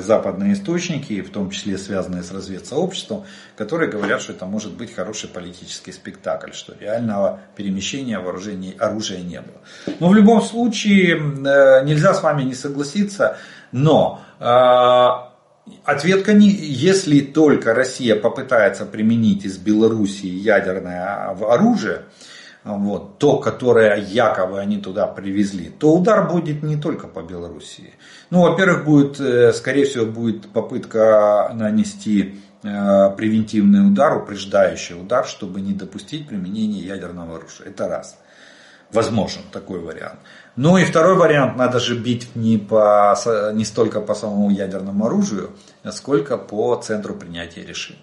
западные 0.00 0.54
источники, 0.54 1.20
в 1.22 1.30
том 1.30 1.50
числе 1.50 1.78
связанные 1.78 2.22
с 2.22 2.30
разведсообществом, 2.30 3.24
которые 3.56 3.90
говорят, 3.90 4.20
что 4.20 4.32
это 4.32 4.46
может 4.46 4.72
быть 4.72 4.94
хороший 4.94 5.28
политический 5.28 5.92
спектакль, 5.92 6.52
что 6.52 6.74
реального 6.78 7.40
перемещения 7.56 8.18
вооружений 8.18 8.74
оружия 8.78 9.20
не 9.20 9.40
было. 9.40 9.96
Но 10.00 10.08
в 10.08 10.14
любом 10.14 10.42
случае 10.42 11.16
э, 11.16 11.84
нельзя 11.84 12.14
с 12.14 12.22
вами 12.22 12.42
не 12.42 12.54
согласиться, 12.54 13.38
но 13.72 14.20
э, 14.40 15.27
Ответка 15.84 16.32
не, 16.32 16.48
если 16.50 17.20
только 17.20 17.74
Россия 17.74 18.16
попытается 18.16 18.84
применить 18.84 19.44
из 19.44 19.58
Белоруссии 19.58 20.28
ядерное 20.28 21.30
оружие, 21.30 22.02
вот, 22.64 23.18
то, 23.18 23.38
которое 23.38 23.96
якобы 23.96 24.60
они 24.60 24.78
туда 24.78 25.06
привезли, 25.06 25.70
то 25.70 25.96
удар 25.96 26.28
будет 26.28 26.62
не 26.62 26.76
только 26.76 27.06
по 27.06 27.22
Белоруссии. 27.22 27.94
Ну, 28.30 28.42
во-первых, 28.42 28.84
будет, 28.84 29.20
э, 29.20 29.52
скорее 29.52 29.86
всего, 29.86 30.06
будет 30.06 30.48
попытка 30.50 31.50
нанести 31.54 32.40
э, 32.62 33.10
превентивный 33.16 33.86
удар, 33.86 34.18
упреждающий 34.18 35.00
удар, 35.00 35.26
чтобы 35.26 35.60
не 35.60 35.72
допустить 35.72 36.28
применения 36.28 36.80
ядерного 36.80 37.36
оружия. 37.36 37.68
Это 37.68 37.88
раз. 37.88 38.18
Возможен 38.92 39.42
такой 39.52 39.80
вариант. 39.80 40.18
Ну 40.56 40.76
и 40.76 40.84
второй 40.84 41.16
вариант, 41.16 41.56
надо 41.56 41.78
же 41.78 41.96
бить 41.96 42.34
не, 42.34 42.58
по, 42.58 43.16
не 43.54 43.64
столько 43.64 44.00
по 44.00 44.14
самому 44.14 44.50
ядерному 44.50 45.06
оружию, 45.06 45.50
сколько 45.92 46.36
по 46.36 46.74
центру 46.76 47.14
принятия 47.14 47.64
решений. 47.64 48.02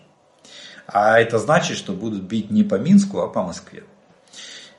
А 0.88 1.20
это 1.20 1.40
значит, 1.40 1.78
что 1.78 1.94
будут 1.94 2.24
бить 2.24 2.52
не 2.52 2.64
по 2.64 2.76
Минску, 2.76 3.22
а 3.22 3.28
по 3.28 3.44
Москве. 3.44 3.84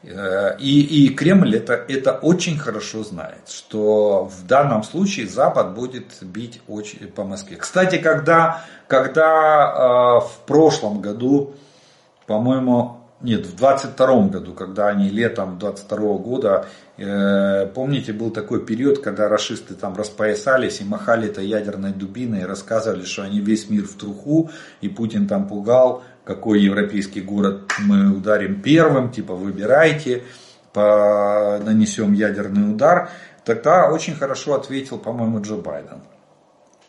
Э, 0.03 0.57
и, 0.59 1.07
и 1.07 1.15
Кремль 1.15 1.57
это, 1.57 1.75
это 1.75 2.13
очень 2.13 2.59
хорошо 2.59 3.03
знает, 3.03 3.49
что 3.49 4.25
в 4.25 4.47
данном 4.47 4.85
случае 4.85 5.27
Запад 5.27 5.75
будет 5.75 6.23
бить 6.23 6.61
очень 6.69 7.09
по 7.09 7.25
Москве. 7.25 7.57
Кстати, 7.57 7.99
когда, 7.99 8.65
когда 8.87 10.21
э, 10.23 10.27
в 10.27 10.47
прошлом 10.47 11.01
году, 11.01 11.55
по-моему, 12.27 13.01
нет, 13.23 13.47
в 13.47 13.57
22 13.57 14.29
году, 14.29 14.53
когда 14.53 14.89
они 14.89 15.09
летом 15.09 15.59
22 15.59 16.19
года, 16.19 16.69
э, 16.99 17.67
помните, 17.75 18.13
был 18.13 18.31
такой 18.31 18.65
период, 18.65 18.99
когда 18.99 19.29
расисты 19.29 19.75
там 19.75 19.97
распоясались 19.97 20.83
и 20.83 20.85
махали 20.85 21.29
это 21.29 21.41
ядерной 21.41 21.93
дубиной 21.93 22.41
и 22.41 22.45
рассказывали, 22.45 23.05
что 23.05 23.23
они 23.23 23.41
весь 23.41 23.71
мир 23.71 23.85
в 23.85 23.95
труху, 23.95 24.51
и 24.83 24.91
Путин 24.91 25.27
там 25.27 25.49
пугал, 25.49 26.05
какой 26.25 26.61
европейский 26.61 27.23
город 27.23 27.73
мы 27.79 28.15
ударим 28.15 28.61
первым, 28.61 29.11
типа 29.11 29.35
выбирайте, 29.35 30.25
по, 30.75 31.59
нанесем 31.65 32.13
ядерный 32.13 32.71
удар. 32.71 33.09
Тогда 33.47 33.91
очень 33.91 34.15
хорошо 34.15 34.55
ответил, 34.55 34.99
по-моему, 34.99 35.41
Джо 35.41 35.57
Байден, 35.57 36.03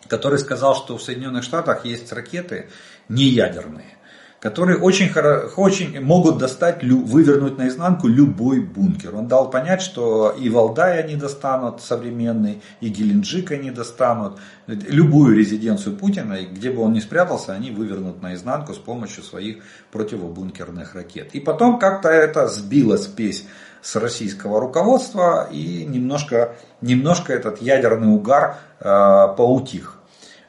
который 0.10 0.40
сказал, 0.40 0.76
что 0.76 0.98
в 0.98 1.02
Соединенных 1.02 1.46
Штатах 1.46 1.86
есть 1.86 2.12
ракеты 2.12 2.68
не 3.08 3.24
ядерные 3.24 3.97
которые 4.40 4.78
очень, 4.78 5.12
очень 5.56 6.00
могут 6.00 6.38
достать, 6.38 6.84
вывернуть 6.84 7.58
наизнанку 7.58 8.08
любой 8.08 8.60
бункер. 8.62 9.16
Он 9.16 9.28
дал 9.28 9.50
понять, 9.50 9.82
что 9.82 10.30
и 10.30 10.50
Валдай 10.50 11.00
они 11.02 11.16
достанут 11.16 11.82
современный, 11.82 12.62
и 12.80 12.90
Геленджик 12.90 13.52
они 13.52 13.72
достанут. 13.72 14.40
Любую 14.68 15.36
резиденцию 15.36 15.96
Путина, 15.98 16.38
где 16.44 16.70
бы 16.70 16.84
он 16.84 16.94
ни 16.94 17.00
спрятался, 17.00 17.54
они 17.54 17.72
вывернут 17.72 18.22
наизнанку 18.22 18.74
с 18.74 18.78
помощью 18.78 19.24
своих 19.24 19.64
противобункерных 19.92 20.94
ракет. 20.94 21.30
И 21.34 21.40
потом 21.40 21.80
как-то 21.80 22.10
это 22.10 22.48
сбило 22.48 22.98
спесь 22.98 23.46
с 23.82 23.96
российского 23.96 24.60
руководства 24.60 25.48
и 25.52 25.86
немножко, 25.86 26.56
немножко 26.82 27.34
этот 27.34 27.62
ядерный 27.62 28.14
угар 28.14 28.58
э, 28.80 28.84
поутих. 29.36 29.97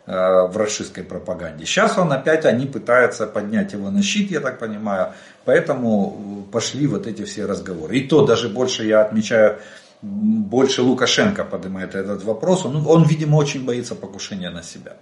В 0.09 0.57
расистской 0.57 1.05
пропаганде. 1.05 1.67
Сейчас 1.67 1.99
он 1.99 2.11
опять, 2.13 2.47
они 2.47 2.65
пытаются 2.65 3.27
поднять 3.27 3.75
его 3.75 3.91
на 3.91 4.03
щит, 4.03 4.31
я 4.31 4.41
так 4.41 4.59
понимаю, 4.59 5.13
поэтому 5.45 6.47
пошли 6.51 6.87
вот 6.87 7.07
эти 7.07 7.25
все 7.25 7.45
разговоры. 7.45 7.99
И 7.99 8.09
то 8.09 8.25
даже 8.25 8.49
больше 8.49 8.87
я 8.87 9.03
отмечаю, 9.03 9.59
больше 10.01 10.81
Лукашенко 10.81 11.45
поднимает 11.45 11.95
этот 11.95 12.25
вопрос, 12.25 12.65
он, 12.65 12.87
он 12.87 13.05
видимо, 13.05 13.37
очень 13.37 13.67
боится 13.67 13.95
покушения 13.95 14.49
на 14.49 14.63
себя. 14.63 14.97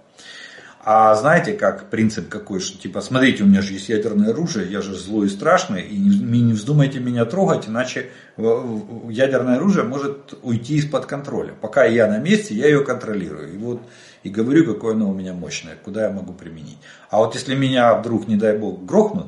А 0.89 1.15
знаете, 1.15 1.53
как 1.53 1.89
принцип 1.89 2.27
какой, 2.29 2.59
что 2.59 2.77
типа, 2.77 2.99
смотрите, 2.99 3.43
у 3.43 3.45
меня 3.45 3.61
же 3.61 3.73
есть 3.73 3.89
ядерное 3.89 4.31
оружие, 4.31 4.71
я 4.71 4.81
же 4.81 4.95
злой 4.95 5.27
и 5.27 5.29
страшный, 5.29 5.83
и 5.83 5.97
не, 5.97 6.41
не 6.41 6.53
вздумайте 6.53 6.99
меня 6.99 7.25
трогать, 7.25 7.67
иначе 7.67 8.09
ядерное 8.37 9.55
оружие 9.55 9.85
может 9.85 10.33
уйти 10.41 10.75
из-под 10.75 11.05
контроля. 11.05 11.53
Пока 11.59 11.85
я 11.85 12.07
на 12.07 12.19
месте, 12.19 12.55
я 12.55 12.67
ее 12.67 12.85
контролирую. 12.85 13.53
И 13.53 13.57
вот 13.57 13.81
и 14.23 14.29
говорю, 14.29 14.65
какое 14.65 14.93
оно 14.93 15.09
у 15.09 15.13
меня 15.13 15.33
мощное, 15.33 15.75
куда 15.75 16.05
я 16.05 16.09
могу 16.11 16.33
применить. 16.33 16.77
А 17.09 17.17
вот 17.17 17.35
если 17.35 17.55
меня 17.55 17.95
вдруг, 17.95 18.27
не 18.27 18.35
дай 18.35 18.57
бог, 18.57 18.85
грохнут, 18.85 19.27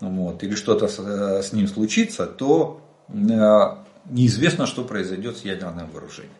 вот, 0.00 0.42
или 0.42 0.54
что-то 0.54 0.88
с, 0.88 0.98
э, 0.98 1.42
с 1.42 1.52
ним 1.52 1.66
случится, 1.66 2.26
то 2.26 2.80
э, 3.08 3.12
неизвестно, 4.10 4.66
что 4.66 4.84
произойдет 4.84 5.38
с 5.38 5.44
ядерным 5.44 5.90
вооружением. 5.90 6.32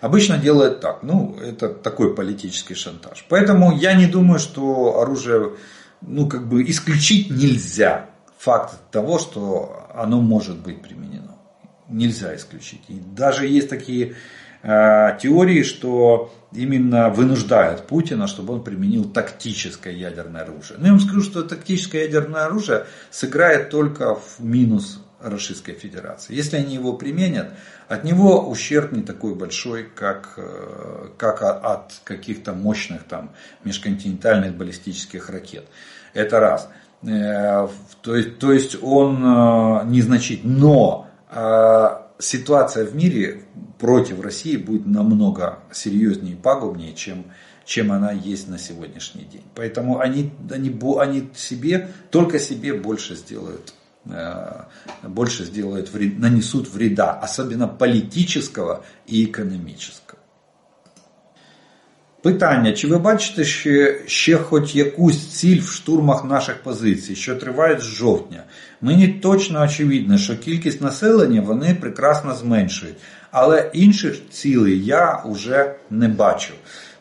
Обычно 0.00 0.38
делают 0.38 0.80
так. 0.80 1.02
Ну, 1.02 1.36
это 1.40 1.68
такой 1.68 2.14
политический 2.14 2.74
шантаж. 2.74 3.24
Поэтому 3.28 3.76
я 3.76 3.94
не 3.94 4.06
думаю, 4.06 4.38
что 4.38 5.00
оружие, 5.00 5.52
ну, 6.02 6.28
как 6.28 6.46
бы 6.46 6.62
исключить 6.68 7.30
нельзя 7.30 8.10
факт 8.38 8.74
того, 8.90 9.18
что 9.18 9.86
оно 9.94 10.20
может 10.20 10.58
быть 10.58 10.82
применено. 10.82 11.36
Нельзя 11.88 12.36
исключить. 12.36 12.82
И 12.88 12.94
даже 12.94 13.46
есть 13.46 13.70
такие 13.70 14.16
теории, 14.64 15.62
что 15.62 16.32
именно 16.52 17.10
вынуждают 17.10 17.86
Путина, 17.86 18.26
чтобы 18.26 18.54
он 18.54 18.64
применил 18.64 19.04
тактическое 19.04 19.92
ядерное 19.92 20.42
оружие. 20.42 20.78
Но 20.78 20.86
я 20.86 20.92
вам 20.92 21.00
скажу, 21.00 21.20
что 21.20 21.42
тактическое 21.42 22.02
ядерное 22.04 22.46
оружие 22.46 22.86
сыграет 23.10 23.70
только 23.70 24.14
в 24.14 24.40
минус 24.40 25.00
Российской 25.20 25.72
Федерации. 25.72 26.34
Если 26.34 26.56
они 26.56 26.74
его 26.74 26.92
применят, 26.94 27.48
от 27.88 28.04
него 28.04 28.48
ущерб 28.48 28.92
не 28.92 29.02
такой 29.02 29.34
большой, 29.34 29.84
как, 29.84 30.34
э, 30.36 31.08
как 31.16 31.42
от 31.42 31.92
каких-то 32.04 32.52
мощных 32.52 33.04
там, 33.04 33.30
межконтинентальных 33.64 34.54
баллистических 34.54 35.30
ракет. 35.30 35.66
Это 36.12 36.40
раз. 36.40 36.68
Э, 37.02 37.68
то 38.02 38.16
есть, 38.16 38.38
то 38.38 38.52
есть 38.52 38.76
он 38.82 39.24
э, 39.24 39.84
незначительный. 39.86 40.56
Но 40.56 41.08
ситуация 42.18 42.84
в 42.84 42.94
мире 42.94 43.42
против 43.78 44.20
России 44.20 44.56
будет 44.56 44.86
намного 44.86 45.58
серьезнее 45.72 46.34
и 46.34 46.36
пагубнее, 46.36 46.94
чем, 46.94 47.24
чем 47.64 47.92
она 47.92 48.12
есть 48.12 48.48
на 48.48 48.58
сегодняшний 48.58 49.24
день. 49.24 49.44
Поэтому 49.54 50.00
они, 50.00 50.32
они, 50.50 50.78
они 50.98 51.30
себе, 51.34 51.90
только 52.10 52.38
себе 52.38 52.74
больше 52.74 53.16
сделают 53.16 53.74
Э, 54.06 54.64
больше 55.02 55.44
сделают 55.44 55.90
вред, 55.92 56.18
нанесут 56.18 56.68
вреда, 56.68 57.20
особенно 57.22 57.68
политического 57.68 58.82
і 59.06 59.22
економічного. 59.22 60.13
Питання, 62.23 62.73
чи 62.73 62.87
ви 62.87 62.97
бачите 62.97 63.43
ще, 63.43 63.99
ще 64.05 64.37
хоч 64.37 64.75
якусь 64.75 65.27
ціль 65.27 65.61
в 65.61 65.67
штурмах 65.67 66.25
наших 66.25 66.63
позицій, 66.63 67.15
що 67.15 67.35
тривають 67.35 67.81
з 67.81 67.83
жовтня? 67.83 68.43
Мені 68.81 69.07
точно 69.07 69.63
очевидно, 69.63 70.17
що 70.17 70.37
кількість 70.37 70.81
населення 70.81 71.41
вони 71.41 71.77
прекрасно 71.81 72.35
зменшують, 72.35 72.97
але 73.31 73.71
інших 73.73 74.29
цілей 74.29 74.85
я 74.85 75.23
вже 75.25 75.75
не 75.89 76.07
бачу. 76.07 76.53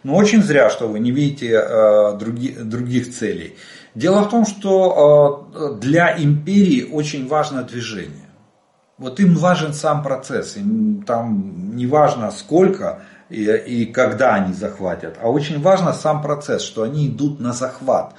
Ну, 0.04 0.16
очень 0.16 0.42
зря, 0.42 0.70
что 0.70 0.88
вы 0.88 1.00
не 1.00 1.10
видите 1.10 1.46
э, 1.46 2.18
други, 2.18 2.56
других 2.56 3.10
целей. 3.10 3.56
Дело 3.94 4.22
в 4.22 4.30
том, 4.30 4.46
что 4.46 5.48
э, 5.54 5.80
для 5.80 6.16
империи 6.16 6.88
очень 6.92 7.26
важно 7.26 7.62
движение. 7.62 8.28
Вот 8.96 9.20
им 9.20 9.34
важен 9.34 9.72
сам 9.72 10.02
процесс, 10.02 10.56
им 10.56 11.02
там 11.02 11.76
не 11.76 11.86
важно 11.86 12.30
сколько 12.30 13.00
и, 13.33 13.81
и 13.81 13.85
когда 13.87 14.35
они 14.35 14.53
захватят, 14.53 15.17
а 15.21 15.29
очень 15.29 15.59
важно 15.59 15.91
сам 15.93 16.21
процесс, 16.21 16.61
что 16.61 16.83
они 16.83 17.07
идут 17.07 17.39
на 17.39 17.51
захват. 17.51 18.13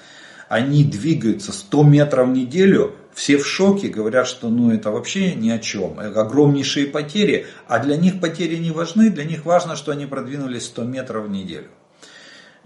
Они 0.49 0.85
двигаются 0.85 1.53
100 1.53 1.83
метров 1.85 2.29
в 2.29 2.33
неделю, 2.33 2.95
все 3.15 3.39
в 3.39 3.47
шоке, 3.47 3.89
говорят, 3.89 4.27
что 4.27 4.49
ну 4.49 4.73
это 4.73 4.91
вообще 4.91 5.35
ни 5.35 5.51
о 5.51 5.59
чем, 5.59 5.99
огромнейшие 6.01 6.87
потери, 6.87 7.47
а 7.69 7.79
для 7.79 7.97
них 7.97 8.21
потери 8.21 8.57
не 8.57 8.73
важны, 8.73 9.09
для 9.09 9.25
них 9.25 9.45
важно, 9.45 9.77
что 9.77 9.93
они 9.93 10.07
продвинулись 10.07 10.67
100 10.67 10.85
метров 10.85 11.27
в 11.27 11.31
неделю. 11.31 11.69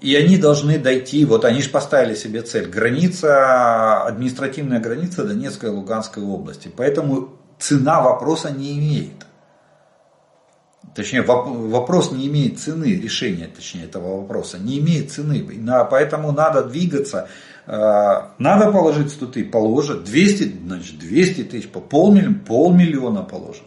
И 0.00 0.14
они 0.16 0.38
должны 0.38 0.78
дойти, 0.78 1.24
вот 1.24 1.44
они 1.44 1.60
же 1.60 1.68
поставили 1.68 2.14
себе 2.14 2.42
цель, 2.42 2.66
граница, 2.66 4.04
административная 4.04 4.80
граница 4.80 5.24
Донецкой 5.24 5.70
и 5.70 5.72
Луганской 5.72 6.22
области. 6.22 6.70
Поэтому 6.74 7.36
цена 7.58 8.00
вопроса 8.00 8.50
не 8.50 8.78
имеет. 8.78 9.27
Точнее, 10.94 11.22
вопрос 11.22 12.12
не 12.12 12.26
имеет 12.26 12.58
цены, 12.58 13.00
решение, 13.00 13.46
точнее, 13.46 13.84
этого 13.84 14.20
вопроса 14.20 14.58
не 14.58 14.78
имеет 14.78 15.10
цены. 15.10 15.46
Поэтому 15.90 16.32
надо 16.32 16.64
двигаться, 16.64 17.28
э, 17.66 17.72
надо 18.38 18.72
положить 18.72 19.10
100 19.10 19.26
тысяч, 19.26 19.50
положат, 19.50 20.04
200, 20.04 20.54
значит 20.66 20.98
200 20.98 21.44
тысяч, 21.44 21.68
полмиллиона, 21.68 22.40
полмиллиона 22.46 23.22
положат 23.22 23.64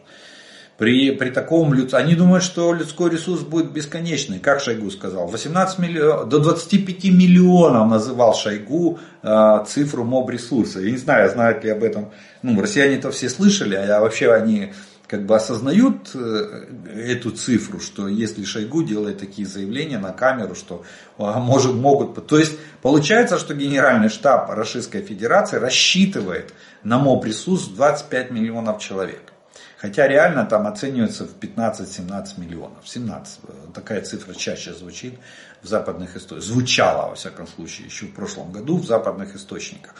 при, 0.81 1.11
при 1.11 1.29
таком 1.29 1.75
людском... 1.75 1.99
Они 1.99 2.15
думают, 2.15 2.43
что 2.43 2.73
людской 2.73 3.11
ресурс 3.11 3.41
будет 3.41 3.71
бесконечный. 3.71 4.39
Как 4.39 4.61
Шойгу 4.61 4.89
сказал? 4.89 5.27
18 5.27 5.77
миллион... 5.77 6.27
До 6.27 6.39
25 6.39 7.03
миллионов 7.03 7.87
называл 7.87 8.33
Шойгу 8.33 8.97
э, 9.21 9.63
цифру 9.67 10.03
моб-ресурса. 10.03 10.79
Я 10.79 10.89
не 10.89 10.97
знаю, 10.97 11.29
знают 11.29 11.63
ли 11.63 11.69
об 11.69 11.83
этом. 11.83 12.09
Ну, 12.41 12.59
россияне-то 12.59 13.11
все 13.11 13.29
слышали, 13.29 13.75
а 13.75 13.99
вообще 13.99 14.33
они 14.33 14.73
как 15.11 15.25
бы 15.25 15.35
осознают 15.35 16.11
э, 16.13 16.67
эту 16.95 17.31
цифру, 17.31 17.81
что 17.81 18.07
если 18.07 18.45
Шойгу 18.45 18.81
делает 18.81 19.19
такие 19.19 19.45
заявления 19.45 19.99
на 19.99 20.13
камеру, 20.13 20.55
что 20.55 20.85
а, 21.17 21.37
может, 21.41 21.73
могут... 21.73 22.25
То 22.27 22.39
есть 22.39 22.57
получается, 22.81 23.37
что 23.37 23.53
Генеральный 23.53 24.07
штаб 24.07 24.49
Российской 24.51 25.01
Федерации 25.01 25.57
рассчитывает 25.57 26.53
на 26.83 26.97
моб-ресурс 26.97 27.65
25 27.65 28.31
миллионов 28.31 28.79
человек. 28.79 29.33
Хотя 29.77 30.07
реально 30.07 30.45
там 30.45 30.65
оценивается 30.65 31.25
в 31.25 31.37
15-17 31.37 32.39
миллионов. 32.39 32.87
17. 32.87 33.39
Такая 33.73 34.03
цифра 34.03 34.33
чаще 34.33 34.73
звучит 34.73 35.15
в 35.61 35.67
западных 35.67 36.15
источниках. 36.15 36.45
Звучала, 36.45 37.09
во 37.09 37.15
всяком 37.15 37.47
случае, 37.47 37.87
еще 37.87 38.05
в 38.05 38.13
прошлом 38.13 38.53
году 38.53 38.77
в 38.77 38.85
западных 38.85 39.35
источниках. 39.35 39.93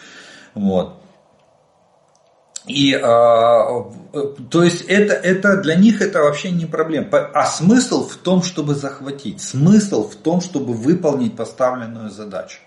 Вот. 0.53 1.03
И, 2.68 2.93
э, 2.93 2.99
то 3.01 4.64
есть 4.64 4.84
это, 4.84 5.14
это 5.14 5.57
для 5.57 5.76
них 5.76 6.01
это 6.01 6.22
вообще 6.22 6.51
не 6.51 6.66
проблема. 6.66 7.07
А 7.34 7.45
смысл 7.45 8.07
в 8.07 8.18
том, 8.18 8.43
чтобы 8.43 8.76
захватить. 8.76 9.41
Смысл 9.41 10.07
в 10.07 10.16
том, 10.16 10.41
чтобы 10.41 10.74
выполнить 10.74 11.36
поставленную 11.36 12.12
задачу. 12.12 12.59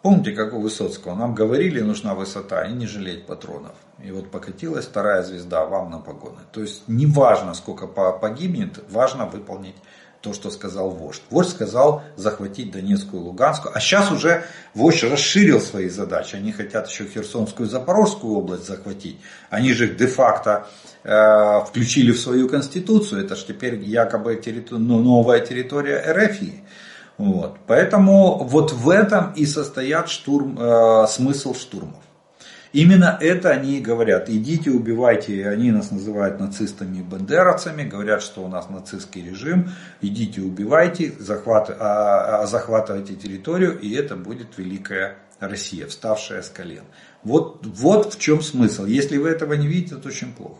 Помните, 0.00 0.32
как 0.32 0.54
у 0.54 0.60
Высоцкого, 0.60 1.14
нам 1.16 1.34
говорили, 1.34 1.80
нужна 1.80 2.14
высота 2.14 2.64
и 2.64 2.72
не 2.72 2.86
жалеть 2.86 3.26
патронов. 3.26 3.74
И 4.02 4.12
вот 4.12 4.30
покатилась 4.30 4.86
вторая 4.86 5.22
звезда 5.22 5.66
вам 5.66 5.90
на 5.90 5.98
погоны. 5.98 6.38
То 6.52 6.62
есть 6.62 6.86
не 6.86 7.04
важно, 7.04 7.52
сколько 7.52 7.86
погибнет, 7.86 8.78
важно 8.88 9.26
выполнить 9.26 9.74
то, 10.20 10.32
что 10.32 10.50
сказал 10.50 10.90
вождь. 10.90 11.22
Вождь 11.30 11.50
сказал 11.50 12.02
захватить 12.16 12.72
Донецкую 12.72 13.22
и 13.22 13.24
Луганскую, 13.26 13.76
а 13.76 13.80
сейчас 13.80 14.10
уже 14.10 14.44
вождь 14.74 15.04
расширил 15.04 15.60
свои 15.60 15.88
задачи. 15.88 16.36
Они 16.36 16.52
хотят 16.52 16.88
еще 16.88 17.06
Херсонскую 17.06 17.68
и 17.68 17.70
Запорожскую 17.70 18.34
область 18.34 18.66
захватить. 18.66 19.18
Они 19.50 19.72
же 19.72 19.88
де-факто 19.88 20.66
э, 21.04 21.60
включили 21.66 22.12
в 22.12 22.20
свою 22.20 22.48
конституцию. 22.48 23.24
Это 23.24 23.36
же 23.36 23.46
теперь 23.46 23.76
якобы 23.76 24.36
территор... 24.36 24.78
ну, 24.78 24.98
новая 24.98 25.40
территория 25.40 25.98
РФИ. 26.12 26.64
Вот. 27.16 27.58
Поэтому 27.66 28.38
вот 28.44 28.72
в 28.72 28.90
этом 28.90 29.32
и 29.32 29.46
состоят 29.46 30.08
штурм, 30.08 30.58
э, 30.58 31.06
смысл 31.08 31.54
штурмов. 31.54 32.07
Именно 32.72 33.16
это 33.20 33.50
они 33.50 33.78
и 33.78 33.80
говорят. 33.80 34.28
Идите, 34.28 34.70
убивайте. 34.70 35.48
Они 35.48 35.72
нас 35.72 35.90
называют 35.90 36.38
нацистами 36.38 36.98
и 36.98 37.02
бандеровцами. 37.02 37.82
Говорят, 37.84 38.22
что 38.22 38.44
у 38.44 38.48
нас 38.48 38.68
нацистский 38.68 39.28
режим. 39.28 39.70
Идите, 40.02 40.42
убивайте, 40.42 41.12
захват, 41.18 41.70
а, 41.70 42.42
а, 42.42 42.46
захватывайте 42.46 43.14
территорию. 43.14 43.78
И 43.78 43.92
это 43.94 44.16
будет 44.16 44.58
великая 44.58 45.16
Россия, 45.40 45.86
вставшая 45.86 46.42
с 46.42 46.48
колен. 46.48 46.84
Вот, 47.22 47.64
вот 47.64 48.14
в 48.14 48.18
чем 48.18 48.42
смысл. 48.42 48.84
Если 48.84 49.16
вы 49.16 49.30
этого 49.30 49.54
не 49.54 49.66
видите, 49.66 49.94
это 49.96 50.08
очень 50.08 50.32
плохо 50.32 50.58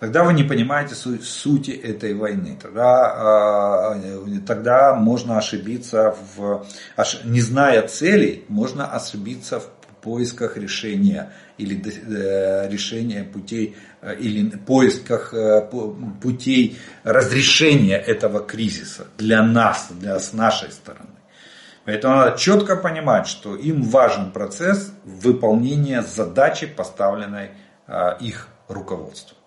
тогда 0.00 0.24
вы 0.24 0.32
не 0.32 0.44
понимаете 0.44 0.94
сути 0.94 1.70
этой 1.70 2.14
войны. 2.14 2.56
Тогда, 2.60 3.92
а, 3.92 4.00
тогда 4.46 4.94
можно 4.94 5.38
ошибиться, 5.38 6.14
в, 6.36 6.64
не 7.24 7.40
зная 7.40 7.86
целей, 7.88 8.44
можно 8.48 8.86
ошибиться 8.86 9.60
в 9.60 9.77
поисках 10.00 10.56
решения 10.56 11.32
или 11.58 11.76
э, 11.76 12.68
решения 12.70 13.24
путей 13.24 13.76
или 14.18 14.50
поисках 14.50 15.34
путей 16.22 16.78
разрешения 17.02 17.96
этого 17.96 18.40
кризиса 18.40 19.08
для 19.18 19.42
нас, 19.42 19.88
для 19.90 20.18
с 20.18 20.32
нашей 20.32 20.70
стороны. 20.70 21.10
Поэтому 21.84 22.16
надо 22.16 22.38
четко 22.38 22.76
понимать, 22.76 23.26
что 23.26 23.56
им 23.56 23.82
важен 23.82 24.30
процесс 24.30 24.92
выполнения 25.04 26.02
задачи, 26.02 26.66
поставленной 26.66 27.50
их 28.20 28.48
руководству. 28.68 29.38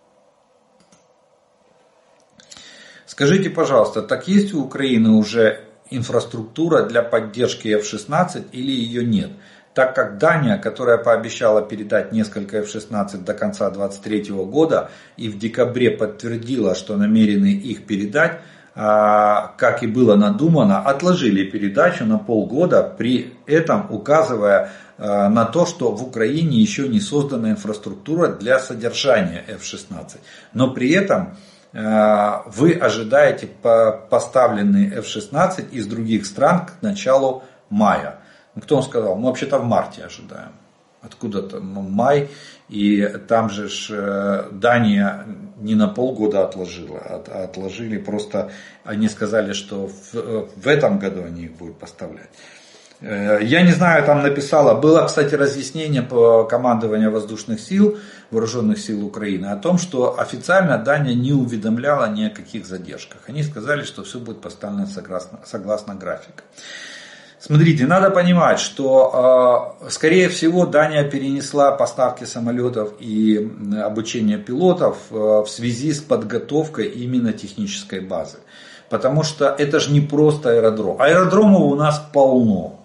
Скажите, 3.11 3.49
пожалуйста, 3.49 4.01
так 4.01 4.29
есть 4.29 4.53
у 4.53 4.63
Украины 4.63 5.09
уже 5.09 5.65
инфраструктура 5.89 6.83
для 6.83 7.03
поддержки 7.03 7.67
F-16 7.67 8.51
или 8.53 8.71
ее 8.71 9.05
нет? 9.05 9.31
Так 9.73 9.95
как 9.95 10.17
Дания, 10.17 10.57
которая 10.57 10.97
пообещала 10.97 11.61
передать 11.61 12.11
несколько 12.11 12.57
F-16 12.57 13.23
до 13.23 13.33
конца 13.33 13.69
2023 13.69 14.33
года 14.45 14.89
и 15.17 15.29
в 15.29 15.37
декабре 15.37 15.91
подтвердила, 15.91 16.75
что 16.75 16.97
намерены 16.97 17.53
их 17.53 17.85
передать, 17.85 18.41
а, 18.75 19.53
как 19.57 19.83
и 19.83 19.87
было 19.87 20.15
надумано, 20.15 20.79
отложили 20.79 21.49
передачу 21.49 22.05
на 22.05 22.17
полгода, 22.17 22.83
при 22.83 23.33
этом 23.45 23.87
указывая 23.89 24.71
а, 24.97 25.29
на 25.29 25.45
то, 25.45 25.65
что 25.65 25.91
в 25.91 26.03
Украине 26.03 26.59
еще 26.59 26.87
не 26.87 26.99
создана 26.99 27.51
инфраструктура 27.51 28.27
для 28.27 28.59
содержания 28.59 29.43
F-16. 29.47 30.17
Но 30.53 30.73
при 30.73 30.91
этом 30.91 31.35
Э, 31.73 32.41
вы 32.47 32.73
ожидаете 32.73 33.47
поставленный 33.47 34.93
F-16 34.95 35.69
из 35.71 35.87
других 35.87 36.25
стран 36.25 36.65
к 36.65 36.81
началу 36.81 37.43
мая. 37.69 38.17
Ну, 38.55 38.61
кто 38.61 38.77
он 38.77 38.83
сказал? 38.83 39.15
Мы 39.15 39.27
вообще-то 39.27 39.59
в 39.59 39.65
марте 39.65 40.03
ожидаем. 40.03 40.51
Откуда-то 41.01 41.59
май. 41.59 42.29
И 42.69 43.01
там 43.27 43.49
же 43.49 43.69
ж 43.69 43.87
э, 43.91 44.49
Дания 44.51 45.25
не 45.57 45.75
на 45.75 45.87
полгода 45.87 46.43
отложила, 46.43 46.99
а 46.99 47.43
отложили 47.43 47.97
просто, 47.97 48.51
они 48.83 49.09
сказали, 49.09 49.53
что 49.53 49.87
в, 49.87 50.47
в 50.55 50.67
этом 50.67 50.99
году 50.99 51.23
они 51.23 51.43
их 51.43 51.53
будут 51.53 51.77
поставлять. 51.77 52.29
Э, 53.01 53.39
я 53.41 53.63
не 53.63 53.71
знаю, 53.71 54.05
там 54.05 54.21
написала, 54.21 54.79
было, 54.79 55.05
кстати, 55.05 55.35
разъяснение 55.35 56.03
по 56.03 56.43
командованию 56.43 57.11
воздушных 57.11 57.59
сил, 57.59 57.97
вооруженных 58.29 58.79
сил 58.79 59.05
Украины, 59.05 59.47
о 59.47 59.57
том, 59.57 59.77
что 59.77 60.19
официально 60.19 60.77
Дания 60.77 61.15
не 61.15 61.33
уведомляла 61.33 62.09
ни 62.09 62.25
о 62.25 62.29
каких 62.29 62.65
задержках. 62.65 63.23
Они 63.27 63.43
сказали, 63.43 63.83
что 63.83 64.03
все 64.03 64.19
будет 64.19 64.41
поставлено 64.41 64.85
согласно, 64.85 65.39
согласно 65.45 65.95
графику. 65.95 66.43
Смотрите, 67.43 67.87
надо 67.87 68.11
понимать, 68.11 68.59
что, 68.59 69.75
э, 69.81 69.89
скорее 69.89 70.29
всего, 70.29 70.67
Дания 70.67 71.03
перенесла 71.03 71.71
поставки 71.71 72.23
самолетов 72.23 72.93
и 72.99 73.49
обучение 73.83 74.37
пилотов 74.37 74.97
э, 75.09 75.15
в 75.15 75.47
связи 75.47 75.91
с 75.91 76.01
подготовкой 76.01 76.89
именно 76.89 77.33
технической 77.33 77.99
базы. 78.01 78.37
Потому 78.89 79.23
что 79.23 79.55
это 79.57 79.79
же 79.79 79.91
не 79.91 80.01
просто 80.01 80.51
аэродром. 80.51 81.01
Аэродромов 81.01 81.61
у 81.61 81.75
нас 81.75 81.99
полно 82.13 82.77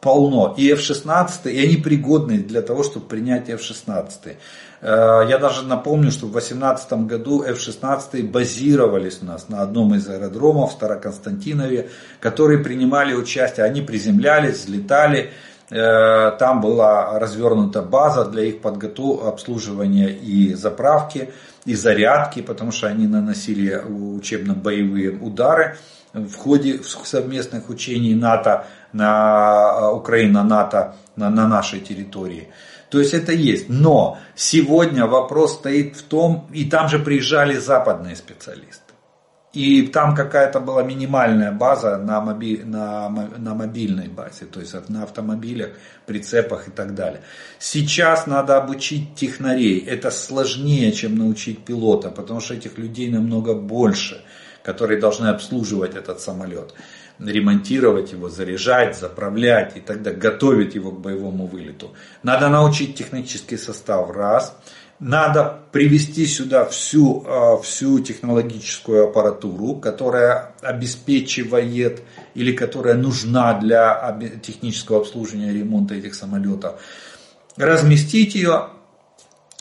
полно. 0.00 0.54
И 0.56 0.70
F-16, 0.72 1.52
и 1.52 1.62
они 1.62 1.76
пригодны 1.76 2.38
для 2.38 2.62
того, 2.62 2.82
чтобы 2.82 3.06
принять 3.06 3.48
F-16. 3.48 4.36
Э, 4.80 5.26
я 5.28 5.38
даже 5.38 5.66
напомню, 5.66 6.10
что 6.10 6.26
в 6.26 6.32
2018 6.32 6.92
году 7.06 7.42
F-16 7.42 8.30
базировались 8.30 9.20
у 9.22 9.26
нас 9.26 9.48
на 9.48 9.62
одном 9.62 9.94
из 9.94 10.08
аэродромов 10.08 10.70
в 10.70 10.72
Староконстантинове, 10.74 11.90
которые 12.20 12.58
принимали 12.58 13.14
участие. 13.14 13.66
Они 13.66 13.82
приземлялись, 13.82 14.64
взлетали. 14.64 15.30
Э, 15.70 16.32
там 16.38 16.60
была 16.60 17.18
развернута 17.18 17.82
база 17.82 18.24
для 18.24 18.44
их 18.44 18.60
подготовки, 18.60 19.26
обслуживания 19.26 20.08
и 20.08 20.54
заправки, 20.54 21.30
и 21.66 21.74
зарядки, 21.74 22.40
потому 22.40 22.72
что 22.72 22.86
они 22.86 23.06
наносили 23.06 23.76
учебно-боевые 23.76 25.10
удары 25.10 25.76
в 26.12 26.34
ходе 26.36 26.80
совместных 26.82 27.68
учений 27.68 28.14
НАТО 28.14 28.66
на 28.92 29.92
Украина, 29.92 30.42
НАТО 30.42 30.96
на, 31.16 31.30
на 31.30 31.46
нашей 31.46 31.80
территории. 31.80 32.48
То 32.90 32.98
есть 32.98 33.14
это 33.14 33.32
есть. 33.32 33.68
Но 33.68 34.18
сегодня 34.34 35.06
вопрос 35.06 35.54
стоит 35.54 35.96
в 35.96 36.02
том, 36.02 36.48
и 36.52 36.64
там 36.64 36.88
же 36.88 36.98
приезжали 36.98 37.56
западные 37.56 38.16
специалисты. 38.16 38.82
И 39.52 39.82
там 39.82 40.14
какая-то 40.14 40.60
была 40.60 40.84
минимальная 40.84 41.50
база 41.50 41.98
на, 41.98 42.20
моби, 42.20 42.62
на, 42.64 43.08
на 43.08 43.54
мобильной 43.54 44.06
базе, 44.06 44.44
то 44.44 44.60
есть 44.60 44.74
на 44.88 45.02
автомобилях, 45.02 45.70
прицепах 46.06 46.68
и 46.68 46.70
так 46.70 46.94
далее. 46.94 47.22
Сейчас 47.58 48.28
надо 48.28 48.58
обучить 48.58 49.16
технарей. 49.16 49.80
Это 49.80 50.12
сложнее, 50.12 50.92
чем 50.92 51.16
научить 51.16 51.64
пилота, 51.64 52.10
потому 52.10 52.40
что 52.40 52.54
этих 52.54 52.78
людей 52.78 53.10
намного 53.10 53.54
больше, 53.54 54.22
которые 54.62 55.00
должны 55.00 55.26
обслуживать 55.26 55.96
этот 55.96 56.20
самолет 56.20 56.74
ремонтировать 57.20 58.12
его, 58.12 58.28
заряжать, 58.28 58.98
заправлять 58.98 59.76
и 59.76 59.80
тогда 59.80 60.12
готовить 60.12 60.74
его 60.74 60.90
к 60.90 61.00
боевому 61.00 61.46
вылету. 61.46 61.92
Надо 62.22 62.48
научить 62.48 62.96
технический 62.96 63.56
состав, 63.56 64.10
раз. 64.10 64.56
Надо 64.98 65.60
привести 65.72 66.26
сюда 66.26 66.66
всю, 66.66 67.24
а, 67.26 67.56
всю 67.56 68.00
технологическую 68.00 69.04
аппаратуру, 69.04 69.76
которая 69.76 70.54
обеспечивает 70.60 72.02
или 72.34 72.52
которая 72.52 72.94
нужна 72.94 73.58
для 73.58 74.18
технического 74.42 75.00
обслуживания 75.00 75.54
ремонта 75.54 75.94
этих 75.94 76.14
самолетов. 76.14 76.80
Разместить 77.56 78.34
ее, 78.34 78.68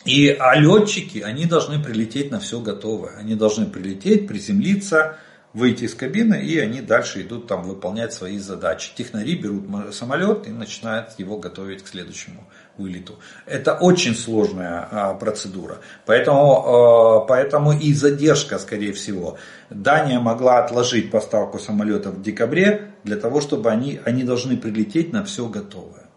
и 0.04 0.28
а 0.30 0.56
летчики, 0.56 1.20
они 1.20 1.46
должны 1.46 1.82
прилететь 1.82 2.32
на 2.32 2.40
все 2.40 2.60
готовое. 2.60 3.16
Они 3.18 3.36
должны 3.36 3.66
прилететь, 3.66 4.28
приземлиться, 4.28 5.18
выйти 5.54 5.86
из 5.86 5.96
кабины, 5.96 6.36
и 6.36 6.60
они 6.60 6.82
дальше 6.82 7.22
идут 7.22 7.48
там 7.48 7.64
выполнять 7.64 8.14
свои 8.14 8.38
задачи. 8.38 8.92
Технари 8.96 9.36
берут 9.36 9.96
самолет 9.96 10.48
и 10.48 10.52
начинают 10.52 11.18
его 11.18 11.38
готовить 11.38 11.84
к 11.84 11.88
следующему 11.88 12.48
вылету. 12.78 13.20
Это 13.46 13.74
очень 13.74 14.16
сложная 14.16 14.88
а, 14.92 15.14
процедура. 15.16 15.80
Поэтому, 16.06 16.42
а, 16.42 17.20
поэтому 17.26 17.74
и 17.74 17.94
задержка, 17.94 18.60
скорее 18.60 18.94
всего. 18.94 19.38
Дания 19.70 20.20
могла 20.20 20.64
отложить 20.64 21.12
поставку 21.12 21.58
самолетов 21.58 22.16
в 22.16 22.22
декабре, 22.22 22.92
для 23.04 23.16
того, 23.16 23.42
чтобы 23.42 23.72
они, 23.72 24.00
они 24.06 24.24
должны 24.24 24.58
прилететь 24.58 25.14
на 25.14 25.24
все 25.24 25.48
готовое. 25.48 26.10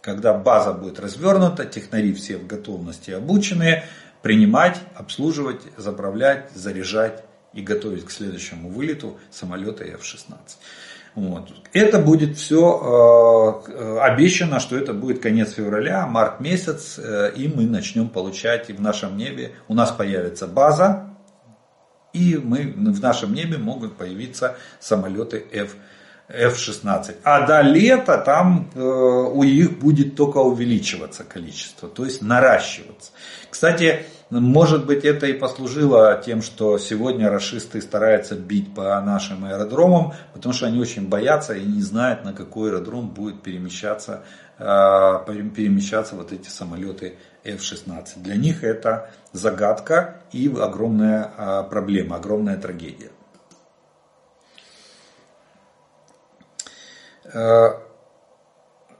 Когда 0.00 0.34
база 0.34 0.72
будет 0.72 1.00
развернута, 1.00 1.64
технари 1.64 2.12
все 2.12 2.36
в 2.36 2.46
готовности 2.46 3.10
обученные, 3.10 3.84
принимать, 4.22 4.78
обслуживать, 4.94 5.62
заправлять, 5.76 6.50
заряжать 6.54 7.24
и 7.56 7.62
готовить 7.62 8.04
к 8.04 8.10
следующему 8.10 8.68
вылету 8.68 9.18
самолета 9.30 9.84
F-16. 9.84 10.36
Вот. 11.16 11.48
Это 11.72 11.98
будет 11.98 12.36
все 12.36 13.64
э, 13.66 13.98
обещано, 14.00 14.60
что 14.60 14.76
это 14.76 14.92
будет 14.92 15.20
конец 15.20 15.54
февраля, 15.54 16.06
март 16.06 16.40
месяц, 16.40 16.98
э, 16.98 17.32
и 17.34 17.48
мы 17.48 17.64
начнем 17.64 18.10
получать 18.10 18.68
и 18.68 18.74
в 18.74 18.80
нашем 18.80 19.16
небе, 19.16 19.52
у 19.66 19.74
нас 19.74 19.90
появится 19.90 20.46
база, 20.46 21.16
и 22.12 22.38
мы, 22.42 22.72
в 22.92 23.00
нашем 23.00 23.32
небе 23.32 23.56
могут 23.56 23.96
появиться 23.96 24.56
самолеты 24.78 25.44
F-16. 25.50 25.76
F-16. 26.28 27.16
А 27.22 27.46
до 27.46 27.60
лета 27.62 28.18
там 28.18 28.70
э, 28.74 28.80
у 28.80 29.44
них 29.44 29.78
будет 29.78 30.16
только 30.16 30.38
увеличиваться 30.38 31.24
количество, 31.24 31.88
то 31.88 32.04
есть 32.04 32.20
наращиваться. 32.20 33.12
Кстати, 33.48 34.06
может 34.30 34.86
быть, 34.86 35.04
это 35.04 35.26
и 35.26 35.32
послужило 35.32 36.20
тем, 36.24 36.42
что 36.42 36.78
сегодня 36.78 37.30
расисты 37.30 37.80
стараются 37.80 38.34
бить 38.34 38.74
по 38.74 39.00
нашим 39.00 39.44
аэродромам, 39.44 40.14
потому 40.34 40.52
что 40.52 40.66
они 40.66 40.80
очень 40.80 41.08
боятся 41.08 41.54
и 41.54 41.64
не 41.64 41.80
знают, 41.80 42.24
на 42.24 42.32
какой 42.32 42.70
аэродром 42.70 43.08
будет 43.08 43.42
перемещаться, 43.42 44.24
э, 44.58 44.64
перемещаться 44.64 46.16
вот 46.16 46.32
эти 46.32 46.48
самолеты 46.48 47.18
F-16. 47.44 48.16
Для 48.16 48.34
них 48.34 48.64
это 48.64 49.10
загадка 49.32 50.22
и 50.32 50.48
огромная 50.48 51.30
э, 51.36 51.62
проблема, 51.70 52.16
огромная 52.16 52.56
трагедия. 52.56 53.10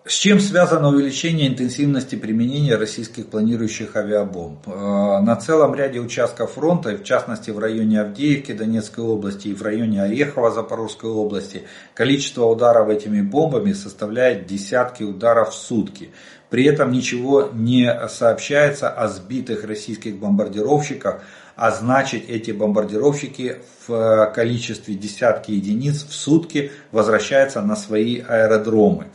Э, 0.07 0.09
с 0.09 0.13
чем 0.13 0.41
связано 0.41 0.89
увеличение 0.89 1.49
интенсивности 1.49 2.17
применения 2.17 2.77
российских 2.77 3.27
планирующих 3.27 3.97
авиабомб? 3.97 4.67
Э, 4.67 5.21
на 5.21 5.37
целом 5.37 5.75
ряде 5.75 6.01
участков 6.01 6.53
фронта, 6.53 6.97
в 6.97 7.05
частности 7.05 7.51
в 7.51 7.59
районе 7.59 8.01
Авдеевки 8.01 8.53
Донецкой 8.53 9.05
области 9.05 9.49
и 9.49 9.55
в 9.55 9.63
районе 9.63 10.03
Орехова 10.03 10.51
Запорожской 10.51 11.11
области, 11.11 11.63
количество 11.95 12.45
ударов 12.45 12.89
этими 12.89 13.21
бомбами 13.21 13.73
составляет 13.73 14.47
десятки 14.47 15.03
ударов 15.03 15.51
в 15.51 15.55
сутки. 15.55 16.11
При 16.51 16.65
этом 16.65 16.93
ничего 16.93 17.51
не 17.53 17.93
сообщается 18.09 18.89
о 18.89 19.09
сбитых 19.09 19.65
российских 19.65 20.17
бомбардировщиках, 20.17 21.23
а 21.57 21.71
значит 21.73 22.29
эти 22.29 22.53
бомбардировщики 22.53 23.57
в 23.89 24.33
количестве 24.35 24.95
десятки 24.95 25.53
единиц 25.53 26.05
в 26.05 26.13
сутки 26.13 26.71
возвращаются 26.93 27.63
на 27.63 27.75
свои 27.75 28.21
аэродромы. 28.21 29.07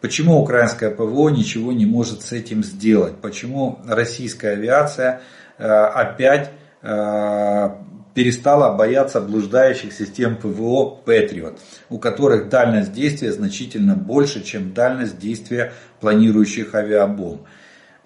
Почему 0.00 0.40
украинское 0.40 0.90
ПВО 0.90 1.28
ничего 1.28 1.72
не 1.72 1.84
может 1.84 2.22
с 2.22 2.32
этим 2.32 2.62
сделать? 2.62 3.16
Почему 3.16 3.80
российская 3.86 4.50
авиация 4.50 5.22
э, 5.58 5.66
опять 5.66 6.50
э, 6.82 7.70
перестала 8.14 8.76
бояться 8.76 9.20
блуждающих 9.20 9.92
систем 9.92 10.36
ПВО 10.36 11.00
Patriot, 11.04 11.58
у 11.88 11.98
которых 11.98 12.48
дальность 12.48 12.92
действия 12.92 13.32
значительно 13.32 13.96
больше, 13.96 14.44
чем 14.44 14.72
дальность 14.72 15.18
действия 15.18 15.72
планирующих 16.00 16.74
авиабомб. 16.74 17.42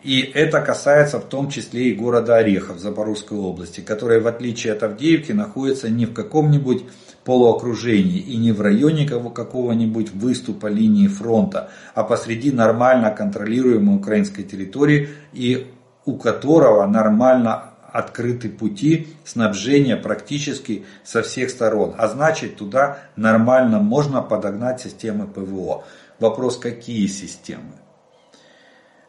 И 0.02 0.20
это 0.20 0.60
касается 0.60 1.20
в 1.20 1.24
том 1.28 1.48
числе 1.48 1.90
и 1.90 1.94
города 1.94 2.36
Орехов 2.36 2.78
Запорожской 2.78 3.38
области, 3.38 3.80
который 3.80 4.20
в 4.20 4.26
отличие 4.26 4.72
от 4.72 4.82
Авдеевки 4.82 5.32
находится 5.32 5.88
не 5.88 6.06
в 6.06 6.12
каком-нибудь 6.14 6.84
полуокружении 7.24 8.18
и 8.18 8.36
не 8.36 8.52
в 8.52 8.60
районе 8.60 9.06
какого-нибудь 9.06 10.12
выступа 10.12 10.66
линии 10.66 11.08
фронта, 11.08 11.70
а 11.94 12.04
посреди 12.04 12.50
нормально 12.50 13.10
контролируемой 13.10 13.96
украинской 13.96 14.42
территории 14.42 15.08
и 15.32 15.68
у 16.04 16.16
которого 16.16 16.86
нормально 16.86 17.70
открыты 17.92 18.48
пути 18.48 19.08
снабжения 19.24 19.96
практически 19.96 20.84
со 21.04 21.22
всех 21.22 21.50
сторон. 21.50 21.94
А 21.98 22.08
значит 22.08 22.56
туда 22.56 22.98
нормально 23.16 23.78
можно 23.78 24.22
подогнать 24.22 24.80
системы 24.80 25.26
ПВО. 25.26 25.84
Вопрос, 26.18 26.56
какие 26.56 27.06
системы? 27.06 27.82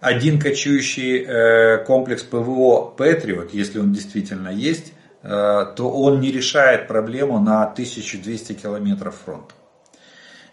один 0.03 0.37
кочующий 0.37 1.23
э, 1.23 1.85
комплекс 1.85 2.23
ПВО 2.23 2.93
Patriot, 2.97 3.49
если 3.53 3.79
он 3.79 3.93
действительно 3.93 4.49
есть, 4.49 4.92
то 5.23 5.89
он 5.89 6.19
не 6.19 6.31
решает 6.31 6.87
проблему 6.87 7.39
на 7.39 7.63
1200 7.63 8.53
километров 8.53 9.15
фронта. 9.23 9.53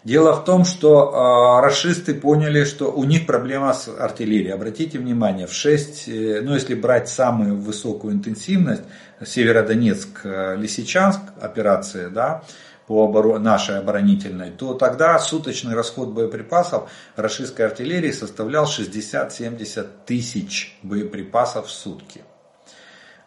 Дело 0.03 0.33
в 0.33 0.45
том, 0.45 0.65
что 0.65 1.59
э, 1.61 1.63
расисты 1.63 2.15
поняли, 2.15 2.63
что 2.63 2.91
у 2.91 3.03
них 3.03 3.27
проблема 3.27 3.71
с 3.73 3.87
артиллерией. 3.87 4.51
Обратите 4.51 4.97
внимание, 4.97 5.45
в 5.45 5.53
6, 5.53 6.07
ну 6.41 6.55
если 6.55 6.73
брать 6.73 7.07
самую 7.07 7.57
высокую 7.57 8.13
интенсивность, 8.13 8.81
Северодонецк-Лисичанск 9.21 11.19
операция, 11.39 12.09
да, 12.09 12.41
по 12.87 13.05
оборон... 13.05 13.43
нашей 13.43 13.77
оборонительной, 13.77 14.49
то 14.49 14.73
тогда 14.73 15.19
суточный 15.19 15.75
расход 15.75 16.09
боеприпасов 16.09 16.89
российской 17.15 17.61
артиллерии 17.61 18.11
составлял 18.11 18.65
60-70 18.65 19.87
тысяч 20.07 20.79
боеприпасов 20.81 21.67
в 21.67 21.71
сутки. 21.71 22.23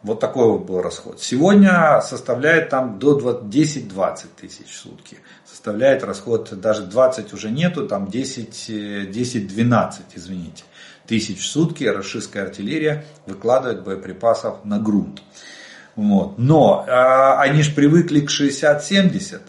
Вот 0.05 0.21
такой 0.21 0.47
вот 0.51 0.67
был 0.67 0.83
расход. 0.83 1.19
Сегодня 1.23 1.99
составляет 2.03 2.69
там 2.69 2.99
до 2.99 3.19
10-20 3.19 4.27
тысяч 4.39 4.67
в 4.67 4.77
сутки. 4.77 5.17
Составляет 5.47 6.05
расход, 6.05 6.51
даже 6.61 6.83
20 6.83 7.33
уже 7.33 7.51
нету, 7.51 7.89
там 7.89 8.05
10-12, 8.05 9.93
извините, 10.15 10.65
тысяч 11.07 11.39
в 11.39 11.47
сутки 11.47 11.85
российская 11.85 12.43
артиллерия 12.43 13.07
выкладывает 13.25 13.83
боеприпасов 13.83 14.63
на 14.67 14.79
грунт. 14.79 15.23
Вот. 15.97 16.37
Но 16.37 16.85
а, 16.87 17.41
они 17.41 17.63
же 17.63 17.73
привыкли 17.73 18.21
к 18.21 18.31
60-70, 18.31 19.41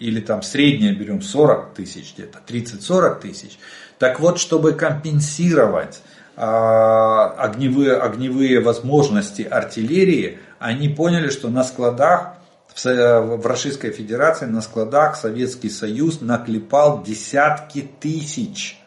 или 0.00 0.20
там 0.20 0.42
среднее 0.42 0.96
берем 0.96 1.22
40 1.22 1.74
тысяч 1.74 2.14
где-то, 2.14 2.40
30-40 2.44 3.20
тысяч. 3.20 3.56
Так 4.00 4.18
вот, 4.18 4.40
чтобы 4.40 4.72
компенсировать 4.72 6.02
огневые, 6.36 7.96
огневые 7.96 8.60
возможности 8.60 9.42
артиллерии, 9.42 10.38
они 10.58 10.88
поняли, 10.88 11.28
что 11.28 11.48
на 11.48 11.62
складах 11.64 12.34
в, 12.74 13.46
Российской 13.46 13.90
Федерации, 13.90 14.46
на 14.46 14.62
складах 14.62 15.16
Советский 15.16 15.68
Союз 15.68 16.20
наклепал 16.20 17.02
десятки 17.02 17.86
тысяч 18.00 18.78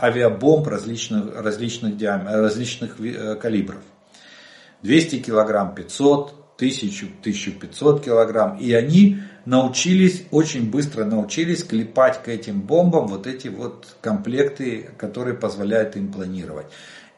авиабомб 0.00 0.66
различных, 0.66 1.34
различных, 1.40 1.96
диам... 1.96 2.26
различных 2.26 3.00
э, 3.00 3.34
калибров. 3.36 3.82
200 4.82 5.20
килограмм, 5.20 5.74
500, 5.74 6.37
1000, 6.58 7.06
1500 7.20 8.04
килограмм. 8.04 8.58
И 8.58 8.72
они 8.72 9.18
научились, 9.44 10.24
очень 10.30 10.70
быстро 10.70 11.04
научились 11.04 11.64
клепать 11.64 12.22
к 12.22 12.28
этим 12.28 12.60
бомбам 12.60 13.06
вот 13.06 13.26
эти 13.26 13.48
вот 13.48 13.96
комплекты, 14.00 14.90
которые 14.98 15.34
позволяют 15.34 15.96
им 15.96 16.12
планировать. 16.12 16.66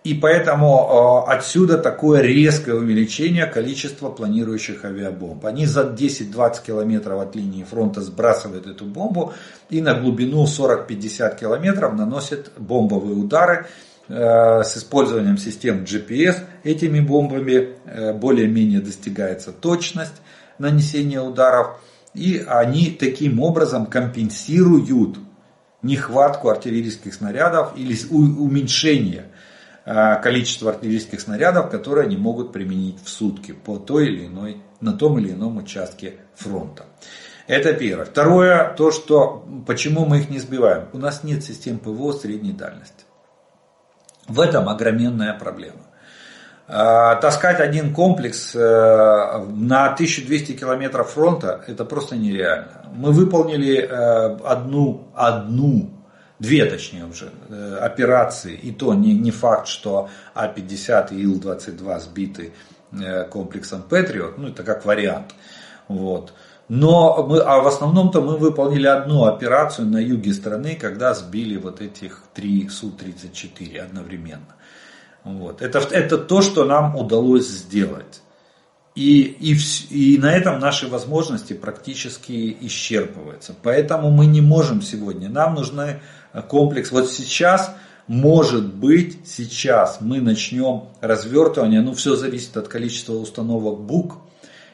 И 0.02 0.14
поэтому 0.14 1.26
э, 1.26 1.30
отсюда 1.30 1.76
такое 1.76 2.22
резкое 2.22 2.74
увеличение 2.74 3.44
количества 3.44 4.08
планирующих 4.08 4.84
авиабомб. 4.84 5.44
Они 5.44 5.66
за 5.66 5.82
10-20 5.82 6.64
километров 6.66 7.20
от 7.20 7.36
линии 7.36 7.64
фронта 7.64 8.00
сбрасывают 8.00 8.66
эту 8.66 8.86
бомбу 8.86 9.34
и 9.68 9.82
на 9.82 9.94
глубину 9.94 10.44
40-50 10.44 11.38
километров 11.38 11.94
наносят 11.94 12.50
бомбовые 12.56 13.14
удары 13.14 13.66
с 14.10 14.76
использованием 14.76 15.38
систем 15.38 15.84
GPS 15.84 16.38
этими 16.64 17.00
бомбами 17.00 17.76
э, 17.84 18.12
более-менее 18.12 18.80
достигается 18.80 19.52
точность 19.52 20.20
нанесения 20.58 21.20
ударов. 21.20 21.80
И 22.12 22.44
они 22.46 22.90
таким 22.90 23.40
образом 23.40 23.86
компенсируют 23.86 25.18
нехватку 25.82 26.48
артиллерийских 26.48 27.14
снарядов 27.14 27.72
или 27.76 27.96
уменьшение 28.10 29.26
э, 29.84 30.20
количества 30.20 30.70
артиллерийских 30.72 31.20
снарядов, 31.20 31.70
которые 31.70 32.06
они 32.06 32.16
могут 32.16 32.52
применить 32.52 32.96
в 33.02 33.08
сутки 33.08 33.52
по 33.52 33.78
той 33.78 34.08
или 34.08 34.26
иной, 34.26 34.60
на 34.80 34.92
том 34.92 35.18
или 35.18 35.30
ином 35.30 35.58
участке 35.58 36.14
фронта. 36.34 36.86
Это 37.46 37.72
первое. 37.74 38.04
Второе, 38.04 38.74
то, 38.74 38.90
что 38.90 39.44
почему 39.66 40.04
мы 40.04 40.18
их 40.18 40.30
не 40.30 40.38
сбиваем. 40.38 40.88
У 40.92 40.98
нас 40.98 41.24
нет 41.24 41.42
систем 41.42 41.78
ПВО 41.78 42.12
средней 42.12 42.52
дальности. 42.52 43.04
В 44.30 44.38
этом 44.38 44.68
огроменная 44.68 45.34
проблема. 45.34 45.80
А, 46.68 47.16
таскать 47.16 47.58
один 47.58 47.92
комплекс 47.92 48.54
э, 48.54 48.58
на 48.58 49.86
1200 49.86 50.52
километров 50.52 51.10
фронта 51.10 51.64
это 51.66 51.84
просто 51.84 52.14
нереально. 52.14 52.84
Мы 52.94 53.10
выполнили 53.10 53.78
э, 53.78 54.36
одну, 54.44 55.08
одну, 55.16 55.90
две 56.38 56.64
точнее 56.66 57.06
уже 57.06 57.30
э, 57.48 57.78
операции, 57.80 58.54
и 58.54 58.70
то 58.70 58.94
не, 58.94 59.14
не 59.14 59.32
факт, 59.32 59.66
что 59.66 60.08
А-50 60.34 61.12
и 61.12 61.22
Ил-22 61.24 62.00
сбиты 62.00 62.52
комплексом 63.30 63.82
Патриот, 63.82 64.38
ну 64.38 64.48
это 64.48 64.62
как 64.62 64.84
вариант. 64.84 65.34
Вот. 65.88 66.32
Но 66.70 67.26
мы, 67.28 67.40
а 67.40 67.58
в 67.58 67.66
основном-то 67.66 68.20
мы 68.20 68.36
выполнили 68.36 68.86
одну 68.86 69.24
операцию 69.24 69.88
на 69.88 69.98
юге 69.98 70.32
страны, 70.32 70.78
когда 70.80 71.14
сбили 71.14 71.56
вот 71.56 71.80
этих 71.80 72.22
три 72.32 72.68
Су-34 72.68 73.76
одновременно. 73.76 74.54
Вот. 75.24 75.62
Это, 75.62 75.80
это 75.80 76.16
то, 76.16 76.42
что 76.42 76.64
нам 76.64 76.94
удалось 76.94 77.48
сделать. 77.48 78.22
И, 78.94 79.20
и, 79.20 79.56
и 79.90 80.18
на 80.18 80.32
этом 80.32 80.60
наши 80.60 80.86
возможности 80.86 81.54
практически 81.54 82.56
исчерпываются. 82.60 83.52
Поэтому 83.60 84.12
мы 84.12 84.26
не 84.26 84.40
можем 84.40 84.80
сегодня. 84.80 85.28
Нам 85.28 85.56
нужны 85.56 86.00
комплекс. 86.48 86.92
Вот 86.92 87.10
сейчас, 87.10 87.74
может 88.06 88.72
быть, 88.72 89.26
сейчас 89.26 89.98
мы 90.00 90.20
начнем 90.20 90.84
развертывание. 91.00 91.80
Ну, 91.80 91.94
все 91.94 92.14
зависит 92.14 92.56
от 92.56 92.68
количества 92.68 93.14
установок 93.14 93.80
БУК 93.80 94.18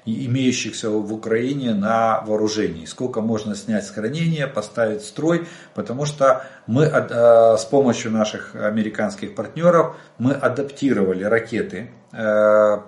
имеющихся 0.07 0.89
в 0.89 1.13
Украине 1.13 1.75
на 1.75 2.21
вооружении. 2.27 2.87
Сколько 2.87 3.21
можно 3.21 3.55
снять 3.55 3.85
с 3.85 3.91
хранения, 3.91 4.47
поставить 4.47 5.03
строй, 5.03 5.47
потому 5.75 6.07
что 6.07 6.45
мы 6.67 6.85
э, 6.85 7.57
с 7.59 7.65
помощью 7.65 8.13
наших 8.13 8.55
американских 8.55 9.35
партнеров 9.35 9.97
мы 10.19 10.33
адаптировали 10.33 11.25
ракеты 11.25 11.91
э, 12.13 12.79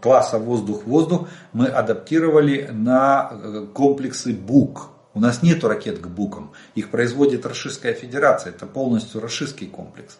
класса 0.00 0.38
воздух-воздух, 0.38 1.28
мы 1.52 1.66
адаптировали 1.66 2.68
на 2.72 3.30
э, 3.32 3.66
комплексы 3.72 4.32
БУК. 4.32 4.90
У 5.14 5.20
нас 5.20 5.42
нет 5.44 5.62
ракет 5.62 6.00
к 6.00 6.08
БУКам, 6.08 6.50
их 6.74 6.90
производит 6.90 7.46
Российская 7.46 7.94
Федерация, 7.94 8.50
это 8.50 8.66
полностью 8.66 9.20
российский 9.20 9.66
комплекс 9.66 10.18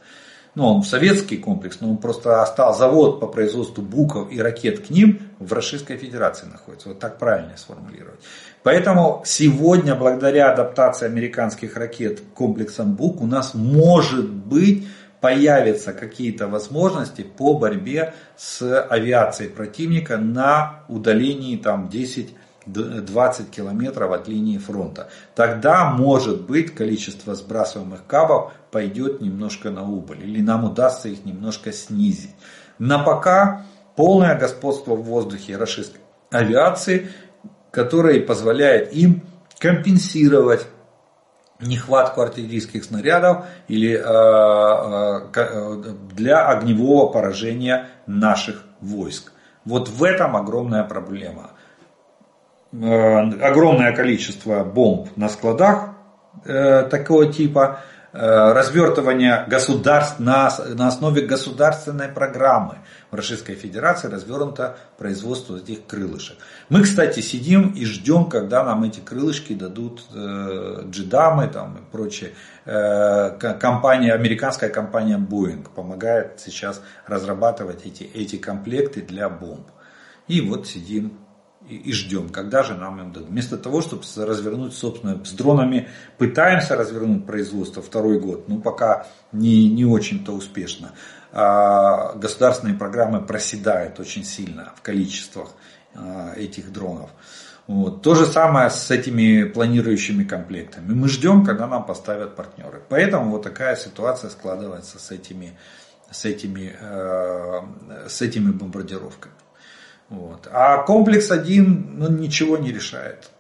ну, 0.55 0.67
он 0.67 0.83
советский 0.85 1.37
комплекс, 1.37 1.79
но 1.81 1.91
он 1.91 1.99
просто 1.99 2.41
остался 2.41 2.81
завод 2.81 3.21
по 3.21 3.27
производству 3.27 3.83
буков 3.83 4.31
и 4.31 4.41
ракет 4.41 4.87
к 4.87 4.91
ним 4.91 5.21
в 5.41 5.53
Российской 5.53 5.97
Федерации 5.97 6.47
находится. 6.47 6.89
Вот 6.89 7.01
так 7.01 7.19
правильно 7.19 7.57
сформулировать. 7.57 8.21
Поэтому 8.63 9.23
сегодня, 9.27 9.95
благодаря 9.97 10.53
адаптации 10.53 11.07
американских 11.07 11.77
ракет 11.77 12.21
к 12.21 12.35
комплексам 12.35 12.95
БУК, 12.95 13.21
у 13.21 13.27
нас 13.27 13.55
может 13.55 14.31
быть 14.31 14.87
появятся 15.21 15.93
какие-то 15.93 16.49
возможности 16.49 17.23
по 17.23 17.59
борьбе 17.59 18.15
с 18.37 18.83
авиацией 18.83 19.51
противника 19.51 20.19
на 20.19 20.85
удалении 20.89 21.57
там 21.57 21.89
10 21.89 22.35
20 22.67 23.51
километров 23.51 24.13
от 24.13 24.29
линии 24.29 24.59
фронта. 24.59 25.09
Тогда, 25.35 25.91
может 25.91 26.43
быть, 26.43 26.75
количество 26.75 27.35
сбрасываемых 27.35 28.07
кабов 28.07 28.53
пойдет 28.71 29.21
немножко 29.21 29.71
на 29.71 29.83
убыль. 29.83 30.23
Или 30.23 30.41
нам 30.41 30.65
удастся 30.65 31.09
их 31.09 31.25
немножко 31.25 31.73
снизить. 31.73 32.35
На 32.79 32.99
пока 32.99 33.67
полное 33.97 34.39
господство 34.39 34.95
в 34.95 35.03
воздухе 35.03 35.57
российской 35.57 36.01
авиации, 36.31 37.09
которое 37.71 38.21
позволяет 38.21 38.93
им 38.93 39.23
компенсировать 39.59 40.67
нехватку 41.61 42.21
артиллерийских 42.21 42.85
снарядов 42.85 43.47
или 43.69 43.97
для 46.15 46.49
огневого 46.49 47.13
поражения 47.13 47.89
наших 48.07 48.65
войск. 48.81 49.33
Вот 49.65 49.89
в 49.89 50.03
этом 50.03 50.37
огромная 50.37 50.85
проблема. 50.85 51.53
Огромное 52.83 53.95
количество 53.95 54.65
бомб 54.65 55.09
на 55.17 55.29
складах 55.29 55.91
такого 56.45 57.33
типа– 57.33 57.81
Э, 58.17 58.53
развертывание 58.53 59.45
государств 59.49 60.21
на, 60.21 60.49
на 60.69 60.87
основе 60.87 61.23
государственной 61.23 62.07
программы. 62.07 62.79
В 63.11 63.17
Российской 63.17 63.57
Федерации 63.57 64.07
развернуто 64.07 64.77
производство 64.97 65.57
этих 65.57 65.85
крылышек. 65.85 66.37
Мы, 66.69 66.85
кстати, 66.85 67.19
сидим 67.19 67.71
и 67.71 67.85
ждем, 67.85 68.29
когда 68.29 68.63
нам 68.63 68.85
эти 68.85 69.01
крылышки 69.01 69.53
дадут 69.53 70.05
э, 70.15 70.83
джедамы 70.89 71.49
там, 71.49 71.79
и 71.79 71.91
прочее. 71.91 72.35
Э, 72.67 73.31
компания, 73.59 74.13
американская 74.13 74.71
компания 74.71 75.19
Boeing 75.19 75.67
помогает 75.75 76.39
сейчас 76.39 76.81
разрабатывать 77.09 77.85
эти, 77.85 78.05
эти 78.05 78.37
комплекты 78.37 79.03
для 79.03 79.29
бомб. 79.29 79.67
И 80.29 80.41
вот 80.41 80.69
сидим 80.69 81.19
и, 81.69 81.77
и 81.77 81.93
ждем, 81.93 82.29
когда 82.29 82.63
же 82.63 82.75
нам 82.75 83.01
им 83.01 83.13
дадут. 83.13 83.31
Вместо 83.31 83.57
того, 83.57 83.81
чтобы 83.81 84.03
развернуть 84.17 84.75
собственное, 84.75 85.23
с 85.25 85.33
дронами 85.33 85.89
пытаемся 86.19 86.77
развернуть 86.77 87.27
производство 87.27 87.83
второй 87.83 88.21
год, 88.21 88.49
но 88.49 88.59
пока 88.59 89.07
не, 89.33 89.69
не 89.71 89.85
очень-то 89.85 90.33
успешно. 90.33 90.93
А 91.33 92.15
государственные 92.15 92.77
программы 92.77 93.21
проседают 93.21 93.99
очень 93.99 94.25
сильно 94.25 94.73
в 94.77 94.83
количествах 94.83 95.49
а, 95.95 96.33
этих 96.37 96.73
дронов. 96.73 97.11
Вот. 97.67 98.03
То 98.03 98.15
же 98.15 98.27
самое 98.27 98.69
с 98.69 98.91
этими 98.91 99.45
планирующими 99.45 100.25
комплектами. 100.25 100.93
Мы 100.93 101.09
ждем, 101.09 101.45
когда 101.45 101.67
нам 101.67 101.87
поставят 101.87 102.37
партнеры. 102.37 102.83
Поэтому 102.89 103.31
вот 103.31 103.43
такая 103.43 103.75
ситуация 103.75 104.29
складывается 104.29 104.99
с 104.99 105.11
этими, 105.11 105.59
с 106.11 106.27
этими, 106.27 106.77
э, 106.79 108.09
с 108.09 108.21
этими 108.21 108.51
бомбардировками. 108.51 109.35
Вот. 110.15 110.49
А 110.51 110.83
комплекс 110.83 111.31
один 111.31 111.99
ну, 111.99 112.09
ничего 112.11 112.57
не 112.57 112.73
решает. 112.73 113.31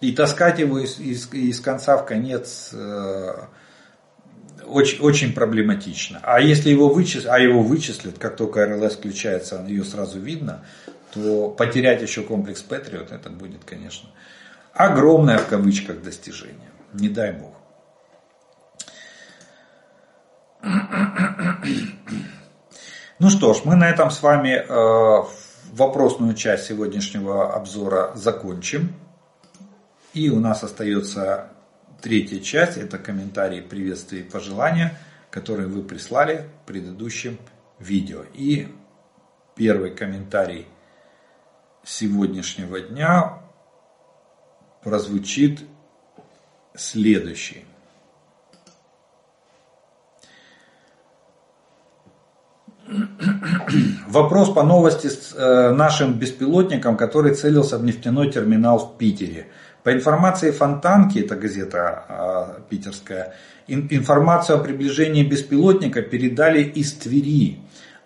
И 0.00 0.12
таскать 0.12 0.58
его 0.58 0.78
из, 0.78 1.00
из, 1.00 1.32
из 1.32 1.60
конца 1.60 1.96
в 1.96 2.04
конец 2.04 2.70
э, 2.72 3.32
очень, 4.66 5.00
очень 5.00 5.32
проблематично. 5.32 6.20
А 6.22 6.40
если 6.40 6.70
его 6.70 6.88
вычислят, 6.88 7.32
а 7.32 7.38
его 7.38 7.62
вычислят, 7.62 8.18
как 8.18 8.36
только 8.36 8.64
РЛС 8.66 8.96
включается, 8.96 9.64
ее 9.66 9.84
сразу 9.84 10.20
видно, 10.20 10.64
то 11.12 11.50
потерять 11.50 12.02
еще 12.02 12.22
комплекс 12.22 12.60
Патриот, 12.62 13.10
это 13.12 13.30
будет, 13.30 13.64
конечно, 13.64 14.10
огромное 14.72 15.38
в 15.38 15.48
кавычках 15.48 16.02
достижение. 16.02 16.70
Не 16.92 17.08
дай 17.08 17.32
бог. 17.32 17.54
Ну 23.18 23.30
что 23.30 23.52
ж, 23.52 23.62
мы 23.64 23.74
на 23.74 23.88
этом 23.88 24.10
с 24.12 24.22
вами 24.22 24.64
э, 24.64 25.24
вопросную 25.72 26.34
часть 26.34 26.66
сегодняшнего 26.66 27.54
обзора 27.54 28.12
закончим. 28.14 28.94
И 30.14 30.30
у 30.30 30.40
нас 30.40 30.64
остается 30.64 31.50
третья 32.00 32.40
часть, 32.40 32.76
это 32.76 32.98
комментарии, 32.98 33.60
приветствия 33.60 34.20
и 34.20 34.28
пожелания, 34.28 34.98
которые 35.30 35.68
вы 35.68 35.82
прислали 35.82 36.48
в 36.62 36.66
предыдущем 36.66 37.38
видео. 37.78 38.24
И 38.34 38.68
первый 39.54 39.90
комментарий 39.94 40.66
сегодняшнего 41.84 42.80
дня 42.80 43.40
прозвучит 44.82 45.60
следующий. 46.74 47.64
Вопрос 54.08 54.52
по 54.52 54.62
новости 54.62 55.08
с 55.08 55.34
э, 55.36 55.72
нашим 55.72 56.14
беспилотником, 56.14 56.96
который 56.96 57.34
целился 57.34 57.78
в 57.78 57.84
нефтяной 57.84 58.30
терминал 58.30 58.78
в 58.78 58.98
Питере. 58.98 59.48
По 59.82 59.92
информации 59.92 60.50
Фонтанки, 60.50 61.18
это 61.18 61.36
газета 61.36 62.04
э, 62.08 62.60
питерская, 62.68 63.34
информацию 63.66 64.58
о 64.58 64.62
приближении 64.62 65.22
беспилотника 65.22 66.02
передали 66.02 66.62
из 66.62 66.92
Твери. 66.94 67.60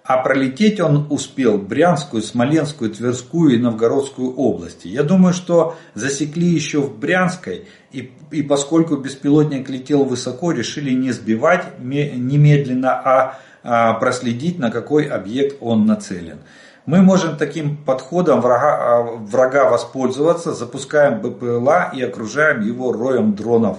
А 0.05 0.19
пролететь 0.19 0.81
он 0.81 1.07
успел 1.11 1.59
Брянскую, 1.59 2.23
Смоленскую, 2.23 2.91
Тверскую 2.91 3.55
и 3.55 3.59
Новгородскую 3.59 4.35
области. 4.35 4.89
Я 4.89 5.05
думаю, 5.05 5.33
что 5.33 5.77
засекли 5.95 6.49
еще 6.49 6.81
в 6.81 6.99
Брянской, 6.99 7.69
и, 7.93 8.13
и 8.33 8.43
поскольку 8.43 8.97
беспилотник 8.97 9.71
летел 9.71 10.03
высоко, 10.05 10.51
решили 10.51 10.91
не 10.91 11.13
сбивать 11.13 11.79
немедленно, 11.79 12.95
а 12.95 13.03
а, 13.05 13.39
проследить, 13.63 14.59
на 14.59 14.71
какой 14.71 15.05
объект 15.05 15.57
он 15.61 15.87
нацелен. 15.87 16.39
Мы 16.85 17.01
можем 17.01 17.37
таким 17.37 17.77
подходом 17.77 18.41
врага, 18.41 18.77
а, 18.77 19.03
врага 19.03 19.71
воспользоваться, 19.71 20.53
запускаем 20.53 21.21
БПЛА 21.21 21.93
и 21.95 22.03
окружаем 22.03 22.61
его 22.61 22.93
роем 22.93 23.35
дронов 23.35 23.79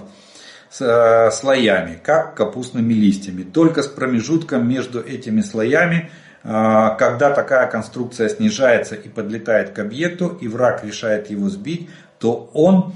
э, 0.80 1.30
слоями, 1.30 2.00
как 2.02 2.34
капустными 2.34 2.94
листьями. 2.94 3.42
Только 3.42 3.82
с 3.82 3.88
промежутком 3.88 4.66
между 4.66 5.02
этими 5.02 5.42
слоями, 5.42 6.10
а, 6.44 6.94
когда 6.94 7.30
такая 7.30 7.66
конструкция 7.66 8.30
снижается 8.30 8.94
и 8.94 9.10
подлетает 9.10 9.70
к 9.72 9.80
объекту, 9.80 10.38
и 10.40 10.48
враг 10.48 10.82
решает 10.82 11.28
его 11.28 11.50
сбить, 11.50 11.90
то 12.18 12.50
он 12.54 12.94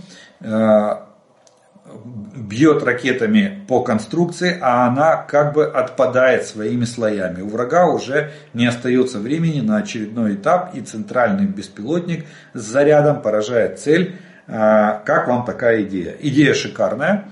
бьет 2.49 2.83
ракетами 2.83 3.65
по 3.69 3.83
конструкции, 3.83 4.59
а 4.61 4.87
она 4.87 5.17
как 5.17 5.55
бы 5.55 5.67
отпадает 5.67 6.47
своими 6.47 6.85
слоями. 6.85 7.43
У 7.43 7.49
врага 7.49 7.87
уже 7.87 8.33
не 8.55 8.67
остается 8.67 9.19
времени 9.19 9.61
на 9.61 9.79
очередной 9.79 10.35
этап, 10.35 10.75
и 10.75 10.81
центральный 10.81 11.47
беспилотник 11.47 12.27
с 12.55 12.61
зарядом 12.61 13.23
поражает 13.23 13.79
цель. 13.79 14.17
А, 14.47 15.03
как 15.05 15.29
вам 15.29 15.45
такая 15.45 15.83
идея? 15.83 16.17
Идея 16.21 16.55
шикарная. 16.55 17.29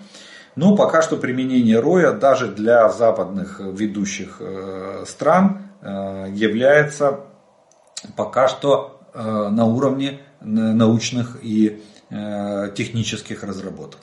Но 0.57 0.75
пока 0.75 1.03
что 1.03 1.17
применение 1.17 1.79
роя 1.79 2.13
даже 2.13 2.49
для 2.49 2.89
западных 2.89 3.61
ведущих 3.61 4.39
э, 4.41 5.05
стран 5.07 5.71
э, 5.83 6.29
является 6.33 7.21
пока 8.17 8.49
что 8.49 9.01
э, 9.13 9.49
на 9.51 9.67
уровне 9.67 10.21
научных 10.41 11.39
и 11.43 11.83
технических 12.09 13.43
разработок. 13.43 13.99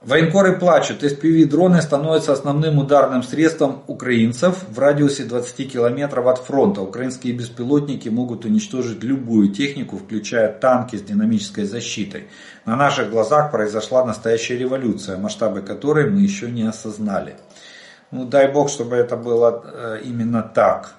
Военкоры 0.00 0.56
плачут, 0.56 1.02
SPV-дроны 1.02 1.82
становятся 1.82 2.32
основным 2.32 2.78
ударным 2.78 3.24
средством 3.24 3.82
украинцев 3.88 4.64
в 4.68 4.78
радиусе 4.78 5.24
20 5.24 5.72
километров 5.72 6.26
от 6.28 6.38
фронта. 6.38 6.82
Украинские 6.82 7.32
беспилотники 7.32 8.08
могут 8.08 8.44
уничтожить 8.44 9.02
любую 9.02 9.48
технику, 9.48 9.96
включая 9.96 10.52
танки 10.52 10.94
с 10.94 11.02
динамической 11.02 11.64
защитой. 11.64 12.28
На 12.64 12.76
наших 12.76 13.10
глазах 13.10 13.50
произошла 13.50 14.04
настоящая 14.04 14.56
революция, 14.56 15.18
масштабы 15.18 15.62
которой 15.62 16.08
мы 16.08 16.20
еще 16.20 16.48
не 16.48 16.62
осознали. 16.62 17.34
Ну 18.12 18.24
дай 18.24 18.52
бог, 18.52 18.70
чтобы 18.70 18.94
это 18.94 19.16
было 19.16 19.64
э, 19.64 20.00
именно 20.04 20.42
так. 20.42 20.94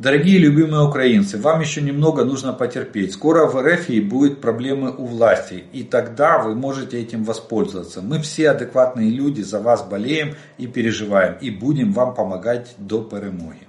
Дорогие 0.00 0.38
любимые 0.38 0.88
украинцы, 0.88 1.36
вам 1.36 1.60
еще 1.60 1.82
немного 1.82 2.24
нужно 2.24 2.54
потерпеть. 2.54 3.12
Скоро 3.12 3.44
в 3.44 3.60
РФ 3.60 3.86
будет 4.08 4.40
проблемы 4.40 4.94
у 4.96 5.04
власти, 5.04 5.64
и 5.74 5.82
тогда 5.82 6.38
вы 6.38 6.54
можете 6.54 6.98
этим 6.98 7.22
воспользоваться. 7.22 8.00
Мы 8.00 8.18
все 8.18 8.48
адекватные 8.48 9.10
люди, 9.10 9.42
за 9.42 9.60
вас 9.60 9.82
болеем 9.82 10.36
и 10.56 10.66
переживаем, 10.66 11.36
и 11.42 11.50
будем 11.50 11.92
вам 11.92 12.14
помогать 12.14 12.74
до 12.78 13.02
перемоги. 13.02 13.68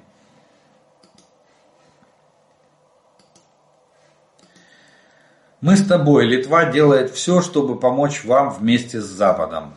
Мы 5.59 5.75
с 5.75 5.85
тобой, 5.85 6.27
Литва 6.27 6.63
делает 6.71 7.11
все, 7.11 7.41
чтобы 7.41 7.77
помочь 7.77 8.23
вам 8.23 8.51
вместе 8.51 9.01
с 9.01 9.05
Западом. 9.05 9.73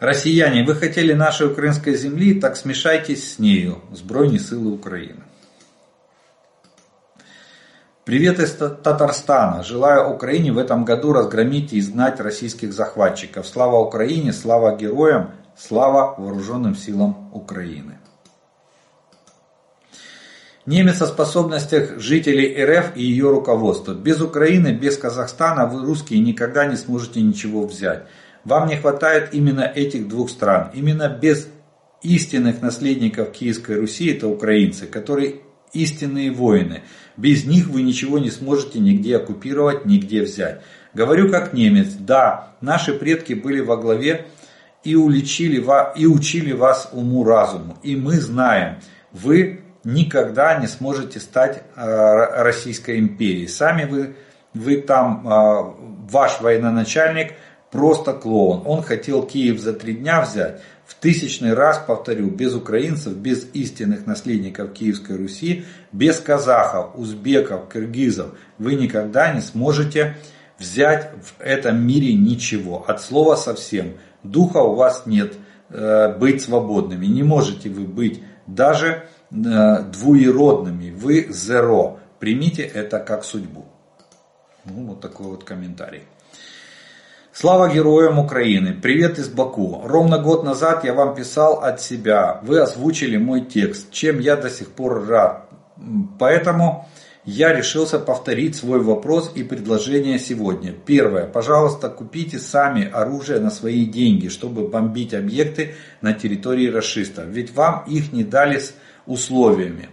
Россияне, 0.00 0.62
вы 0.62 0.76
хотели 0.76 1.12
нашей 1.12 1.48
украинской 1.48 1.94
земли, 1.96 2.40
так 2.40 2.56
смешайтесь 2.56 3.32
с 3.32 3.38
нею, 3.40 3.82
Збройні 3.92 4.38
силы 4.38 4.70
Украины. 4.70 5.24
Привет 8.04 8.38
из 8.38 8.52
Татарстана. 8.52 9.64
Желаю 9.64 10.14
Украине 10.14 10.52
в 10.52 10.58
этом 10.58 10.84
году 10.84 11.12
разгромить 11.12 11.72
и 11.72 11.80
изгнать 11.80 12.20
российских 12.20 12.72
захватчиков. 12.72 13.44
Слава 13.46 13.80
Украине, 13.80 14.32
слава 14.32 14.76
героям, 14.76 15.32
слава 15.58 16.14
вооруженным 16.16 16.76
силам 16.76 17.30
Украины. 17.34 17.98
Немец 20.64 21.02
о 21.02 21.06
способностях 21.06 21.98
жителей 21.98 22.54
РФ 22.64 22.96
и 22.96 23.02
ее 23.02 23.30
руководства. 23.30 23.94
Без 23.94 24.20
Украины, 24.20 24.68
без 24.68 24.96
Казахстана 24.96 25.66
вы, 25.66 25.84
русские, 25.84 26.20
никогда 26.20 26.66
не 26.66 26.76
сможете 26.76 27.20
ничего 27.20 27.66
взять. 27.66 28.04
Вам 28.44 28.68
не 28.68 28.76
хватает 28.76 29.30
именно 29.32 29.62
этих 29.62 30.08
двух 30.08 30.30
стран. 30.30 30.70
Именно 30.74 31.08
без 31.08 31.48
истинных 32.02 32.62
наследников 32.62 33.32
Киевской 33.32 33.78
Руси, 33.78 34.10
это 34.12 34.28
украинцы, 34.28 34.86
которые 34.86 35.40
истинные 35.72 36.30
воины. 36.30 36.82
Без 37.16 37.44
них 37.44 37.68
вы 37.68 37.82
ничего 37.82 38.18
не 38.18 38.30
сможете 38.30 38.78
нигде 38.78 39.16
оккупировать, 39.16 39.84
нигде 39.84 40.22
взять. 40.22 40.62
Говорю 40.94 41.30
как 41.30 41.52
немец, 41.52 41.88
да, 41.98 42.54
наши 42.60 42.94
предки 42.94 43.34
были 43.34 43.60
во 43.60 43.76
главе 43.76 44.26
и, 44.84 44.94
уличили, 44.94 45.62
и 45.96 46.06
учили 46.06 46.52
вас 46.52 46.88
уму-разуму. 46.92 47.76
И 47.82 47.96
мы 47.96 48.14
знаем, 48.14 48.76
вы 49.12 49.60
никогда 49.84 50.58
не 50.58 50.66
сможете 50.66 51.20
стать 51.20 51.62
э, 51.76 52.42
Российской 52.42 52.98
империей. 52.98 53.48
Сами 53.48 53.84
вы, 53.84 54.16
вы 54.54 54.80
там, 54.80 55.26
э, 55.26 56.10
ваш 56.10 56.40
военачальник 56.40 57.34
просто 57.70 58.12
клоун. 58.12 58.62
Он 58.66 58.82
хотел 58.82 59.24
Киев 59.24 59.60
за 59.60 59.72
три 59.72 59.94
дня 59.94 60.22
взять. 60.22 60.60
В 60.86 60.94
тысячный 60.94 61.52
раз 61.52 61.82
повторю, 61.86 62.30
без 62.30 62.54
украинцев, 62.54 63.14
без 63.14 63.46
истинных 63.52 64.06
наследников 64.06 64.72
Киевской 64.72 65.16
Руси, 65.16 65.64
без 65.92 66.18
казахов, 66.18 66.90
узбеков, 66.94 67.68
киргизов 67.72 68.30
вы 68.58 68.74
никогда 68.74 69.32
не 69.32 69.42
сможете 69.42 70.16
взять 70.58 71.10
в 71.22 71.40
этом 71.40 71.86
мире 71.86 72.14
ничего. 72.14 72.84
От 72.88 73.02
слова 73.02 73.36
совсем. 73.36 73.94
Духа 74.22 74.58
у 74.58 74.74
вас 74.74 75.02
нет 75.04 75.34
э, 75.68 76.16
быть 76.18 76.42
свободными. 76.42 77.06
Не 77.06 77.22
можете 77.22 77.68
вы 77.68 77.82
быть 77.82 78.22
даже 78.46 79.04
Э, 79.30 79.82
двуеродными, 79.82 80.90
вы 80.90 81.28
зеро. 81.30 82.00
Примите 82.18 82.62
это 82.62 82.98
как 82.98 83.24
судьбу. 83.24 83.66
Ну, 84.64 84.86
вот 84.86 85.00
такой 85.00 85.26
вот 85.26 85.44
комментарий. 85.44 86.02
Слава 87.40 87.72
героям 87.72 88.18
Украины! 88.18 88.74
Привет 88.74 89.20
из 89.20 89.28
Баку! 89.28 89.80
Ровно 89.84 90.18
год 90.18 90.42
назад 90.42 90.82
я 90.82 90.92
вам 90.92 91.14
писал 91.14 91.60
от 91.62 91.80
себя. 91.80 92.40
Вы 92.42 92.58
озвучили 92.58 93.16
мой 93.16 93.42
текст, 93.42 93.92
чем 93.92 94.18
я 94.18 94.34
до 94.34 94.50
сих 94.50 94.72
пор 94.72 95.06
рад. 95.06 95.48
Поэтому 96.18 96.88
я 97.24 97.54
решился 97.54 98.00
повторить 98.00 98.56
свой 98.56 98.80
вопрос 98.80 99.30
и 99.36 99.44
предложение 99.44 100.18
сегодня. 100.18 100.72
Первое. 100.72 101.28
Пожалуйста, 101.28 101.88
купите 101.90 102.40
сами 102.40 102.90
оружие 102.90 103.38
на 103.38 103.52
свои 103.52 103.86
деньги, 103.86 104.26
чтобы 104.26 104.66
бомбить 104.66 105.14
объекты 105.14 105.76
на 106.00 106.14
территории 106.14 106.66
расистов. 106.66 107.26
Ведь 107.26 107.54
вам 107.54 107.84
их 107.86 108.12
не 108.12 108.24
дали 108.24 108.58
с 108.58 108.74
условиями. 109.06 109.90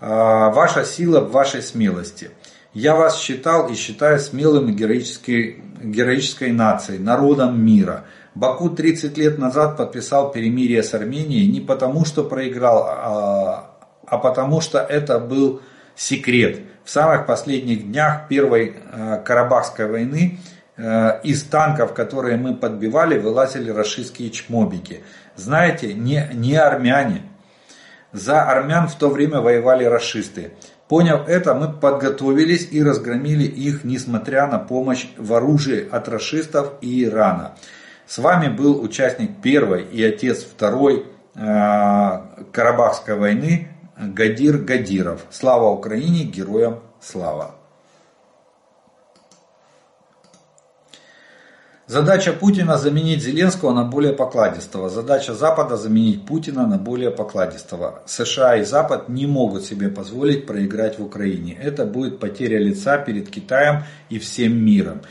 А, 0.00 0.50
ваша 0.50 0.84
сила 0.84 1.20
в 1.20 1.30
вашей 1.30 1.62
смелости. 1.62 2.32
Я 2.74 2.96
вас 2.96 3.20
считал 3.20 3.68
и 3.68 3.74
считаю 3.74 4.18
смелым 4.18 4.68
и 4.68 4.72
героической, 4.72 5.62
героической 5.80 6.50
нацией, 6.50 6.98
народом 6.98 7.64
мира. 7.64 8.04
Баку 8.34 8.68
30 8.68 9.16
лет 9.16 9.38
назад 9.38 9.76
подписал 9.76 10.32
перемирие 10.32 10.82
с 10.82 10.92
Арменией 10.92 11.46
не 11.46 11.60
потому, 11.60 12.04
что 12.04 12.24
проиграл, 12.24 12.84
а, 12.84 13.70
а 14.06 14.18
потому 14.18 14.60
что 14.60 14.80
это 14.80 15.20
был 15.20 15.62
секрет. 15.94 16.62
В 16.84 16.90
самых 16.90 17.26
последних 17.26 17.86
днях 17.86 18.26
Первой 18.28 18.74
а, 18.90 19.18
Карабахской 19.18 19.88
войны 19.88 20.40
а, 20.76 21.20
из 21.22 21.44
танков, 21.44 21.94
которые 21.94 22.38
мы 22.38 22.56
подбивали, 22.56 23.18
вылазили 23.18 23.70
расистские 23.70 24.30
чмобики. 24.30 25.04
Знаете, 25.36 25.94
не, 25.94 26.28
не 26.34 26.56
армяне, 26.56 27.22
за 28.10 28.42
армян 28.42 28.88
в 28.88 28.96
то 28.96 29.10
время 29.10 29.40
воевали 29.40 29.84
расисты. 29.84 30.52
Поняв 30.88 31.28
это, 31.28 31.54
мы 31.54 31.72
подготовились 31.72 32.68
и 32.70 32.82
разгромили 32.82 33.44
их, 33.44 33.84
несмотря 33.84 34.46
на 34.46 34.58
помощь 34.58 35.06
в 35.16 35.32
оружии 35.32 35.88
от 35.90 36.08
расистов 36.08 36.74
и 36.82 37.04
Ирана. 37.04 37.54
С 38.06 38.18
вами 38.18 38.48
был 38.48 38.82
участник 38.82 39.40
первой 39.40 39.84
и 39.84 40.04
отец 40.04 40.44
второй 40.44 41.06
э, 41.34 42.20
Карабахской 42.52 43.16
войны 43.16 43.68
Гадир 43.96 44.58
Гадиров. 44.58 45.22
Слава 45.30 45.70
Украине, 45.70 46.24
героям 46.24 46.80
слава! 47.00 47.54
Задача 51.86 52.32
Путина 52.32 52.78
заменить 52.78 53.22
Зеленского 53.22 53.74
на 53.74 53.84
более 53.84 54.14
покладистого. 54.14 54.88
Задача 54.88 55.34
Запада 55.34 55.76
заменить 55.76 56.24
Путина 56.24 56.66
на 56.66 56.78
более 56.78 57.10
покладистого. 57.10 58.02
США 58.06 58.56
и 58.56 58.64
Запад 58.64 59.10
не 59.10 59.26
могут 59.26 59.64
себе 59.64 59.90
позволить 59.90 60.46
проиграть 60.46 60.98
в 60.98 61.04
Украине. 61.04 61.58
Это 61.62 61.84
будет 61.84 62.20
потеря 62.20 62.58
лица 62.58 62.96
перед 62.96 63.28
Китаем 63.28 63.84
и 64.08 64.18
всем 64.18 64.64
миром. 64.64 65.02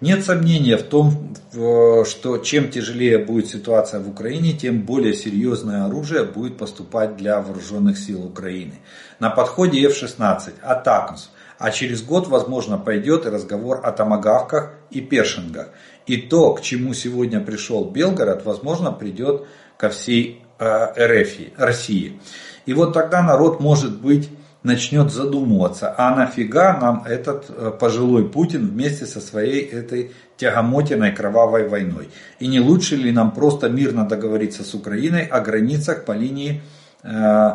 Нет 0.00 0.24
сомнения 0.24 0.78
в 0.78 0.84
том, 0.84 1.34
что 1.52 2.38
чем 2.38 2.70
тяжелее 2.70 3.18
будет 3.18 3.48
ситуация 3.48 4.00
в 4.00 4.08
Украине, 4.08 4.54
тем 4.54 4.80
более 4.80 5.12
серьезное 5.12 5.84
оружие 5.84 6.24
будет 6.24 6.56
поступать 6.56 7.18
для 7.18 7.42
вооруженных 7.42 7.98
сил 7.98 8.24
Украины. 8.24 8.80
На 9.20 9.28
подходе 9.28 9.86
F-16, 9.86 10.54
Атакмс, 10.62 11.28
а 11.58 11.70
через 11.70 12.02
год, 12.02 12.26
возможно, 12.26 12.78
пойдет 12.78 13.26
и 13.26 13.28
разговор 13.28 13.80
о 13.84 13.92
томагавках 13.92 14.72
и 14.90 15.00
першингах. 15.00 15.68
И 16.06 16.16
то, 16.16 16.54
к 16.54 16.62
чему 16.62 16.94
сегодня 16.94 17.40
пришел 17.40 17.84
Белгород, 17.84 18.44
возможно, 18.44 18.92
придет 18.92 19.46
ко 19.76 19.88
всей 19.88 20.42
э, 20.58 21.22
РФ, 21.22 21.58
России. 21.58 22.20
И 22.66 22.74
вот 22.74 22.92
тогда 22.92 23.22
народ, 23.22 23.60
может 23.60 24.00
быть, 24.00 24.28
начнет 24.62 25.10
задумываться, 25.10 25.94
а 25.96 26.14
нафига 26.14 26.78
нам 26.78 27.04
этот 27.04 27.46
э, 27.48 27.72
пожилой 27.78 28.28
Путин 28.28 28.68
вместе 28.68 29.06
со 29.06 29.20
своей 29.20 29.62
этой 29.62 30.12
тягомотиной 30.36 31.12
кровавой 31.12 31.68
войной? 31.68 32.10
И 32.38 32.46
не 32.46 32.60
лучше 32.60 32.96
ли 32.96 33.10
нам 33.10 33.32
просто 33.32 33.68
мирно 33.68 34.06
договориться 34.06 34.62
с 34.62 34.74
Украиной 34.74 35.24
о 35.24 35.40
границах 35.40 36.04
по 36.04 36.12
линии 36.12 36.62
э, 37.02 37.50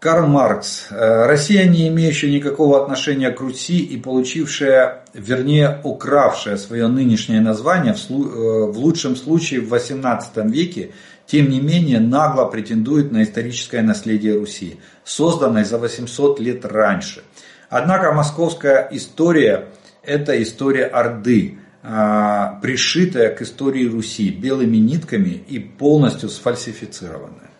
Карл 0.00 0.28
Маркс. 0.28 0.86
Э, 0.90 1.26
Россия, 1.26 1.64
не 1.66 1.88
имеющая 1.88 2.30
никакого 2.30 2.80
отношения 2.80 3.30
к 3.30 3.40
Руси 3.40 3.78
и 3.78 3.96
получившая, 3.96 5.02
вернее, 5.12 5.80
укравшая 5.82 6.56
свое 6.56 6.86
нынешнее 6.86 7.40
название, 7.40 7.94
в 7.94 8.10
э, 8.10 8.78
лучшем 8.78 9.16
случае 9.16 9.60
в 9.60 9.74
XVIII 9.74 10.48
веке, 10.48 10.92
тем 11.26 11.50
не 11.50 11.60
менее 11.60 11.98
нагло 11.98 12.44
претендует 12.44 13.10
на 13.10 13.24
историческое 13.24 13.82
наследие 13.82 14.38
Руси, 14.38 14.78
созданное 15.04 15.64
за 15.64 15.78
800 15.78 16.38
лет 16.38 16.64
раньше. 16.64 17.24
Однако 17.68 18.12
московская 18.12 18.88
история– 18.92 19.66
это 20.04 20.40
история 20.40 20.86
Орды, 20.86 21.58
а, 21.82 22.60
пришитая 22.62 23.34
к 23.34 23.42
истории 23.42 23.86
Руси 23.86 24.30
белыми 24.30 24.76
нитками 24.76 25.42
и 25.48 25.58
полностью 25.58 26.28
сфальсифицированная. 26.28 27.50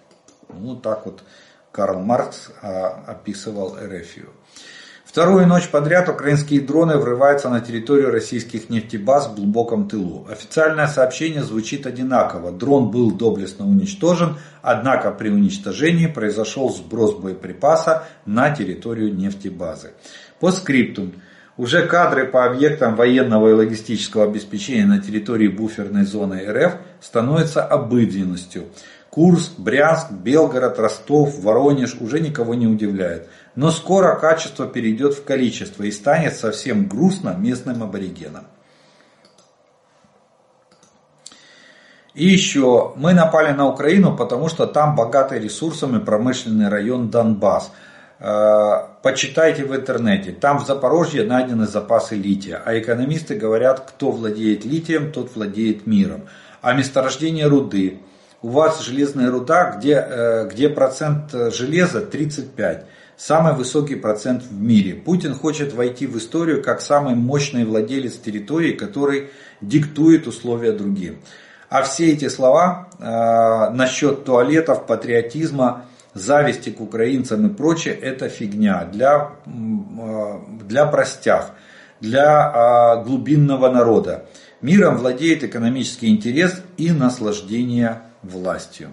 Ну, 0.49 0.77
так 0.77 1.05
вот 1.05 1.23
Карл 1.73 2.01
Маркс 2.01 2.51
а, 2.63 3.05
описывал 3.07 3.79
Эрефию. 3.79 4.31
Вторую 5.09 5.47
ночь 5.47 5.69
подряд 5.69 6.11
украинские 6.11 6.61
дроны 6.61 6.99
врываются 6.99 7.49
на 7.49 7.61
территорию 7.61 8.11
российских 8.11 8.69
нефтебаз 8.69 9.29
в 9.29 9.37
глубоком 9.37 9.89
тылу. 9.89 10.27
Официальное 10.31 10.87
сообщение 10.87 11.43
звучит 11.43 11.87
одинаково. 11.87 12.53
Дрон 12.53 12.91
был 12.91 13.13
доблестно 13.13 13.67
уничтожен, 13.67 14.37
однако 14.61 15.11
при 15.11 15.31
уничтожении 15.31 16.09
произошел 16.09 16.69
сброс 16.69 17.15
боеприпаса 17.15 18.05
на 18.27 18.51
территорию 18.51 19.15
нефтебазы. 19.15 19.93
По 20.41 20.53
скриптум. 20.53 21.15
Уже 21.57 21.87
кадры 21.87 22.25
по 22.25 22.45
объектам 22.45 22.95
военного 22.95 23.49
и 23.49 23.53
логистического 23.53 24.25
обеспечения 24.25 24.87
на 24.87 25.01
территории 25.01 25.49
буферной 25.49 26.05
зоны 26.05 26.45
РФ 26.47 26.77
становятся 27.01 27.65
обыденностью. 27.65 28.67
Курск, 29.11 29.53
Брянск, 29.59 30.11
Белгород, 30.11 30.79
Ростов, 30.79 31.39
Воронеж 31.41 31.97
уже 32.01 32.21
никого 32.21 32.55
не 32.55 32.67
удивляет. 32.67 33.29
Но 33.55 33.71
скоро 33.71 34.15
качество 34.17 34.67
перейдет 34.67 35.15
в 35.15 35.25
количество 35.25 35.83
и 35.83 35.91
станет 35.91 36.37
совсем 36.37 36.87
грустно 36.87 37.35
местным 37.39 37.83
аборигенам. 37.83 38.47
И 42.15 42.27
еще, 42.27 42.95
мы 42.97 43.15
напали 43.15 43.53
на 43.53 43.69
Украину, 43.69 44.17
потому 44.17 44.49
что 44.49 44.67
там 44.67 44.97
богатый 44.97 45.39
ресурсами 45.39 45.99
промышленный 45.99 46.69
район 46.69 47.11
Донбасс. 47.11 47.71
Э, 48.19 48.89
почитайте 49.03 49.65
в 49.65 49.75
интернете, 49.75 50.33
там 50.33 50.59
в 50.59 50.67
Запорожье 50.67 51.25
найдены 51.25 51.69
запасы 51.69 52.17
лития, 52.17 52.61
а 52.65 52.77
экономисты 52.77 53.37
говорят, 53.37 53.89
кто 53.89 54.11
владеет 54.11 54.65
литием, 54.65 55.13
тот 55.13 55.37
владеет 55.37 55.87
миром. 55.87 56.23
А 56.61 56.73
месторождение 56.73 57.47
руды, 57.47 58.01
у 58.43 58.49
вас 58.49 58.81
железная 58.83 59.31
руда, 59.31 59.77
где, 59.77 59.95
э, 59.95 60.49
где 60.49 60.69
процент 60.69 61.33
железа 61.33 62.01
35, 62.01 62.87
самый 63.17 63.55
высокий 63.55 63.97
процент 63.97 64.43
в 64.43 64.53
мире. 64.53 64.95
Путин 64.95 65.35
хочет 65.35 65.75
войти 65.75 66.07
в 66.07 66.17
историю 66.17 66.63
как 66.63 66.81
самый 66.81 67.15
мощный 67.15 67.65
владелец 67.65 68.17
территории, 68.17 68.73
который 68.73 69.31
диктует 69.61 70.27
условия 70.27 70.73
другим. 70.73 71.19
А 71.69 71.83
все 71.83 72.13
эти 72.13 72.29
слова 72.29 72.89
э, 72.99 73.75
насчет 73.75 74.25
туалетов, 74.25 74.87
патриотизма, 74.87 75.85
зависти 76.15 76.71
к 76.71 76.81
украинцам 76.81 77.47
и 77.47 77.55
прочее, 77.55 77.95
это 77.95 78.29
фигня 78.29 78.89
для, 78.91 79.33
э, 79.45 80.39
для 80.63 80.87
простях, 80.87 81.51
для 82.01 83.01
э, 83.01 83.05
глубинного 83.05 83.69
народа. 83.71 84.27
Миром 84.63 84.97
владеет 84.97 85.45
экономический 85.45 86.09
интерес 86.09 86.63
и 86.79 86.91
наслаждение 86.91 88.03
властью. 88.23 88.91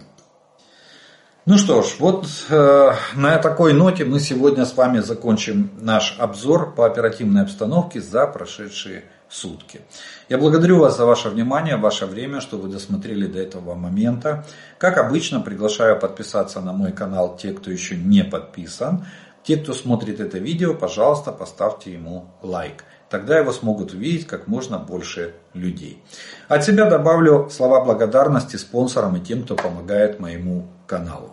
Ну 1.46 1.60
что 1.60 1.84
ж, 1.84 1.98
вот 2.00 2.28
э, 2.50 2.92
на 3.14 3.38
такой 3.38 3.74
ноте 3.74 4.04
мы 4.04 4.20
сегодня 4.20 4.66
с 4.66 4.76
вами 4.76 5.00
закончим 5.00 5.70
наш 5.80 6.16
обзор 6.18 6.74
по 6.74 6.88
оперативной 6.88 7.44
обстановке 7.44 8.02
за 8.02 8.26
прошедшие 8.26 9.04
сутки. 9.30 9.82
Я 10.28 10.40
благодарю 10.40 10.80
вас 10.80 10.98
за 10.98 11.06
ваше 11.06 11.30
внимание, 11.30 11.78
ваше 11.78 12.08
время, 12.08 12.42
что 12.42 12.58
вы 12.58 12.70
досмотрели 12.70 13.28
до 13.28 13.40
этого 13.40 13.76
момента. 13.76 14.44
Как 14.80 14.98
обычно, 14.98 15.40
приглашаю 15.40 16.00
подписаться 16.00 16.62
на 16.62 16.74
мой 16.74 16.92
канал 16.92 17.38
те, 17.38 17.54
кто 17.54 17.70
еще 17.70 17.96
не 17.96 18.24
подписан. 18.24 19.06
Те, 19.44 19.58
кто 19.58 19.74
смотрит 19.74 20.20
это 20.20 20.40
видео, 20.40 20.74
пожалуйста, 20.74 21.32
поставьте 21.32 21.94
ему 21.94 22.26
лайк. 22.42 22.86
Тогда 23.09 23.39
его 23.39 23.53
смогут 23.53 23.95
увидеть 23.95 24.27
как 24.27 24.49
можно 24.49 24.79
больше 24.79 25.35
людей. 25.55 26.03
От 26.49 26.65
себя 26.65 26.85
добавлю 26.91 27.49
слова 27.51 27.85
благодарности 27.85 28.57
спонсорам 28.57 29.17
и 29.17 29.21
тем, 29.21 29.43
кто 29.43 29.57
помогает 29.57 30.21
моему 30.21 30.67
каналу. 30.87 31.31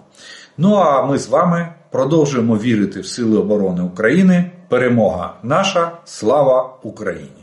Ну 0.57 0.75
а 0.75 1.05
ми 1.05 1.17
з 1.17 1.27
вами 1.27 1.73
продовжуємо 1.91 2.57
вірити 2.57 2.99
в 2.99 3.07
Сили 3.07 3.37
оборони 3.37 3.81
України. 3.83 4.51
Перемога 4.69 5.33
наша, 5.43 5.91
слава 6.05 6.77
Україні! 6.83 7.40